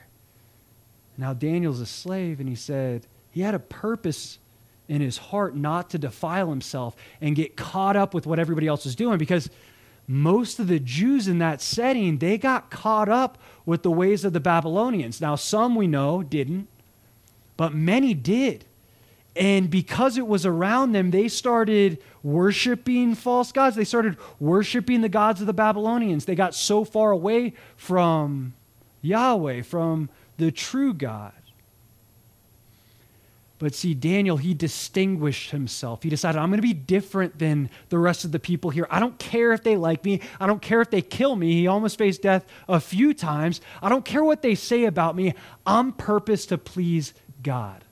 Now, 1.17 1.33
Daniel's 1.33 1.79
a 1.79 1.85
slave, 1.85 2.39
and 2.39 2.49
he 2.49 2.55
said 2.55 3.05
he 3.29 3.41
had 3.41 3.53
a 3.53 3.59
purpose 3.59 4.39
in 4.87 5.01
his 5.01 5.17
heart 5.17 5.55
not 5.55 5.89
to 5.91 5.97
defile 5.97 6.49
himself 6.49 6.95
and 7.21 7.35
get 7.35 7.55
caught 7.55 7.95
up 7.95 8.13
with 8.13 8.25
what 8.25 8.39
everybody 8.39 8.67
else 8.67 8.85
is 8.85 8.95
doing 8.95 9.17
because 9.17 9.49
most 10.07 10.59
of 10.59 10.67
the 10.67 10.79
Jews 10.79 11.27
in 11.27 11.37
that 11.37 11.61
setting, 11.61 12.17
they 12.17 12.37
got 12.37 12.69
caught 12.69 13.07
up 13.07 13.37
with 13.65 13.83
the 13.83 13.91
ways 13.91 14.25
of 14.25 14.33
the 14.33 14.39
Babylonians. 14.39 15.21
Now, 15.21 15.35
some 15.35 15.75
we 15.75 15.87
know 15.87 16.23
didn't, 16.23 16.67
but 17.61 17.75
many 17.75 18.15
did. 18.15 18.65
And 19.35 19.69
because 19.69 20.17
it 20.17 20.25
was 20.25 20.47
around 20.47 20.93
them, 20.93 21.11
they 21.11 21.27
started 21.27 21.99
worshiping 22.23 23.13
false 23.13 23.51
gods. 23.51 23.75
They 23.75 23.83
started 23.83 24.17
worshiping 24.39 25.01
the 25.01 25.09
gods 25.09 25.41
of 25.41 25.45
the 25.45 25.53
Babylonians. 25.53 26.25
They 26.25 26.33
got 26.33 26.55
so 26.55 26.83
far 26.83 27.11
away 27.11 27.53
from 27.77 28.55
Yahweh, 29.03 29.61
from 29.61 30.09
the 30.37 30.51
true 30.51 30.91
God. 30.91 31.33
But 33.59 33.75
see, 33.75 33.93
Daniel, 33.93 34.37
he 34.37 34.55
distinguished 34.55 35.51
himself. 35.51 36.01
He 36.01 36.09
decided, 36.09 36.39
I'm 36.39 36.49
going 36.49 36.57
to 36.57 36.67
be 36.67 36.73
different 36.73 37.37
than 37.37 37.69
the 37.89 37.99
rest 37.99 38.25
of 38.25 38.31
the 38.31 38.39
people 38.39 38.71
here. 38.71 38.87
I 38.89 38.99
don't 38.99 39.19
care 39.19 39.53
if 39.53 39.61
they 39.61 39.77
like 39.77 40.03
me. 40.03 40.21
I 40.39 40.47
don't 40.47 40.63
care 40.63 40.81
if 40.81 40.89
they 40.89 41.03
kill 41.03 41.35
me. 41.35 41.53
He 41.53 41.67
almost 41.67 41.99
faced 41.99 42.23
death 42.23 42.43
a 42.67 42.79
few 42.79 43.13
times. 43.13 43.61
I 43.83 43.89
don't 43.89 44.03
care 44.03 44.23
what 44.23 44.41
they 44.41 44.55
say 44.55 44.85
about 44.85 45.15
me. 45.15 45.35
I'm 45.63 45.91
purpose 45.91 46.47
to 46.47 46.57
please 46.57 47.13
God. 47.43 47.83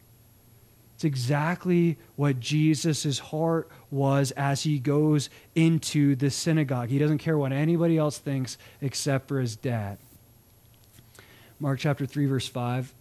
It's 0.95 1.05
exactly 1.05 1.97
what 2.17 2.41
Jesus' 2.41 3.19
heart 3.19 3.69
was 3.89 4.31
as 4.31 4.63
he 4.63 4.79
goes 4.79 5.29
into 5.55 6.13
the 6.15 6.29
synagogue. 6.29 6.89
He 6.89 6.99
doesn't 6.99 7.19
care 7.19 7.37
what 7.37 7.53
anybody 7.53 7.97
else 7.97 8.17
thinks 8.17 8.57
except 8.81 9.29
for 9.29 9.39
his 9.39 9.55
dad. 9.55 9.97
Mark 11.57 11.79
chapter 11.79 12.05
3, 12.05 12.25
verse 12.25 12.49
5. 12.49 12.93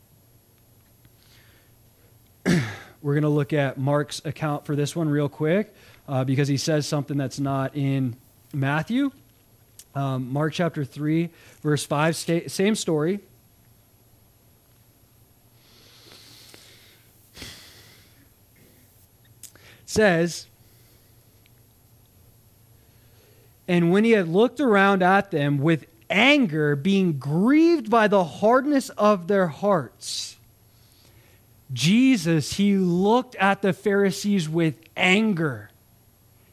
We're 2.47 3.15
going 3.15 3.23
to 3.23 3.29
look 3.29 3.53
at 3.53 3.79
Mark's 3.79 4.23
account 4.25 4.65
for 4.65 4.77
this 4.77 4.95
one 4.95 5.09
real 5.09 5.29
quick 5.29 5.75
uh, 6.07 6.23
because 6.23 6.47
he 6.47 6.57
says 6.57 6.87
something 6.87 7.17
that's 7.17 7.41
not 7.41 7.77
in 7.77 8.17
Matthew. 8.53 9.11
Um, 9.95 10.33
Mark 10.33 10.53
chapter 10.53 10.85
3, 10.85 11.31
verse 11.63 11.85
5, 11.85 12.15
sta- 12.15 12.49
same 12.49 12.77
story. 12.77 13.19
Says, 19.89 20.47
And 23.67 23.91
when 23.91 24.05
he 24.05 24.13
had 24.13 24.29
looked 24.29 24.61
around 24.61 25.03
at 25.03 25.31
them 25.31 25.59
with 25.59 25.87
anger, 26.11 26.77
being 26.77 27.19
grieved 27.19 27.91
by 27.91 28.07
the 28.07 28.25
hardness 28.25 28.91
of 28.91 29.29
their 29.29 29.47
hearts, 29.49 30.37
Jesus, 31.73 32.55
he 32.55 32.77
looked 32.77 33.35
at 33.37 33.63
the 33.63 33.73
Pharisees 33.73 34.49
with 34.49 34.75
anger. 34.97 35.71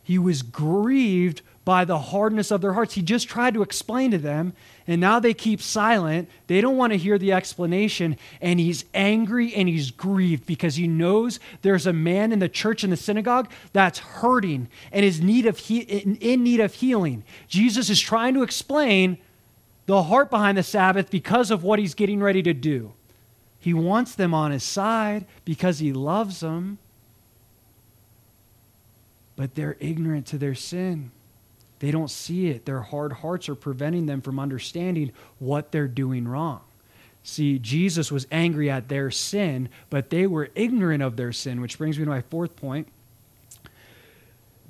He 0.04 0.18
was 0.18 0.42
grieved 0.42 1.42
by 1.66 1.84
the 1.84 1.98
hardness 1.98 2.52
of 2.52 2.62
their 2.62 2.74
hearts. 2.74 2.94
He 2.94 3.02
just 3.02 3.28
tried 3.28 3.56
to 3.56 3.64
explain 3.64 4.12
to 4.12 4.20
them, 4.20 4.54
and 4.86 5.02
now 5.02 5.20
they 5.20 5.34
keep 5.34 5.62
silent. 5.62 6.30
They 6.46 6.62
don't 6.62 6.78
want 6.78 6.94
to 6.94 6.98
hear 6.98 7.18
the 7.18 7.34
explanation, 7.34 8.18
and 8.40 8.60
he's 8.60 8.86
angry 8.94 9.54
and 9.56 9.68
he's 9.68 9.90
grieved 9.90 10.46
because 10.46 10.76
he 10.76 10.88
knows 10.88 11.40
there's 11.64 11.88
a 11.88 11.94
man 11.94 12.32
in 12.32 12.38
the 12.38 12.48
church 12.48 12.84
in 12.84 12.92
the 12.92 12.98
synagogue 12.98 13.50
that's 13.74 13.98
hurting 13.98 14.70
and 14.92 15.04
is 15.04 15.20
need 15.20 15.48
of 15.48 15.58
he- 15.58 15.80
in 15.80 16.44
need 16.44 16.60
of 16.60 16.76
healing. 16.76 17.24
Jesus 17.48 17.90
is 17.90 18.00
trying 18.00 18.36
to 18.36 18.44
explain 18.44 19.18
the 19.88 20.04
heart 20.04 20.30
behind 20.30 20.58
the 20.58 20.64
Sabbath 20.64 21.10
because 21.10 21.50
of 21.50 21.64
what 21.64 21.80
he's 21.80 21.96
getting 21.96 22.22
ready 22.22 22.44
to 22.44 22.54
do. 22.54 22.94
He 23.60 23.74
wants 23.74 24.14
them 24.14 24.36
on 24.36 24.52
his 24.52 24.64
side 24.64 25.26
because 25.44 25.80
he 25.80 25.92
loves 25.92 26.42
them. 26.42 26.78
But 29.36 29.56
they're 29.56 29.76
ignorant 29.80 30.28
to 30.28 30.38
their 30.38 30.56
sin. 30.56 31.12
They 31.80 31.92
don't 31.92 32.10
see 32.10 32.48
it. 32.48 32.66
Their 32.66 32.82
hard 32.82 33.14
hearts 33.14 33.50
are 33.50 33.56
preventing 33.56 34.06
them 34.06 34.22
from 34.22 34.40
understanding 34.40 35.12
what 35.40 35.72
they're 35.72 35.88
doing 35.88 36.28
wrong. 36.28 36.62
See, 37.24 37.58
Jesus 37.58 38.12
was 38.12 38.28
angry 38.32 38.70
at 38.70 38.88
their 38.88 39.10
sin, 39.10 39.70
but 39.90 40.10
they 40.10 40.28
were 40.28 40.50
ignorant 40.54 41.02
of 41.02 41.18
their 41.18 41.32
sin, 41.32 41.60
which 41.60 41.78
brings 41.78 41.98
me 41.98 42.06
to 42.06 42.10
my 42.10 42.22
fourth 42.22 42.56
point. 42.56 42.88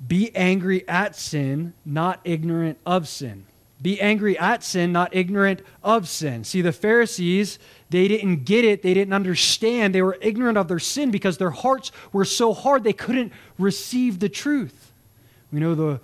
Be 0.06 0.34
angry 0.34 0.86
at 0.88 1.16
sin, 1.16 1.74
not 1.84 2.20
ignorant 2.24 2.78
of 2.86 3.08
sin. 3.08 3.44
Be 3.82 4.00
angry 4.00 4.38
at 4.38 4.64
sin, 4.64 4.90
not 4.90 5.14
ignorant 5.14 5.60
of 5.84 6.08
sin. 6.08 6.44
See, 6.44 6.62
the 6.62 6.72
Pharisees, 6.72 7.58
they 7.90 8.08
didn't 8.08 8.44
get 8.44 8.64
it. 8.64 8.82
They 8.82 8.94
didn't 8.94 9.12
understand. 9.12 9.94
They 9.94 10.02
were 10.02 10.16
ignorant 10.22 10.56
of 10.56 10.68
their 10.68 10.78
sin 10.78 11.10
because 11.10 11.36
their 11.36 11.50
hearts 11.50 11.92
were 12.10 12.24
so 12.24 12.54
hard 12.54 12.84
they 12.84 12.94
couldn't 12.94 13.32
receive 13.58 14.18
the 14.18 14.30
truth. 14.30 14.92
We 15.52 15.60
know 15.60 15.74
the 15.74 16.00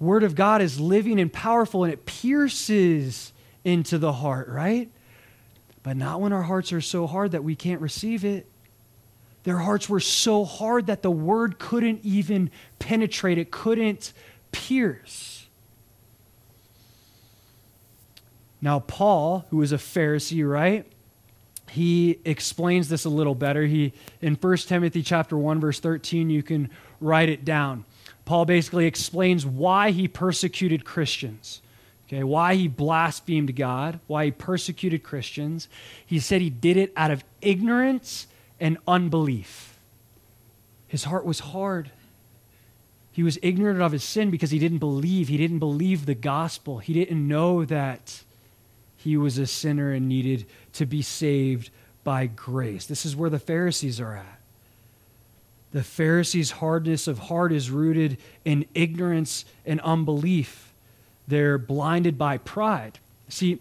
Word 0.00 0.22
of 0.22 0.34
God 0.34 0.62
is 0.62 0.78
living 0.78 1.18
and 1.20 1.32
powerful 1.32 1.84
and 1.84 1.92
it 1.92 2.06
pierces 2.06 3.32
into 3.64 3.98
the 3.98 4.12
heart, 4.12 4.48
right? 4.48 4.90
But 5.82 5.96
not 5.96 6.20
when 6.20 6.32
our 6.32 6.42
hearts 6.42 6.72
are 6.72 6.80
so 6.80 7.06
hard 7.06 7.32
that 7.32 7.42
we 7.42 7.56
can't 7.56 7.80
receive 7.80 8.24
it. 8.24 8.46
Their 9.44 9.58
hearts 9.58 9.88
were 9.88 10.00
so 10.00 10.44
hard 10.44 10.86
that 10.86 11.02
the 11.02 11.10
Word 11.10 11.58
couldn't 11.58 12.00
even 12.04 12.50
penetrate, 12.78 13.38
it 13.38 13.50
couldn't 13.50 14.12
pierce. 14.52 15.46
Now, 18.60 18.80
Paul, 18.80 19.46
who 19.50 19.58
was 19.58 19.72
a 19.72 19.76
Pharisee, 19.76 20.48
right? 20.48 20.84
He 21.70 22.18
explains 22.24 22.88
this 22.88 23.04
a 23.04 23.08
little 23.08 23.34
better. 23.34 23.64
He 23.64 23.92
in 24.20 24.34
1 24.34 24.56
Timothy 24.58 25.02
chapter 25.02 25.36
1 25.36 25.60
verse 25.60 25.80
13 25.80 26.30
you 26.30 26.42
can 26.42 26.70
write 27.00 27.28
it 27.28 27.44
down. 27.44 27.84
Paul 28.28 28.44
basically 28.44 28.84
explains 28.84 29.46
why 29.46 29.90
he 29.90 30.06
persecuted 30.06 30.84
Christians. 30.84 31.62
Okay, 32.06 32.22
why 32.22 32.56
he 32.56 32.68
blasphemed 32.68 33.56
God, 33.56 34.00
why 34.06 34.26
he 34.26 34.30
persecuted 34.32 35.02
Christians. 35.02 35.66
He 36.04 36.18
said 36.18 36.42
he 36.42 36.50
did 36.50 36.76
it 36.76 36.92
out 36.94 37.10
of 37.10 37.24
ignorance 37.40 38.26
and 38.60 38.76
unbelief. 38.86 39.78
His 40.88 41.04
heart 41.04 41.24
was 41.24 41.40
hard. 41.40 41.90
He 43.12 43.22
was 43.22 43.38
ignorant 43.42 43.80
of 43.80 43.92
his 43.92 44.04
sin 44.04 44.30
because 44.30 44.50
he 44.50 44.58
didn't 44.58 44.76
believe. 44.76 45.28
He 45.28 45.38
didn't 45.38 45.60
believe 45.60 46.04
the 46.04 46.14
gospel. 46.14 46.80
He 46.80 46.92
didn't 46.92 47.26
know 47.26 47.64
that 47.64 48.24
he 48.94 49.16
was 49.16 49.38
a 49.38 49.46
sinner 49.46 49.90
and 49.90 50.06
needed 50.06 50.44
to 50.74 50.84
be 50.84 51.00
saved 51.00 51.70
by 52.04 52.26
grace. 52.26 52.84
This 52.84 53.06
is 53.06 53.16
where 53.16 53.30
the 53.30 53.38
Pharisees 53.38 54.02
are 54.02 54.16
at. 54.16 54.37
The 55.72 55.82
Pharisees' 55.82 56.52
hardness 56.52 57.06
of 57.06 57.18
heart 57.18 57.52
is 57.52 57.70
rooted 57.70 58.18
in 58.44 58.66
ignorance 58.74 59.44
and 59.66 59.80
unbelief. 59.80 60.72
They're 61.26 61.58
blinded 61.58 62.16
by 62.16 62.38
pride. 62.38 62.98
See, 63.28 63.60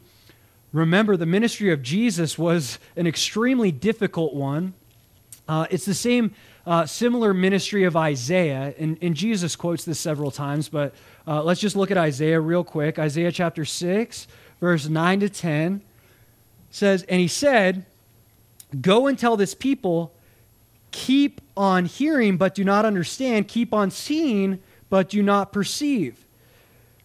remember, 0.71 1.17
the 1.17 1.25
ministry 1.25 1.71
of 1.71 1.81
Jesus 1.81 2.37
was 2.37 2.79
an 2.95 3.07
extremely 3.07 3.71
difficult 3.71 4.33
one. 4.33 4.73
Uh, 5.49 5.65
it's 5.69 5.85
the 5.85 5.93
same, 5.93 6.33
uh, 6.65 6.85
similar 6.85 7.33
ministry 7.33 7.83
of 7.83 7.97
Isaiah, 7.97 8.73
and, 8.77 8.97
and, 9.01 9.15
Jesus 9.15 9.55
quotes 9.55 9.85
this 9.85 9.99
several 9.99 10.29
times, 10.29 10.67
but 10.67 10.93
uh, 11.25 11.41
let's 11.41 11.61
just 11.61 11.77
look 11.77 11.89
at 11.89 11.97
Isaiah 11.97 12.39
real 12.39 12.65
quick. 12.65 12.99
Isaiah 12.99 13.31
chapter 13.31 13.63
6, 13.63 14.27
verse 14.59 14.87
9 14.87 15.21
to 15.21 15.29
10 15.29 15.81
says, 16.69 17.03
And 17.03 17.21
he 17.21 17.29
said, 17.29 17.85
Go 18.81 19.07
and 19.07 19.17
tell 19.17 19.37
this 19.37 19.55
people, 19.55 20.13
keep 20.97 21.41
on 21.55 21.85
hearing, 21.85 22.37
but 22.37 22.55
do 22.55 22.63
not 22.63 22.83
understand, 22.83 23.47
keep 23.47 23.71
on 23.71 23.91
seeing, 23.91 24.59
but 24.89 25.09
do 25.09 25.21
not 25.21 25.53
perceive. 25.53 26.25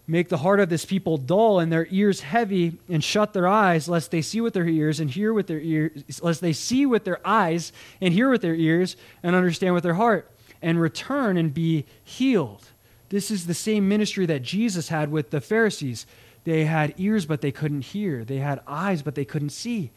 Make 0.06 0.30
the 0.30 0.38
heart 0.38 0.60
of 0.60 0.70
this 0.70 0.86
people 0.86 1.18
dull 1.18 1.60
and 1.60 1.70
their 1.70 1.86
ears 1.90 2.22
heavy, 2.22 2.78
and 2.88 3.04
shut 3.04 3.34
their 3.34 3.46
eyes, 3.46 3.90
lest 3.90 4.10
they 4.10 4.22
see 4.22 4.40
with 4.40 4.54
their 4.54 4.66
ears 4.66 4.98
and 4.98 5.10
hear 5.10 5.34
with 5.34 5.46
their 5.46 5.60
ears, 5.60 6.22
lest 6.22 6.40
they 6.40 6.54
see 6.54 6.86
with 6.86 7.04
their 7.04 7.20
eyes 7.22 7.70
and 8.00 8.14
hear 8.14 8.30
with 8.30 8.40
their 8.40 8.54
ears 8.54 8.96
and 9.22 9.36
understand 9.36 9.74
with 9.74 9.82
their 9.84 9.94
heart, 9.94 10.30
and 10.62 10.80
return 10.80 11.36
and 11.36 11.52
be 11.52 11.84
healed. 12.02 12.64
This 13.10 13.30
is 13.30 13.46
the 13.46 13.52
same 13.52 13.90
ministry 13.90 14.24
that 14.24 14.40
Jesus 14.40 14.88
had 14.88 15.12
with 15.12 15.30
the 15.30 15.42
Pharisees. 15.42 16.06
They 16.44 16.64
had 16.64 16.94
ears, 16.96 17.26
but 17.26 17.42
they 17.42 17.52
couldn't 17.52 17.82
hear. 17.82 18.24
They 18.24 18.38
had 18.38 18.60
eyes, 18.66 19.02
but 19.02 19.14
they 19.14 19.26
couldn't 19.26 19.50
see. 19.50 19.90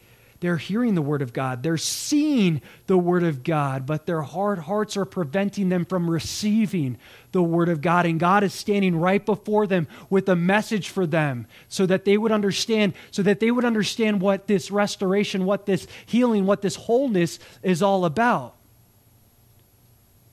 They're 0.46 0.56
hearing 0.56 0.94
the 0.94 1.02
Word 1.02 1.22
of 1.22 1.32
God. 1.32 1.64
They're 1.64 1.76
seeing 1.76 2.62
the 2.86 2.96
Word 2.96 3.24
of 3.24 3.42
God, 3.42 3.84
but 3.84 4.06
their 4.06 4.22
hard 4.22 4.60
hearts 4.60 4.96
are 4.96 5.04
preventing 5.04 5.70
them 5.70 5.84
from 5.84 6.08
receiving 6.08 6.98
the 7.32 7.42
Word 7.42 7.68
of 7.68 7.80
God. 7.80 8.06
And 8.06 8.20
God 8.20 8.44
is 8.44 8.54
standing 8.54 8.94
right 8.94 9.26
before 9.26 9.66
them 9.66 9.88
with 10.08 10.28
a 10.28 10.36
message 10.36 10.88
for 10.88 11.04
them 11.04 11.48
so 11.68 11.84
that 11.86 12.04
they 12.04 12.16
would 12.16 12.30
understand, 12.30 12.92
so 13.10 13.24
that 13.24 13.40
they 13.40 13.50
would 13.50 13.64
understand 13.64 14.20
what 14.20 14.46
this 14.46 14.70
restoration, 14.70 15.46
what 15.46 15.66
this 15.66 15.88
healing, 16.06 16.46
what 16.46 16.62
this 16.62 16.76
wholeness 16.76 17.40
is 17.64 17.82
all 17.82 18.04
about. 18.04 18.54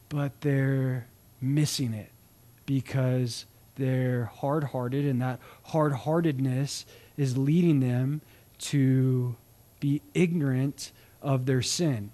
But 0.09 0.41
they're 0.41 1.07
missing 1.41 1.91
it 1.95 2.11
because 2.67 3.47
they're 3.77 4.25
hard 4.25 4.65
hearted, 4.65 5.07
and 5.07 5.23
that 5.23 5.39
hard 5.63 5.93
heartedness 5.93 6.85
is 7.17 7.35
leading 7.35 7.79
them 7.79 8.21
to 8.59 9.37
be 9.83 10.01
ignorant 10.13 10.93
of 11.21 11.45
their 11.45 11.61
sin. 11.61 12.09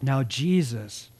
Now, 0.00 0.22
Jesus, 0.22 1.10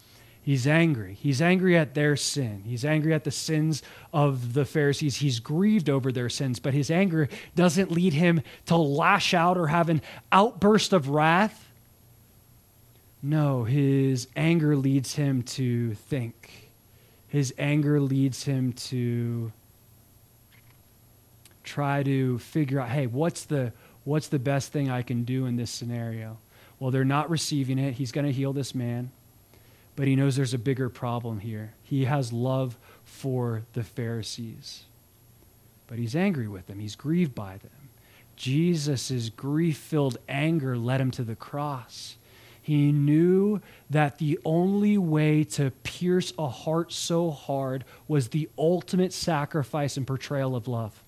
He's 0.46 0.64
angry. 0.64 1.14
He's 1.14 1.42
angry 1.42 1.76
at 1.76 1.94
their 1.94 2.14
sin. 2.14 2.62
He's 2.64 2.84
angry 2.84 3.12
at 3.12 3.24
the 3.24 3.32
sins 3.32 3.82
of 4.12 4.54
the 4.54 4.64
Pharisees. 4.64 5.16
He's 5.16 5.40
grieved 5.40 5.90
over 5.90 6.12
their 6.12 6.28
sins, 6.28 6.60
but 6.60 6.72
his 6.72 6.88
anger 6.88 7.28
doesn't 7.56 7.90
lead 7.90 8.12
him 8.12 8.42
to 8.66 8.76
lash 8.76 9.34
out 9.34 9.58
or 9.58 9.66
have 9.66 9.88
an 9.88 10.02
outburst 10.30 10.92
of 10.92 11.08
wrath. 11.08 11.68
No, 13.24 13.64
his 13.64 14.28
anger 14.36 14.76
leads 14.76 15.16
him 15.16 15.42
to 15.42 15.94
think. 15.94 16.70
His 17.26 17.52
anger 17.58 18.00
leads 18.00 18.44
him 18.44 18.72
to 18.74 19.50
try 21.64 22.04
to 22.04 22.38
figure 22.38 22.78
out, 22.78 22.90
hey, 22.90 23.08
what's 23.08 23.46
the 23.46 23.72
what's 24.06 24.28
the 24.28 24.38
best 24.38 24.72
thing 24.72 24.90
I 24.90 25.02
can 25.02 25.24
do 25.24 25.44
in 25.44 25.56
this 25.56 25.70
scenario? 25.70 26.38
Well, 26.80 26.90
they're 26.90 27.04
not 27.04 27.28
receiving 27.28 27.78
it. 27.78 27.92
He's 27.92 28.12
going 28.12 28.26
to 28.26 28.32
heal 28.32 28.54
this 28.54 28.74
man 28.74 29.10
but 29.96 30.06
he 30.06 30.14
knows 30.14 30.36
there's 30.36 30.54
a 30.54 30.58
bigger 30.58 30.90
problem 30.90 31.40
here. 31.40 31.72
He 31.82 32.04
has 32.04 32.32
love 32.32 32.76
for 33.02 33.62
the 33.72 33.82
Pharisees, 33.82 34.84
but 35.86 35.98
he's 35.98 36.14
angry 36.14 36.46
with 36.46 36.66
them, 36.66 36.78
he's 36.78 36.94
grieved 36.94 37.34
by 37.34 37.56
them. 37.56 37.70
Jesus' 38.36 39.30
grief 39.30 39.78
filled 39.78 40.18
anger 40.28 40.76
led 40.76 41.00
him 41.00 41.10
to 41.12 41.24
the 41.24 41.34
cross. 41.34 42.16
He 42.60 42.92
knew 42.92 43.62
that 43.88 44.18
the 44.18 44.38
only 44.44 44.98
way 44.98 45.44
to 45.44 45.70
pierce 45.82 46.34
a 46.38 46.48
heart 46.48 46.92
so 46.92 47.30
hard 47.30 47.84
was 48.06 48.28
the 48.28 48.50
ultimate 48.58 49.14
sacrifice 49.14 49.96
and 49.96 50.06
portrayal 50.06 50.54
of 50.54 50.68
love. 50.68 51.02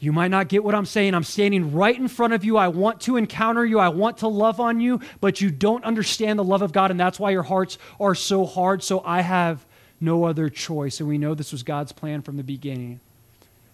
You 0.00 0.12
might 0.12 0.30
not 0.30 0.48
get 0.48 0.62
what 0.62 0.74
I'm 0.74 0.86
saying. 0.86 1.14
I'm 1.14 1.24
standing 1.24 1.72
right 1.72 1.96
in 1.96 2.06
front 2.06 2.32
of 2.32 2.44
you. 2.44 2.56
I 2.56 2.68
want 2.68 3.00
to 3.02 3.16
encounter 3.16 3.66
you. 3.66 3.80
I 3.80 3.88
want 3.88 4.18
to 4.18 4.28
love 4.28 4.60
on 4.60 4.80
you, 4.80 5.00
but 5.20 5.40
you 5.40 5.50
don't 5.50 5.84
understand 5.84 6.38
the 6.38 6.44
love 6.44 6.62
of 6.62 6.72
God, 6.72 6.90
and 6.90 7.00
that's 7.00 7.18
why 7.18 7.30
your 7.30 7.42
hearts 7.42 7.78
are 7.98 8.14
so 8.14 8.46
hard. 8.46 8.84
So 8.84 9.02
I 9.04 9.22
have 9.22 9.66
no 10.00 10.24
other 10.24 10.48
choice. 10.48 11.00
And 11.00 11.08
we 11.08 11.18
know 11.18 11.34
this 11.34 11.50
was 11.50 11.64
God's 11.64 11.90
plan 11.90 12.22
from 12.22 12.36
the 12.36 12.44
beginning. 12.44 13.00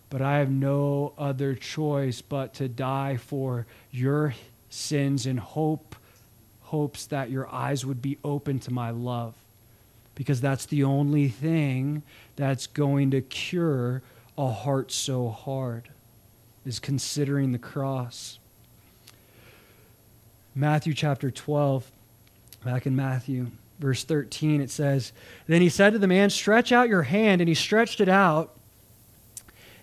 But 0.08 0.22
I 0.22 0.38
have 0.38 0.50
no 0.50 1.12
other 1.18 1.54
choice 1.54 2.22
but 2.22 2.54
to 2.54 2.68
die 2.68 3.18
for 3.18 3.66
your 3.90 4.34
sins 4.70 5.26
in 5.26 5.36
hope, 5.36 5.94
hopes 6.62 7.04
that 7.06 7.30
your 7.30 7.52
eyes 7.52 7.84
would 7.84 8.00
be 8.00 8.16
open 8.24 8.60
to 8.60 8.72
my 8.72 8.90
love. 8.90 9.34
Because 10.14 10.40
that's 10.40 10.66
the 10.66 10.84
only 10.84 11.28
thing 11.28 12.02
that's 12.36 12.66
going 12.66 13.10
to 13.10 13.20
cure 13.20 14.02
a 14.38 14.50
heart 14.50 14.90
so 14.90 15.28
hard 15.28 15.90
is 16.64 16.78
considering 16.78 17.52
the 17.52 17.58
cross. 17.58 18.38
Matthew 20.54 20.94
chapter 20.94 21.30
12, 21.30 21.90
back 22.64 22.86
in 22.86 22.94
Matthew, 22.94 23.48
verse 23.80 24.04
13, 24.04 24.60
it 24.60 24.70
says, 24.70 25.12
Then 25.46 25.62
he 25.62 25.68
said 25.68 25.94
to 25.94 25.98
the 25.98 26.06
man, 26.06 26.30
Stretch 26.30 26.72
out 26.72 26.88
your 26.88 27.02
hand. 27.02 27.40
And 27.40 27.48
he 27.48 27.54
stretched 27.54 28.00
it 28.00 28.08
out, 28.08 28.54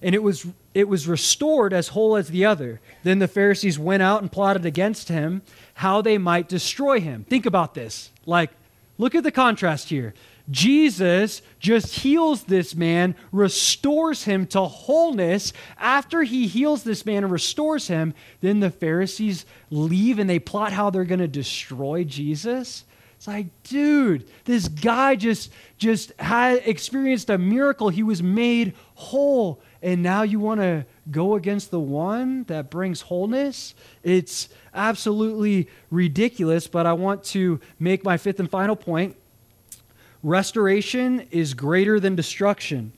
and 0.02 0.16
it 0.16 0.24
was, 0.24 0.48
it 0.74 0.88
was 0.88 1.08
restored 1.08 1.74
as 1.74 1.90
whole 1.90 2.16
as 2.16 2.30
the 2.30 2.46
other. 2.46 2.80
Then 3.04 3.20
the 3.20 3.28
Pharisees 3.28 3.78
went 3.78 4.02
out 4.02 4.22
and 4.22 4.32
plotted 4.32 4.66
against 4.66 5.10
him 5.10 5.42
how 5.76 6.02
they 6.02 6.18
might 6.18 6.48
destroy 6.48 7.00
him. 7.00 7.26
Think 7.26 7.46
about 7.46 7.74
this. 7.74 8.10
Like, 8.26 8.52
look 8.98 9.14
at 9.14 9.24
the 9.24 9.32
contrast 9.32 9.90
here. 9.90 10.14
Jesus 10.52 11.42
just 11.60 11.96
heals 11.96 12.44
this 12.44 12.76
man, 12.76 13.16
restores 13.32 14.26
him 14.26 14.46
to 14.48 14.62
wholeness. 14.62 15.54
After 15.80 16.24
he 16.24 16.48
heals 16.48 16.84
this 16.84 17.06
man 17.06 17.24
and 17.24 17.32
restores 17.32 17.88
him, 17.88 18.14
then 18.42 18.60
the 18.60 18.70
Pharisees 18.70 19.46
leave 19.70 20.20
and 20.20 20.30
they 20.30 20.40
plot 20.40 20.74
how 20.74 20.90
they're 20.90 21.06
going 21.06 21.20
to 21.20 21.28
destroy 21.28 22.04
Jesus. 22.04 22.84
It's 23.16 23.28
like, 23.28 23.48
dude, 23.64 24.28
this 24.46 24.68
guy 24.68 25.16
just 25.16 25.52
just 25.78 26.12
had 26.20 26.64
experienced 26.66 27.30
a 27.30 27.38
miracle. 27.38 27.90
He 27.90 28.02
was 28.02 28.24
made 28.24 28.74
whole, 28.96 29.62
and 29.82 30.02
now 30.02 30.24
you 30.24 30.40
want 30.40 30.60
to 30.60 30.86
go 31.12 31.36
against 31.36 31.70
the 31.70 31.80
one 31.80 32.44
that 32.46 32.72
brings 32.72 33.02
wholeness? 33.02 33.76
It's 34.04 34.50
absolutely 34.74 35.70
ridiculous, 35.92 36.66
but 36.66 36.88
I 36.88 36.94
want 36.94 37.24
to 37.26 37.60
make 37.80 38.04
my 38.04 38.18
fifth 38.18 38.40
and 38.40 38.50
final 38.50 38.76
point 38.76 39.16
Restoration 40.24 41.28
is 41.32 41.54
greater 41.54 42.00
than 42.00 42.16
destruction. 42.16 42.94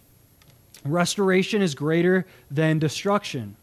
Restoration 0.84 1.62
is 1.62 1.76
greater 1.76 2.26
than 2.52 2.80
destruction. 2.80 3.56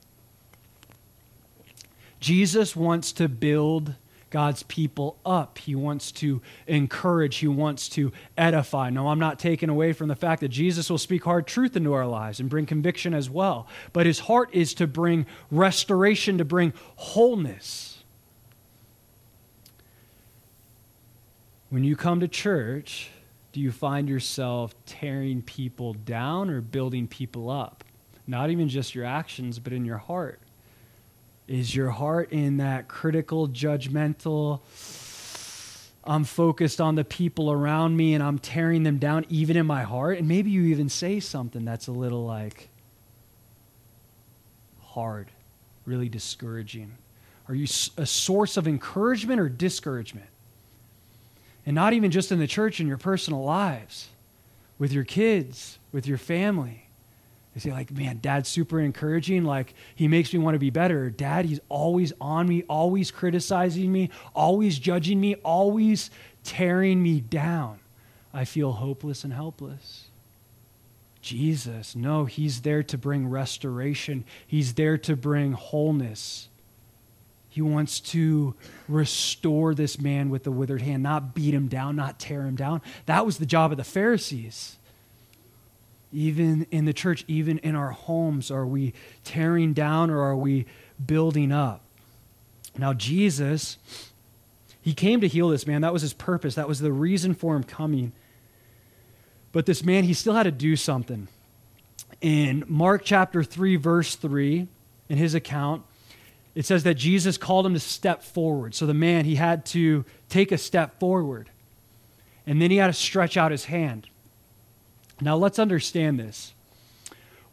Jesus 2.21 2.75
wants 2.75 3.13
to 3.13 3.29
build 3.29 3.95
God's 4.31 4.63
people 4.65 5.19
up. 5.27 5.59
He 5.59 5.75
wants 5.75 6.13
to 6.13 6.41
encourage. 6.67 7.37
He 7.39 7.49
wants 7.49 7.89
to 7.91 8.13
edify. 8.39 8.89
No, 8.89 9.09
I'm 9.09 9.19
not 9.19 9.39
taking 9.39 9.69
away 9.69 9.93
from 9.93 10.09
the 10.09 10.15
fact 10.15 10.41
that 10.41 10.49
Jesus 10.49 10.89
will 10.89 10.99
speak 10.99 11.25
hard 11.25 11.47
truth 11.47 11.77
into 11.77 11.93
our 11.93 12.07
lives 12.07 12.41
and 12.41 12.49
bring 12.49 12.65
conviction 12.65 13.13
as 13.13 13.29
well. 13.29 13.67
But 13.93 14.07
his 14.07 14.21
heart 14.21 14.51
is 14.53 14.73
to 14.75 14.87
bring 14.87 15.27
restoration, 15.51 16.39
to 16.39 16.45
bring 16.45 16.73
wholeness. 16.97 18.05
When 21.71 21.85
you 21.85 21.97
come 21.97 22.21
to 22.21 22.29
church, 22.29 23.11
do 23.53 23.61
you 23.61 23.73
find 23.73 24.09
yourself 24.09 24.75
tearing 24.87 25.43
people 25.43 25.95
down 25.95 26.51
or 26.51 26.61
building 26.61 27.09
people 27.09 27.51
up? 27.51 27.85
Not 28.27 28.51
even 28.51 28.69
just 28.69 28.95
your 28.95 29.05
actions, 29.05 29.59
but 29.59 29.73
in 29.73 29.85
your 29.85 29.99
heart. 29.99 30.41
Is 31.49 31.75
your 31.75 31.91
heart 31.91 32.31
in 32.31 32.59
that 32.59 32.87
critical, 32.87 33.49
judgmental, 33.49 34.61
I'm 36.05 36.25
focused 36.25 36.81
on 36.81 36.95
the 36.95 37.05
people 37.05 37.51
around 37.51 37.97
me 37.97 38.15
and 38.15 38.23
I'm 38.23 38.39
tearing 38.39 38.85
them 38.85 38.99
down, 38.99 39.27
even 39.29 39.57
in 39.57 39.67
my 39.67 39.83
heart? 39.83 40.19
And 40.19 40.29
maybe 40.29 40.51
you 40.51 40.63
even 40.67 40.89
say 40.89 41.19
something 41.19 41.65
that's 41.65 41.89
a 41.89 41.93
little 41.93 42.25
like 42.25 42.69
hard, 44.81 45.31
really 45.85 46.09
discouraging. 46.09 46.97
Are 47.49 47.55
you 47.55 47.67
a 47.97 48.07
source 48.07 48.57
of 48.57 48.69
encouragement 48.69 49.41
or 49.41 49.49
discouragement? 49.49 50.29
And 51.67 51.75
not 51.75 51.93
even 51.93 52.11
just 52.11 52.33
in 52.33 52.39
the 52.39 52.47
church, 52.47 52.81
in 52.81 52.87
your 52.87 52.97
personal 52.97 53.45
lives, 53.45 54.09
with 54.79 54.93
your 54.93 55.05
kids, 55.05 55.79
with 55.93 56.07
your 56.07 56.19
family. 56.19 56.87
They 57.55 57.61
say, 57.61 57.73
like, 57.73 57.91
man, 57.91 58.21
dad's 58.23 58.49
super 58.49 58.81
encouraging. 58.81 59.45
Like, 59.45 59.75
he 59.95 60.09
makes 60.09 60.33
me 60.33 60.39
want 60.39 60.55
to 60.55 60.61
be 60.61 60.71
better. 60.71 61.11
Dad, 61.11 61.45
he's 61.45 61.61
always 61.69 62.13
on 62.21 62.49
me, 62.49 62.63
always 62.69 63.11
criticizing 63.11 63.91
me, 63.91 64.11
always 64.35 64.79
judging 64.79 65.21
me, 65.21 65.35
always 65.37 66.11
tearing 66.45 67.03
me 67.03 67.21
down. 67.21 67.81
I 68.33 68.45
feel 68.45 68.73
hopeless 68.73 69.25
and 69.25 69.33
helpless. 69.33 70.07
Jesus, 71.21 71.97
no, 71.97 72.25
he's 72.25 72.61
there 72.61 72.83
to 72.85 72.97
bring 72.97 73.29
restoration, 73.29 74.25
he's 74.47 74.75
there 74.75 74.97
to 74.99 75.17
bring 75.17 75.53
wholeness. 75.53 76.49
He 77.51 77.61
wants 77.61 77.99
to 78.01 78.55
restore 78.89 79.75
this 79.75 80.01
man 80.01 80.31
with 80.31 80.45
the 80.45 80.53
withered 80.53 80.83
hand, 80.83 81.03
not 81.03 81.35
beat 81.35 81.53
him 81.53 81.67
down, 81.67 81.97
not 81.97 82.21
tear 82.21 82.47
him 82.47 82.55
down. 82.55 82.81
That 83.07 83.27
was 83.27 83.39
the 83.39 83.47
job 83.47 83.73
of 83.73 83.77
the 83.77 83.85
Pharisees. 83.85 84.77
Even 86.13 86.67
in 86.71 86.85
the 86.85 86.93
church, 86.93 87.25
even 87.27 87.59
in 87.59 87.75
our 87.75 87.91
homes, 87.91 88.53
are 88.53 88.67
we 88.67 88.95
tearing 89.25 89.73
down 89.73 90.11
or 90.11 90.21
are 90.23 90.37
we 90.37 90.67
building 91.05 91.51
up? 91.51 91.83
Now, 92.79 92.93
Jesus, 92.93 93.79
he 94.81 94.95
came 94.95 95.21
to 95.21 95.29
heal 95.29 95.49
this 95.49 95.67
man. 95.67 95.83
That 95.83 95.93
was 95.93 96.03
his 96.03 96.13
purpose, 96.13 96.55
that 96.55 96.69
was 96.69 96.79
the 96.79 96.93
reason 96.93 97.35
for 97.35 97.57
him 97.57 97.65
coming. 97.65 98.13
But 99.51 99.67
this 99.67 99.85
man, 99.85 100.05
he 100.05 100.15
still 100.15 100.35
had 100.35 100.45
to 100.45 100.53
do 100.53 100.77
something. 100.77 101.27
In 102.21 102.65
Mark 102.69 103.03
chapter 103.05 103.43
3, 103.43 103.75
verse 103.75 104.15
3, 104.15 104.69
in 105.09 105.19
his 105.19 105.35
account, 105.35 105.83
it 106.55 106.67
says 106.67 106.83
that 106.83 106.95
Jesus 106.95 107.39
called 107.39 107.67
him 107.67 107.75
to 107.75 107.81
step 107.81 108.23
forward. 108.23 108.75
So 108.75 108.87
the 108.87 108.95
man, 108.95 109.25
he 109.25 109.37
had 109.37 109.65
to 109.67 110.05
take 110.29 110.53
a 110.53 110.59
step 110.59 110.99
forward. 110.99 111.51
And 112.47 112.61
then 112.61 112.71
he 112.71 112.79
had 112.79 112.89
to 112.89 112.93
stretch 112.93 113.37
out 113.37 113.53
his 113.53 113.67
hand. 113.67 114.09
Now 115.21 115.37
let's 115.37 115.59
understand 115.59 116.19
this. 116.19 116.55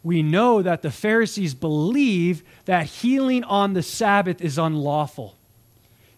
We 0.02 0.22
know 0.22 0.62
that 0.62 0.82
the 0.82 0.90
Pharisees 0.90 1.54
believe 1.54 2.42
that 2.64 2.86
healing 2.86 3.44
on 3.44 3.74
the 3.74 3.82
Sabbath 3.82 4.40
is 4.40 4.58
unlawful. 4.58 5.36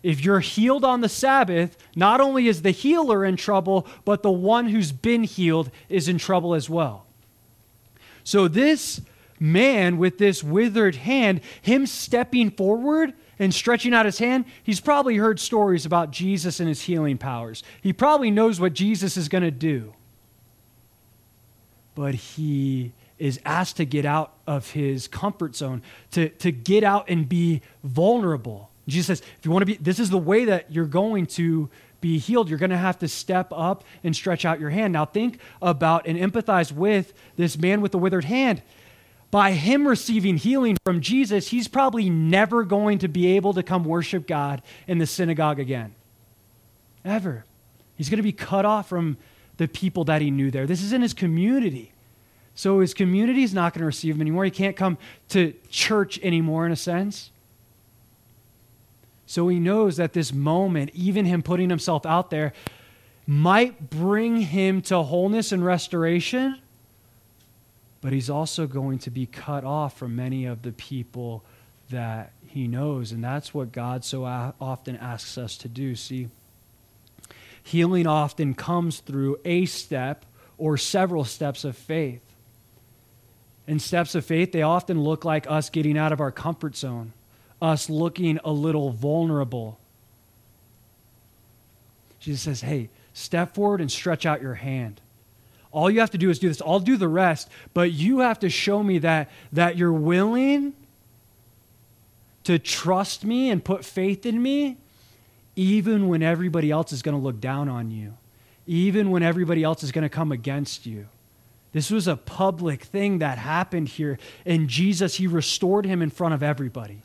If 0.03 0.25
you're 0.25 0.41
healed 0.41 0.85
on 0.85 1.01
the 1.03 1.09
Sabbath, 1.09 1.77
not 1.95 2.21
only 2.21 2.49
is 2.49 2.63
the 2.63 2.71
healer 2.71 3.25
in 3.25 3.37
trouble, 3.37 3.87
but 4.05 4.23
the 4.23 4.31
one 4.31 4.69
who's 4.69 4.93
been 4.93 5.25
healed 5.25 5.71
is 5.89 6.09
in 6.09 6.19
trouble 6.19 6.55
as 6.55 6.71
well. 6.71 7.05
So 8.25 8.49
this 8.49 9.01
man 9.41 9.97
with 9.97 10.19
this 10.19 10.45
withered 10.45 10.97
hand, 10.97 11.41
him 11.63 11.87
stepping 11.87 12.51
forward 12.51 13.15
and 13.39 13.55
stretching 13.55 13.95
out 13.95 14.05
his 14.05 14.19
hand, 14.19 14.45
he's 14.63 14.81
probably 14.81 15.17
heard 15.17 15.41
stories 15.41 15.87
about 15.87 16.11
Jesus 16.11 16.61
and 16.61 16.69
his 16.69 16.83
healing 16.83 17.17
powers. 17.17 17.63
He 17.81 17.93
probably 17.93 18.31
knows 18.31 18.61
what 18.61 18.75
Jesus 18.75 19.17
is 19.17 19.29
going 19.29 19.43
to 19.43 19.51
do. 19.51 19.95
But 21.95 22.15
he 22.15 22.93
is 23.19 23.41
asked 23.45 23.77
to 23.79 23.85
get 23.85 24.05
out 24.05 24.35
of 24.47 24.71
his 24.71 25.09
comfort 25.09 25.57
zone, 25.57 25.83
to, 26.13 26.29
to 26.29 26.53
get 26.53 26.85
out 26.85 27.09
and 27.09 27.29
be 27.29 27.63
vulnerable. 27.83 28.71
Jesus 28.87 29.19
says, 29.19 29.29
if 29.39 29.45
you 29.45 29.51
want 29.51 29.63
to 29.63 29.67
be, 29.67 29.77
this 29.77 29.99
is 29.99 30.11
the 30.11 30.19
way 30.19 30.45
that 30.47 30.71
you're 30.71 30.87
going 30.87 31.27
to 31.27 31.69
be 32.01 32.19
healed. 32.19 32.49
You're 32.49 32.59
going 32.59 32.71
to 32.71 32.79
have 32.79 32.99
to 33.01 33.09
step 33.09 33.49
up 33.53 33.85
and 34.03 34.17
stretch 34.17 34.45
out 34.45 34.59
your 34.61 34.71
hand. 34.71 34.93
Now, 34.93 35.05
think 35.05 35.39
about 35.61 36.07
and 36.07 36.19
empathize 36.19 36.73
with 36.73 37.13
this 37.37 37.59
man 37.59 37.81
with 37.81 37.93
the 37.93 37.99
withered 37.99 38.25
hand. 38.25 38.63
By 39.31 39.53
him 39.53 39.87
receiving 39.87 40.37
healing 40.37 40.77
from 40.85 41.01
Jesus, 41.01 41.49
he's 41.49 41.69
probably 41.69 42.11
never 42.11 42.65
going 42.65 42.99
to 42.99 43.09
be 43.09 43.37
able 43.37 43.55
to 43.55 43.63
come 43.63 43.85
worship 43.85 44.27
God 44.27 44.63
in 44.89 44.99
the 44.99 45.07
synagogue 45.07 45.61
again. 45.61 45.95
Ever. 47.05 47.45
He's 47.97 48.09
going 48.09 48.19
to 48.19 48.25
be 48.25 48.33
cut 48.33 48.65
off 48.65 48.89
from 48.89 49.19
the 49.57 49.69
people 49.69 50.05
that 50.05 50.21
he 50.21 50.31
knew 50.31 50.51
there. 50.51 50.67
This 50.67 50.83
is 50.83 50.93
in 50.93 51.03
his 51.03 51.15
community. 51.15 51.93
So 52.55 52.81
his 52.81 52.93
community 52.93 53.43
is 53.43 53.55
not 53.55 53.73
going 53.73 53.81
to 53.81 53.87
receive 53.87 54.17
him 54.17 54.21
anymore. 54.21 54.45
He 54.45 54.51
can't 54.51 54.77
come 54.77 54.99
to 55.29 55.55
church 55.71 56.19
anymore, 56.23 56.67
in 56.67 56.73
a 56.73 56.77
sense. 56.77 57.31
So 59.27 59.47
he 59.49 59.61
knows 59.61 59.97
that 59.97 60.13
this 60.13 60.33
moment, 60.33 60.91
even 60.93 61.25
him 61.25 61.43
putting 61.43 61.71
himself 61.71 62.05
out 62.05 62.31
there, 62.31 62.53
might 63.27 63.91
bring 63.91 64.41
him 64.41 64.83
to 64.83 65.03
wholeness 65.03 65.53
and 65.53 65.65
restoration, 65.65 66.61
but 68.01 68.13
he's 68.13 68.31
also 68.31 68.67
going 68.67 68.99
to 69.01 69.11
be 69.11 69.27
cut 69.27 69.65
off 69.65 69.97
from 69.99 70.17
many 70.17 70.47
of 70.47 70.63
the 70.63 70.73
people 70.73 71.45
that 71.91 72.33
he 72.47 72.67
knows. 72.67 73.13
And 73.13 73.23
that's 73.23 73.53
what 73.53 73.73
God 73.73 74.05
so 74.05 74.25
often 74.25 74.97
asks 74.97 75.37
us 75.37 75.57
to 75.59 75.69
do. 75.69 75.95
See, 75.95 76.29
healing 77.63 78.07
often 78.07 78.55
comes 78.55 79.01
through 79.01 79.39
a 79.45 79.67
step 79.67 80.25
or 80.57 80.77
several 80.77 81.25
steps 81.25 81.65
of 81.65 81.77
faith. 81.77 82.23
And 83.67 83.81
steps 83.81 84.15
of 84.15 84.25
faith, 84.25 84.53
they 84.53 84.63
often 84.63 85.03
look 85.03 85.25
like 85.25 85.49
us 85.51 85.71
getting 85.71 85.99
out 85.99 86.13
of 86.13 86.21
our 86.21 86.33
comfort 86.33 86.77
zone 86.77 87.13
us 87.63 87.91
looking 87.91 88.39
a 88.45 88.53
little 88.53 88.91
vulnerable. 88.91 89.79
Jesus 92.19 92.43
says, 92.43 92.61
hey, 92.63 92.89
step 93.13 93.55
forward 93.55 93.81
and 93.81 93.91
stretch 93.91 94.27
out 94.27 94.43
your 94.43 94.55
hand. 94.55 95.01
All 95.73 95.91
you 95.91 96.01
have 96.01 96.11
to 96.11 96.19
do 96.19 96.31
is 96.31 96.39
do 96.39 96.49
this. 96.49 96.61
I'll 96.61 96.81
do 96.81 96.97
the 96.97 97.09
rest, 97.09 97.49
but 97.75 97.93
you 97.93 98.21
have 98.21 98.41
to 98.41 98.51
show 98.51 98.83
me 98.83 98.99
that, 98.99 99.31
that 99.53 99.77
you're 99.77 99.93
willing 99.93 100.75
to 102.45 102.59
trust 102.59 103.25
me 103.25 103.51
and 103.51 103.65
put 103.65 103.85
faith 103.85 104.27
in 104.27 104.43
me, 104.43 104.77
even 105.55 106.09
when 106.09 106.23
everybody 106.23 106.71
else 106.71 106.93
is 106.93 107.03
going 107.03 107.17
to 107.17 107.23
look 107.23 107.41
down 107.41 107.69
on 107.69 107.91
you, 107.91 108.15
even 108.67 109.11
when 109.11 109.23
everybody 109.23 109.63
else 109.63 109.83
is 109.83 109.93
going 109.93 110.03
to 110.03 110.09
come 110.09 110.33
against 110.33 110.87
you. 110.87 111.07
This 111.73 111.91
was 111.91 112.09
a 112.09 112.17
public 112.17 112.83
thing 112.83 113.19
that 113.19 113.39
happened 113.39 113.89
here. 113.89 114.19
And 114.45 114.69
Jesus, 114.69 115.17
he 115.17 115.29
restored 115.29 115.85
him 115.85 116.03
in 116.03 116.11
front 116.11 116.35
of 116.35 116.43
everybody 116.43 117.03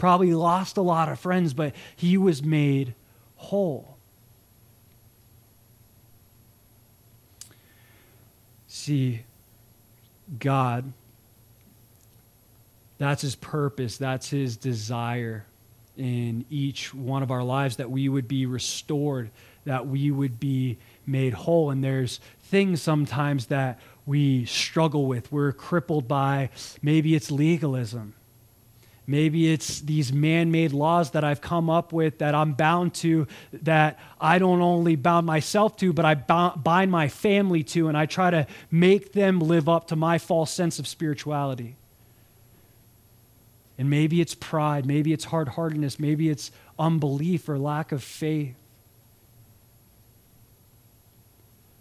probably 0.00 0.32
lost 0.32 0.78
a 0.78 0.82
lot 0.82 1.08
of 1.10 1.20
friends, 1.20 1.54
but 1.54 1.74
he 1.94 2.16
was 2.16 2.42
made 2.42 2.94
whole. 3.36 3.98
See, 8.72 9.24
God, 10.38 10.92
that's 12.98 13.20
his 13.20 13.34
purpose, 13.34 13.96
that's 13.96 14.30
his 14.30 14.56
desire 14.56 15.44
in 15.96 16.44
each 16.50 16.94
one 16.94 17.24
of 17.24 17.32
our 17.32 17.42
lives 17.42 17.76
that 17.78 17.90
we 17.90 18.08
would 18.08 18.28
be 18.28 18.46
restored, 18.46 19.32
that 19.64 19.88
we 19.88 20.12
would 20.12 20.38
be 20.38 20.78
made 21.04 21.34
whole. 21.34 21.70
And 21.70 21.82
there's 21.82 22.20
things 22.44 22.80
sometimes 22.80 23.46
that 23.46 23.80
we 24.06 24.44
struggle 24.44 25.06
with, 25.06 25.32
we're 25.32 25.50
crippled 25.50 26.06
by. 26.06 26.50
Maybe 26.80 27.16
it's 27.16 27.28
legalism. 27.28 28.14
Maybe 29.10 29.52
it's 29.52 29.80
these 29.80 30.12
man 30.12 30.52
made 30.52 30.72
laws 30.72 31.10
that 31.10 31.24
I've 31.24 31.40
come 31.40 31.68
up 31.68 31.92
with 31.92 32.18
that 32.18 32.32
I'm 32.32 32.52
bound 32.52 32.94
to, 32.94 33.26
that 33.52 33.98
I 34.20 34.38
don't 34.38 34.60
only 34.60 34.94
bound 34.94 35.26
myself 35.26 35.76
to, 35.78 35.92
but 35.92 36.04
I 36.04 36.14
bind 36.14 36.92
my 36.92 37.08
family 37.08 37.64
to, 37.64 37.88
and 37.88 37.98
I 37.98 38.06
try 38.06 38.30
to 38.30 38.46
make 38.70 39.12
them 39.12 39.40
live 39.40 39.68
up 39.68 39.88
to 39.88 39.96
my 39.96 40.18
false 40.18 40.52
sense 40.52 40.78
of 40.78 40.86
spirituality. 40.86 41.74
And 43.76 43.90
maybe 43.90 44.20
it's 44.20 44.36
pride, 44.36 44.86
maybe 44.86 45.12
it's 45.12 45.24
hard 45.24 45.48
heartedness, 45.48 45.98
maybe 45.98 46.28
it's 46.28 46.52
unbelief 46.78 47.48
or 47.48 47.58
lack 47.58 47.90
of 47.90 48.04
faith. 48.04 48.54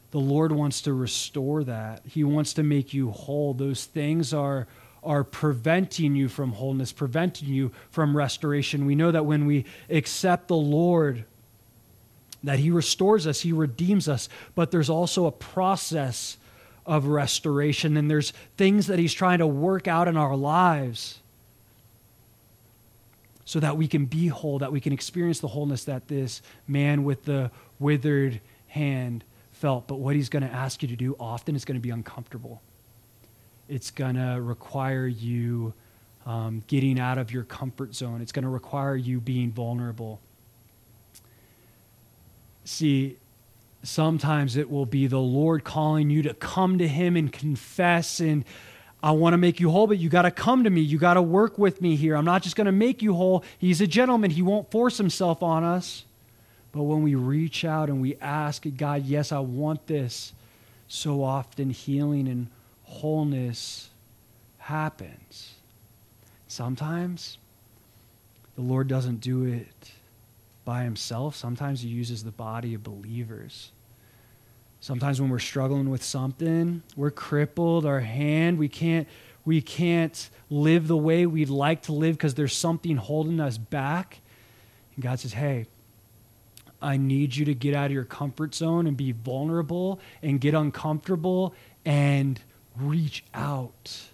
The 0.10 0.20
Lord 0.20 0.52
wants 0.52 0.82
to 0.82 0.94
restore 0.94 1.64
that. 1.66 2.02
He 2.08 2.24
wants 2.24 2.54
to 2.54 2.64
make 2.64 2.92
you 2.92 3.12
whole. 3.12 3.54
Those 3.54 3.86
things 3.86 4.34
are 4.34 4.68
are 5.04 5.24
preventing 5.24 6.16
you 6.16 6.28
from 6.28 6.54
wholeness, 6.54 6.92
preventing 6.92 7.50
you 7.50 7.72
from 7.90 8.16
restoration. 8.16 8.86
We 8.86 8.96
know 8.96 9.12
that 9.12 9.26
when 9.26 9.46
we 9.46 9.66
accept 9.90 10.48
the 10.48 10.56
Lord, 10.56 11.26
that 12.44 12.60
He 12.60 12.70
restores 12.72 13.26
us, 13.26 13.42
He 13.42 13.54
redeems 13.54 14.08
us, 14.08 14.30
but 14.56 14.72
there's 14.72 14.90
also 14.90 15.26
a 15.26 15.32
process 15.32 16.38
of 16.86 17.06
restoration, 17.06 17.98
and 17.98 18.10
there's 18.10 18.34
things 18.58 18.88
that 18.88 19.00
He's 19.00 19.14
trying 19.14 19.40
to 19.40 19.48
work 19.48 19.88
out 19.88 20.08
in 20.08 20.18
our 20.18 20.36
lives 20.36 21.20
so 23.46 23.60
that 23.60 23.78
we 23.78 23.88
can 23.88 24.06
be 24.06 24.28
whole, 24.28 24.60
that 24.60 24.72
we 24.72 24.80
can 24.80 24.94
experience 24.94 25.40
the 25.40 25.48
wholeness 25.48 25.86
that 25.86 26.08
this 26.08 26.42
man 26.68 27.04
with 27.04 27.24
the 27.26 27.50
withered 27.80 28.42
hand 28.68 29.24
felt. 29.52 29.88
But 29.88 29.96
what 29.96 30.16
He's 30.16 30.30
going 30.30 30.44
to 30.44 30.54
ask 30.54 30.82
you 30.82 30.88
to 30.90 30.96
do 30.96 31.16
often 31.20 31.56
is 31.56 31.66
going 31.66 31.78
to 31.78 31.82
be 31.82 31.90
uncomfortable 31.90 32.62
it's 33.70 33.92
going 33.92 34.16
to 34.16 34.42
require 34.42 35.08
you 35.08 35.74
um, 36.26 36.64
getting 36.68 37.00
out 37.00 37.18
of 37.18 37.32
your 37.32 37.44
comfort 37.44 37.96
zone. 37.96 38.22
It's 38.22 38.32
going 38.32 38.44
to 38.44 38.50
require 38.50 38.96
you 38.96 39.22
being 39.22 39.52
vulnerable. 39.52 40.20
See, 42.66 43.18
sometimes 43.84 44.58
it 44.58 44.70
will 44.70 44.86
be 44.86 45.08
the 45.08 45.20
Lord 45.20 45.64
calling 45.64 46.10
you 46.10 46.22
to 46.24 46.34
come 46.34 46.78
to 46.80 46.88
Him 46.88 47.16
and 47.16 47.32
confess 47.32 48.20
and 48.20 48.44
I 49.02 49.12
want 49.12 49.34
to 49.34 49.38
make 49.38 49.62
you 49.62 49.70
whole, 49.70 49.88
but 49.88 49.98
you 49.98 50.10
got 50.10 50.24
to 50.24 50.32
come 50.32 50.66
to 50.66 50.70
me. 50.70 50.82
You 50.82 50.98
got 50.98 51.14
to 51.14 51.22
work 51.22 51.58
with 51.58 51.82
me 51.82 51.96
here. 51.96 52.16
I'm 52.16 52.26
not 52.26 52.44
just 52.44 52.58
going 52.58 52.66
to 52.66 52.74
make 52.74 53.02
you 53.02 53.14
whole. 53.14 53.46
He's 53.58 53.80
a 53.80 53.88
gentleman. 53.88 54.30
He 54.32 54.42
won't 54.42 54.70
force 54.72 54.98
himself 54.98 55.42
on 55.42 55.64
us. 55.64 56.04
But 56.74 56.84
when 56.84 57.02
we 57.02 57.16
reach 57.16 57.64
out 57.64 57.88
and 57.88 58.02
we 58.02 58.18
ask 58.18 58.66
God, 58.76 59.06
yes, 59.06 59.32
I 59.32 59.40
want 59.40 59.88
this, 59.88 60.34
so 60.90 61.24
often 61.24 61.70
healing 61.70 62.28
and 62.28 62.48
wholeness 62.90 63.90
happens. 64.58 65.54
Sometimes 66.48 67.38
the 68.56 68.62
Lord 68.62 68.88
doesn't 68.88 69.22
do 69.22 69.46
it 69.46 69.92
by 70.66 70.84
himself. 70.84 71.36
Sometimes 71.36 71.82
he 71.82 71.88
uses 71.88 72.24
the 72.24 72.32
body 72.32 72.74
of 72.74 72.84
believers. 72.84 73.72
Sometimes 74.82 75.22
when 75.22 75.30
we're 75.30 75.40
struggling 75.40 75.90
with 75.90 76.04
something, 76.04 76.82
we're 76.96 77.12
crippled, 77.12 77.86
our 77.86 78.00
hand, 78.00 78.58
we 78.58 78.68
can't 78.68 79.08
we 79.46 79.62
can't 79.62 80.30
live 80.50 80.88
the 80.88 80.98
way 80.98 81.26
we'd 81.26 81.50
like 81.50 81.84
to 81.84 81.94
live 81.94 82.18
because 82.18 82.34
there's 82.34 82.56
something 82.56 82.98
holding 82.98 83.40
us 83.40 83.58
back. 83.58 84.20
And 84.96 85.04
God 85.04 85.20
says, 85.20 85.34
"Hey, 85.34 85.68
I 86.82 86.98
need 86.98 87.36
you 87.36 87.46
to 87.46 87.54
get 87.54 87.76
out 87.76 87.88
of 87.88 87.92
your 87.92 88.04
comfort 88.04 88.56
zone 88.56 88.88
and 88.88 88.98
be 88.98 89.12
vulnerable 89.12 90.00
and 90.22 90.42
get 90.42 90.54
uncomfortable 90.54 91.54
and 91.86 92.40
reach 92.78 93.24
out 93.34 94.10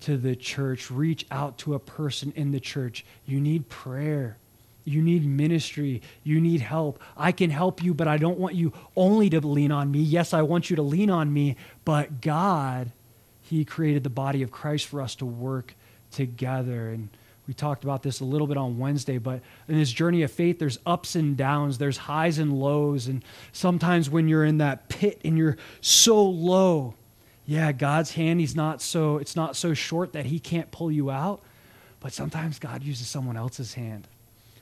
to 0.00 0.16
the 0.16 0.34
church, 0.34 0.90
reach 0.90 1.26
out 1.30 1.58
to 1.58 1.74
a 1.74 1.78
person 1.78 2.32
in 2.36 2.52
the 2.52 2.60
church. 2.60 3.04
You 3.26 3.40
need 3.40 3.68
prayer. 3.68 4.38
You 4.84 5.02
need 5.02 5.26
ministry. 5.26 6.02
You 6.24 6.40
need 6.40 6.60
help. 6.60 7.00
I 7.16 7.32
can 7.32 7.50
help 7.50 7.82
you, 7.82 7.94
but 7.94 8.08
I 8.08 8.16
don't 8.16 8.38
want 8.38 8.54
you 8.54 8.72
only 8.96 9.30
to 9.30 9.40
lean 9.40 9.72
on 9.72 9.90
me. 9.90 10.00
Yes, 10.00 10.32
I 10.32 10.42
want 10.42 10.70
you 10.70 10.76
to 10.76 10.82
lean 10.82 11.10
on 11.10 11.32
me, 11.32 11.56
but 11.84 12.20
God, 12.20 12.92
He 13.42 13.64
created 13.64 14.04
the 14.04 14.10
body 14.10 14.42
of 14.42 14.50
Christ 14.50 14.86
for 14.86 15.02
us 15.02 15.14
to 15.16 15.26
work 15.26 15.74
together. 16.10 16.88
And 16.88 17.10
we 17.46 17.54
talked 17.54 17.84
about 17.84 18.02
this 18.02 18.20
a 18.20 18.24
little 18.24 18.46
bit 18.46 18.56
on 18.56 18.78
Wednesday, 18.78 19.18
but 19.18 19.42
in 19.68 19.76
this 19.76 19.92
journey 19.92 20.22
of 20.22 20.30
faith, 20.30 20.58
there's 20.58 20.78
ups 20.86 21.14
and 21.14 21.36
downs, 21.36 21.78
there's 21.78 21.98
highs 21.98 22.38
and 22.38 22.58
lows. 22.58 23.06
And 23.06 23.22
sometimes 23.52 24.08
when 24.08 24.28
you're 24.28 24.44
in 24.44 24.58
that 24.58 24.88
pit 24.88 25.20
and 25.24 25.36
you're 25.36 25.58
so 25.80 26.24
low, 26.24 26.94
yeah, 27.50 27.72
God's 27.72 28.12
hand, 28.12 28.38
he's 28.38 28.54
not 28.54 28.80
so, 28.80 29.16
it's 29.16 29.34
not 29.34 29.56
so 29.56 29.74
short 29.74 30.12
that 30.12 30.24
he 30.24 30.38
can't 30.38 30.70
pull 30.70 30.92
you 30.92 31.10
out. 31.10 31.42
But 31.98 32.12
sometimes 32.12 32.60
God 32.60 32.84
uses 32.84 33.08
someone 33.08 33.36
else's 33.36 33.74
hand 33.74 34.06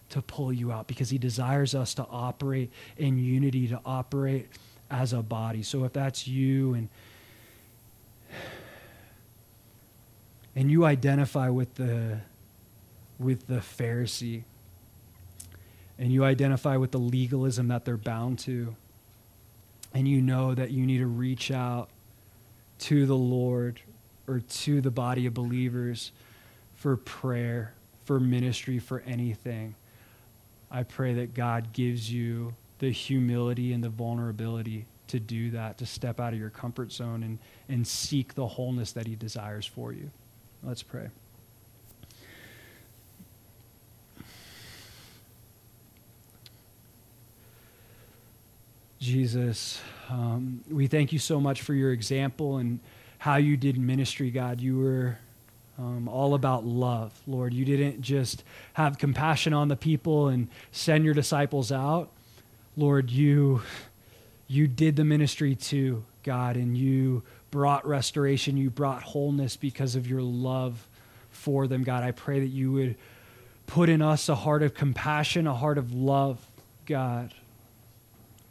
to 0.08 0.22
pull 0.22 0.54
you 0.54 0.72
out 0.72 0.86
because 0.86 1.10
he 1.10 1.18
desires 1.18 1.74
us 1.74 1.92
to 1.94 2.06
operate 2.10 2.72
in 2.96 3.18
unity, 3.18 3.68
to 3.68 3.80
operate 3.84 4.48
as 4.90 5.12
a 5.12 5.20
body. 5.20 5.62
So 5.62 5.84
if 5.84 5.92
that's 5.92 6.26
you 6.26 6.72
and 6.72 6.88
and 10.56 10.70
you 10.70 10.86
identify 10.86 11.50
with 11.50 11.74
the 11.74 12.20
with 13.18 13.48
the 13.48 13.58
Pharisee 13.58 14.44
and 15.98 16.10
you 16.10 16.24
identify 16.24 16.78
with 16.78 16.92
the 16.92 16.98
legalism 16.98 17.68
that 17.68 17.84
they're 17.84 17.98
bound 17.98 18.38
to 18.38 18.74
and 19.92 20.08
you 20.08 20.22
know 20.22 20.54
that 20.54 20.70
you 20.70 20.86
need 20.86 20.98
to 20.98 21.06
reach 21.06 21.50
out 21.50 21.90
to 22.78 23.06
the 23.06 23.16
Lord 23.16 23.80
or 24.26 24.40
to 24.40 24.80
the 24.80 24.90
body 24.90 25.26
of 25.26 25.34
believers 25.34 26.12
for 26.76 26.96
prayer, 26.96 27.74
for 28.04 28.20
ministry, 28.20 28.78
for 28.78 29.00
anything, 29.06 29.74
I 30.70 30.82
pray 30.82 31.14
that 31.14 31.34
God 31.34 31.72
gives 31.72 32.12
you 32.12 32.54
the 32.78 32.90
humility 32.90 33.72
and 33.72 33.82
the 33.82 33.88
vulnerability 33.88 34.86
to 35.08 35.18
do 35.18 35.50
that, 35.50 35.78
to 35.78 35.86
step 35.86 36.20
out 36.20 36.32
of 36.32 36.38
your 36.38 36.50
comfort 36.50 36.92
zone 36.92 37.22
and, 37.22 37.38
and 37.68 37.86
seek 37.86 38.34
the 38.34 38.46
wholeness 38.46 38.92
that 38.92 39.06
He 39.06 39.16
desires 39.16 39.66
for 39.66 39.92
you. 39.92 40.10
Let's 40.62 40.82
pray. 40.82 41.08
Jesus, 48.98 49.80
um, 50.10 50.62
we 50.68 50.88
thank 50.88 51.12
you 51.12 51.18
so 51.20 51.40
much 51.40 51.62
for 51.62 51.72
your 51.72 51.92
example 51.92 52.56
and 52.56 52.80
how 53.18 53.36
you 53.36 53.56
did 53.56 53.78
ministry, 53.78 54.30
God. 54.30 54.60
You 54.60 54.78
were 54.78 55.18
um, 55.78 56.08
all 56.08 56.34
about 56.34 56.64
love, 56.64 57.12
Lord. 57.26 57.54
You 57.54 57.64
didn't 57.64 58.02
just 58.02 58.42
have 58.72 58.98
compassion 58.98 59.52
on 59.52 59.68
the 59.68 59.76
people 59.76 60.28
and 60.28 60.48
send 60.72 61.04
your 61.04 61.14
disciples 61.14 61.70
out. 61.70 62.10
Lord, 62.76 63.10
you, 63.10 63.62
you 64.48 64.66
did 64.66 64.96
the 64.96 65.04
ministry 65.04 65.54
too, 65.54 66.04
God, 66.24 66.56
and 66.56 66.76
you 66.76 67.22
brought 67.52 67.86
restoration. 67.86 68.56
You 68.56 68.68
brought 68.68 69.02
wholeness 69.02 69.56
because 69.56 69.94
of 69.94 70.08
your 70.08 70.22
love 70.22 70.88
for 71.30 71.68
them, 71.68 71.84
God. 71.84 72.02
I 72.02 72.10
pray 72.10 72.40
that 72.40 72.48
you 72.48 72.72
would 72.72 72.96
put 73.68 73.88
in 73.88 74.02
us 74.02 74.28
a 74.28 74.34
heart 74.34 74.64
of 74.64 74.74
compassion, 74.74 75.46
a 75.46 75.54
heart 75.54 75.78
of 75.78 75.92
love, 75.94 76.44
God 76.84 77.32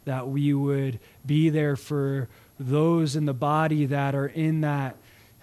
that 0.08 0.28
we 0.28 0.52
would 0.52 0.98
be 1.24 1.50
there 1.50 1.76
for 1.76 2.28
those 2.58 3.14
in 3.14 3.26
the 3.26 3.34
body 3.34 3.86
that 3.86 4.14
are 4.14 4.26
in 4.26 4.62
that 4.62 4.96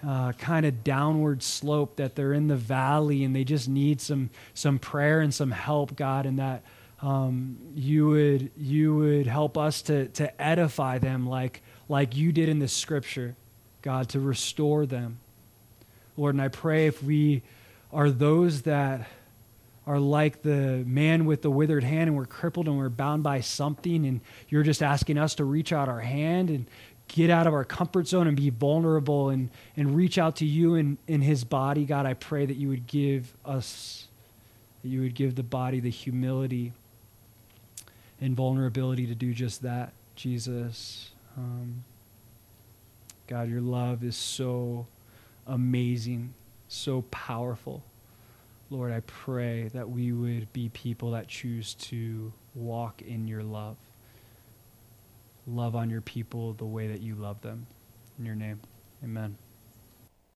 uh, 0.06 0.32
kind 0.32 0.66
of 0.66 0.84
downward 0.84 1.42
slope, 1.42 1.96
that 1.96 2.14
they're 2.14 2.32
in 2.32 2.48
the 2.48 2.56
valley 2.56 3.24
and 3.24 3.34
they 3.34 3.44
just 3.44 3.68
need 3.68 4.00
some 4.00 4.30
some 4.54 4.78
prayer 4.78 5.20
and 5.20 5.32
some 5.32 5.50
help, 5.50 5.96
God, 5.96 6.26
and 6.26 6.38
that 6.38 6.62
um, 7.00 7.58
you 7.74 8.08
would 8.08 8.50
you 8.56 8.94
would 8.96 9.26
help 9.26 9.56
us 9.56 9.82
to 9.82 10.08
to 10.08 10.40
edify 10.40 10.98
them 10.98 11.26
like 11.26 11.62
like 11.88 12.16
you 12.16 12.32
did 12.32 12.48
in 12.48 12.58
the 12.58 12.68
scripture, 12.68 13.36
God, 13.82 14.08
to 14.10 14.20
restore 14.20 14.84
them, 14.84 15.18
Lord. 16.16 16.34
And 16.34 16.42
I 16.42 16.48
pray 16.48 16.86
if 16.86 17.02
we 17.02 17.42
are 17.92 18.10
those 18.10 18.62
that 18.62 19.06
are 19.86 20.00
like 20.00 20.42
the 20.42 20.82
man 20.86 21.24
with 21.26 21.42
the 21.42 21.50
withered 21.50 21.84
hand 21.84 22.08
and 22.08 22.16
we're 22.16 22.26
crippled 22.26 22.66
and 22.66 22.76
we're 22.76 22.88
bound 22.88 23.22
by 23.22 23.40
something 23.40 24.04
and 24.04 24.20
you're 24.48 24.64
just 24.64 24.82
asking 24.82 25.16
us 25.16 25.36
to 25.36 25.44
reach 25.44 25.72
out 25.72 25.88
our 25.88 26.00
hand 26.00 26.50
and 26.50 26.66
get 27.08 27.30
out 27.30 27.46
of 27.46 27.54
our 27.54 27.64
comfort 27.64 28.08
zone 28.08 28.26
and 28.26 28.36
be 28.36 28.50
vulnerable 28.50 29.28
and, 29.28 29.48
and 29.76 29.94
reach 29.94 30.18
out 30.18 30.36
to 30.36 30.44
you 30.44 30.74
in, 30.74 30.98
in 31.06 31.20
his 31.20 31.44
body. 31.44 31.84
God 31.84 32.04
i 32.04 32.14
pray 32.14 32.44
that 32.44 32.56
you 32.56 32.68
would 32.68 32.86
give 32.86 33.32
us 33.44 34.08
that 34.82 34.88
you 34.88 35.00
would 35.02 35.14
give 35.14 35.36
the 35.36 35.42
body 35.42 35.78
the 35.78 35.90
humility 35.90 36.72
and 38.20 38.34
vulnerability 38.34 39.06
to 39.06 39.14
do 39.14 39.32
just 39.32 39.62
that 39.62 39.92
jesus. 40.16 41.10
Um, 41.36 41.84
god 43.28 43.48
your 43.48 43.60
love 43.60 44.02
is 44.02 44.16
so 44.16 44.86
amazing 45.46 46.34
so 46.66 47.02
powerful 47.10 47.82
Lord, 48.68 48.92
I 48.92 49.00
pray 49.00 49.68
that 49.68 49.88
we 49.88 50.12
would 50.12 50.52
be 50.52 50.68
people 50.70 51.12
that 51.12 51.28
choose 51.28 51.74
to 51.74 52.32
walk 52.54 53.00
in 53.02 53.28
your 53.28 53.44
love. 53.44 53.76
Love 55.46 55.76
on 55.76 55.88
your 55.88 56.00
people 56.00 56.52
the 56.54 56.64
way 56.64 56.88
that 56.88 57.00
you 57.00 57.14
love 57.14 57.40
them. 57.42 57.68
In 58.18 58.26
your 58.26 58.34
name, 58.34 58.60
amen. 59.04 59.36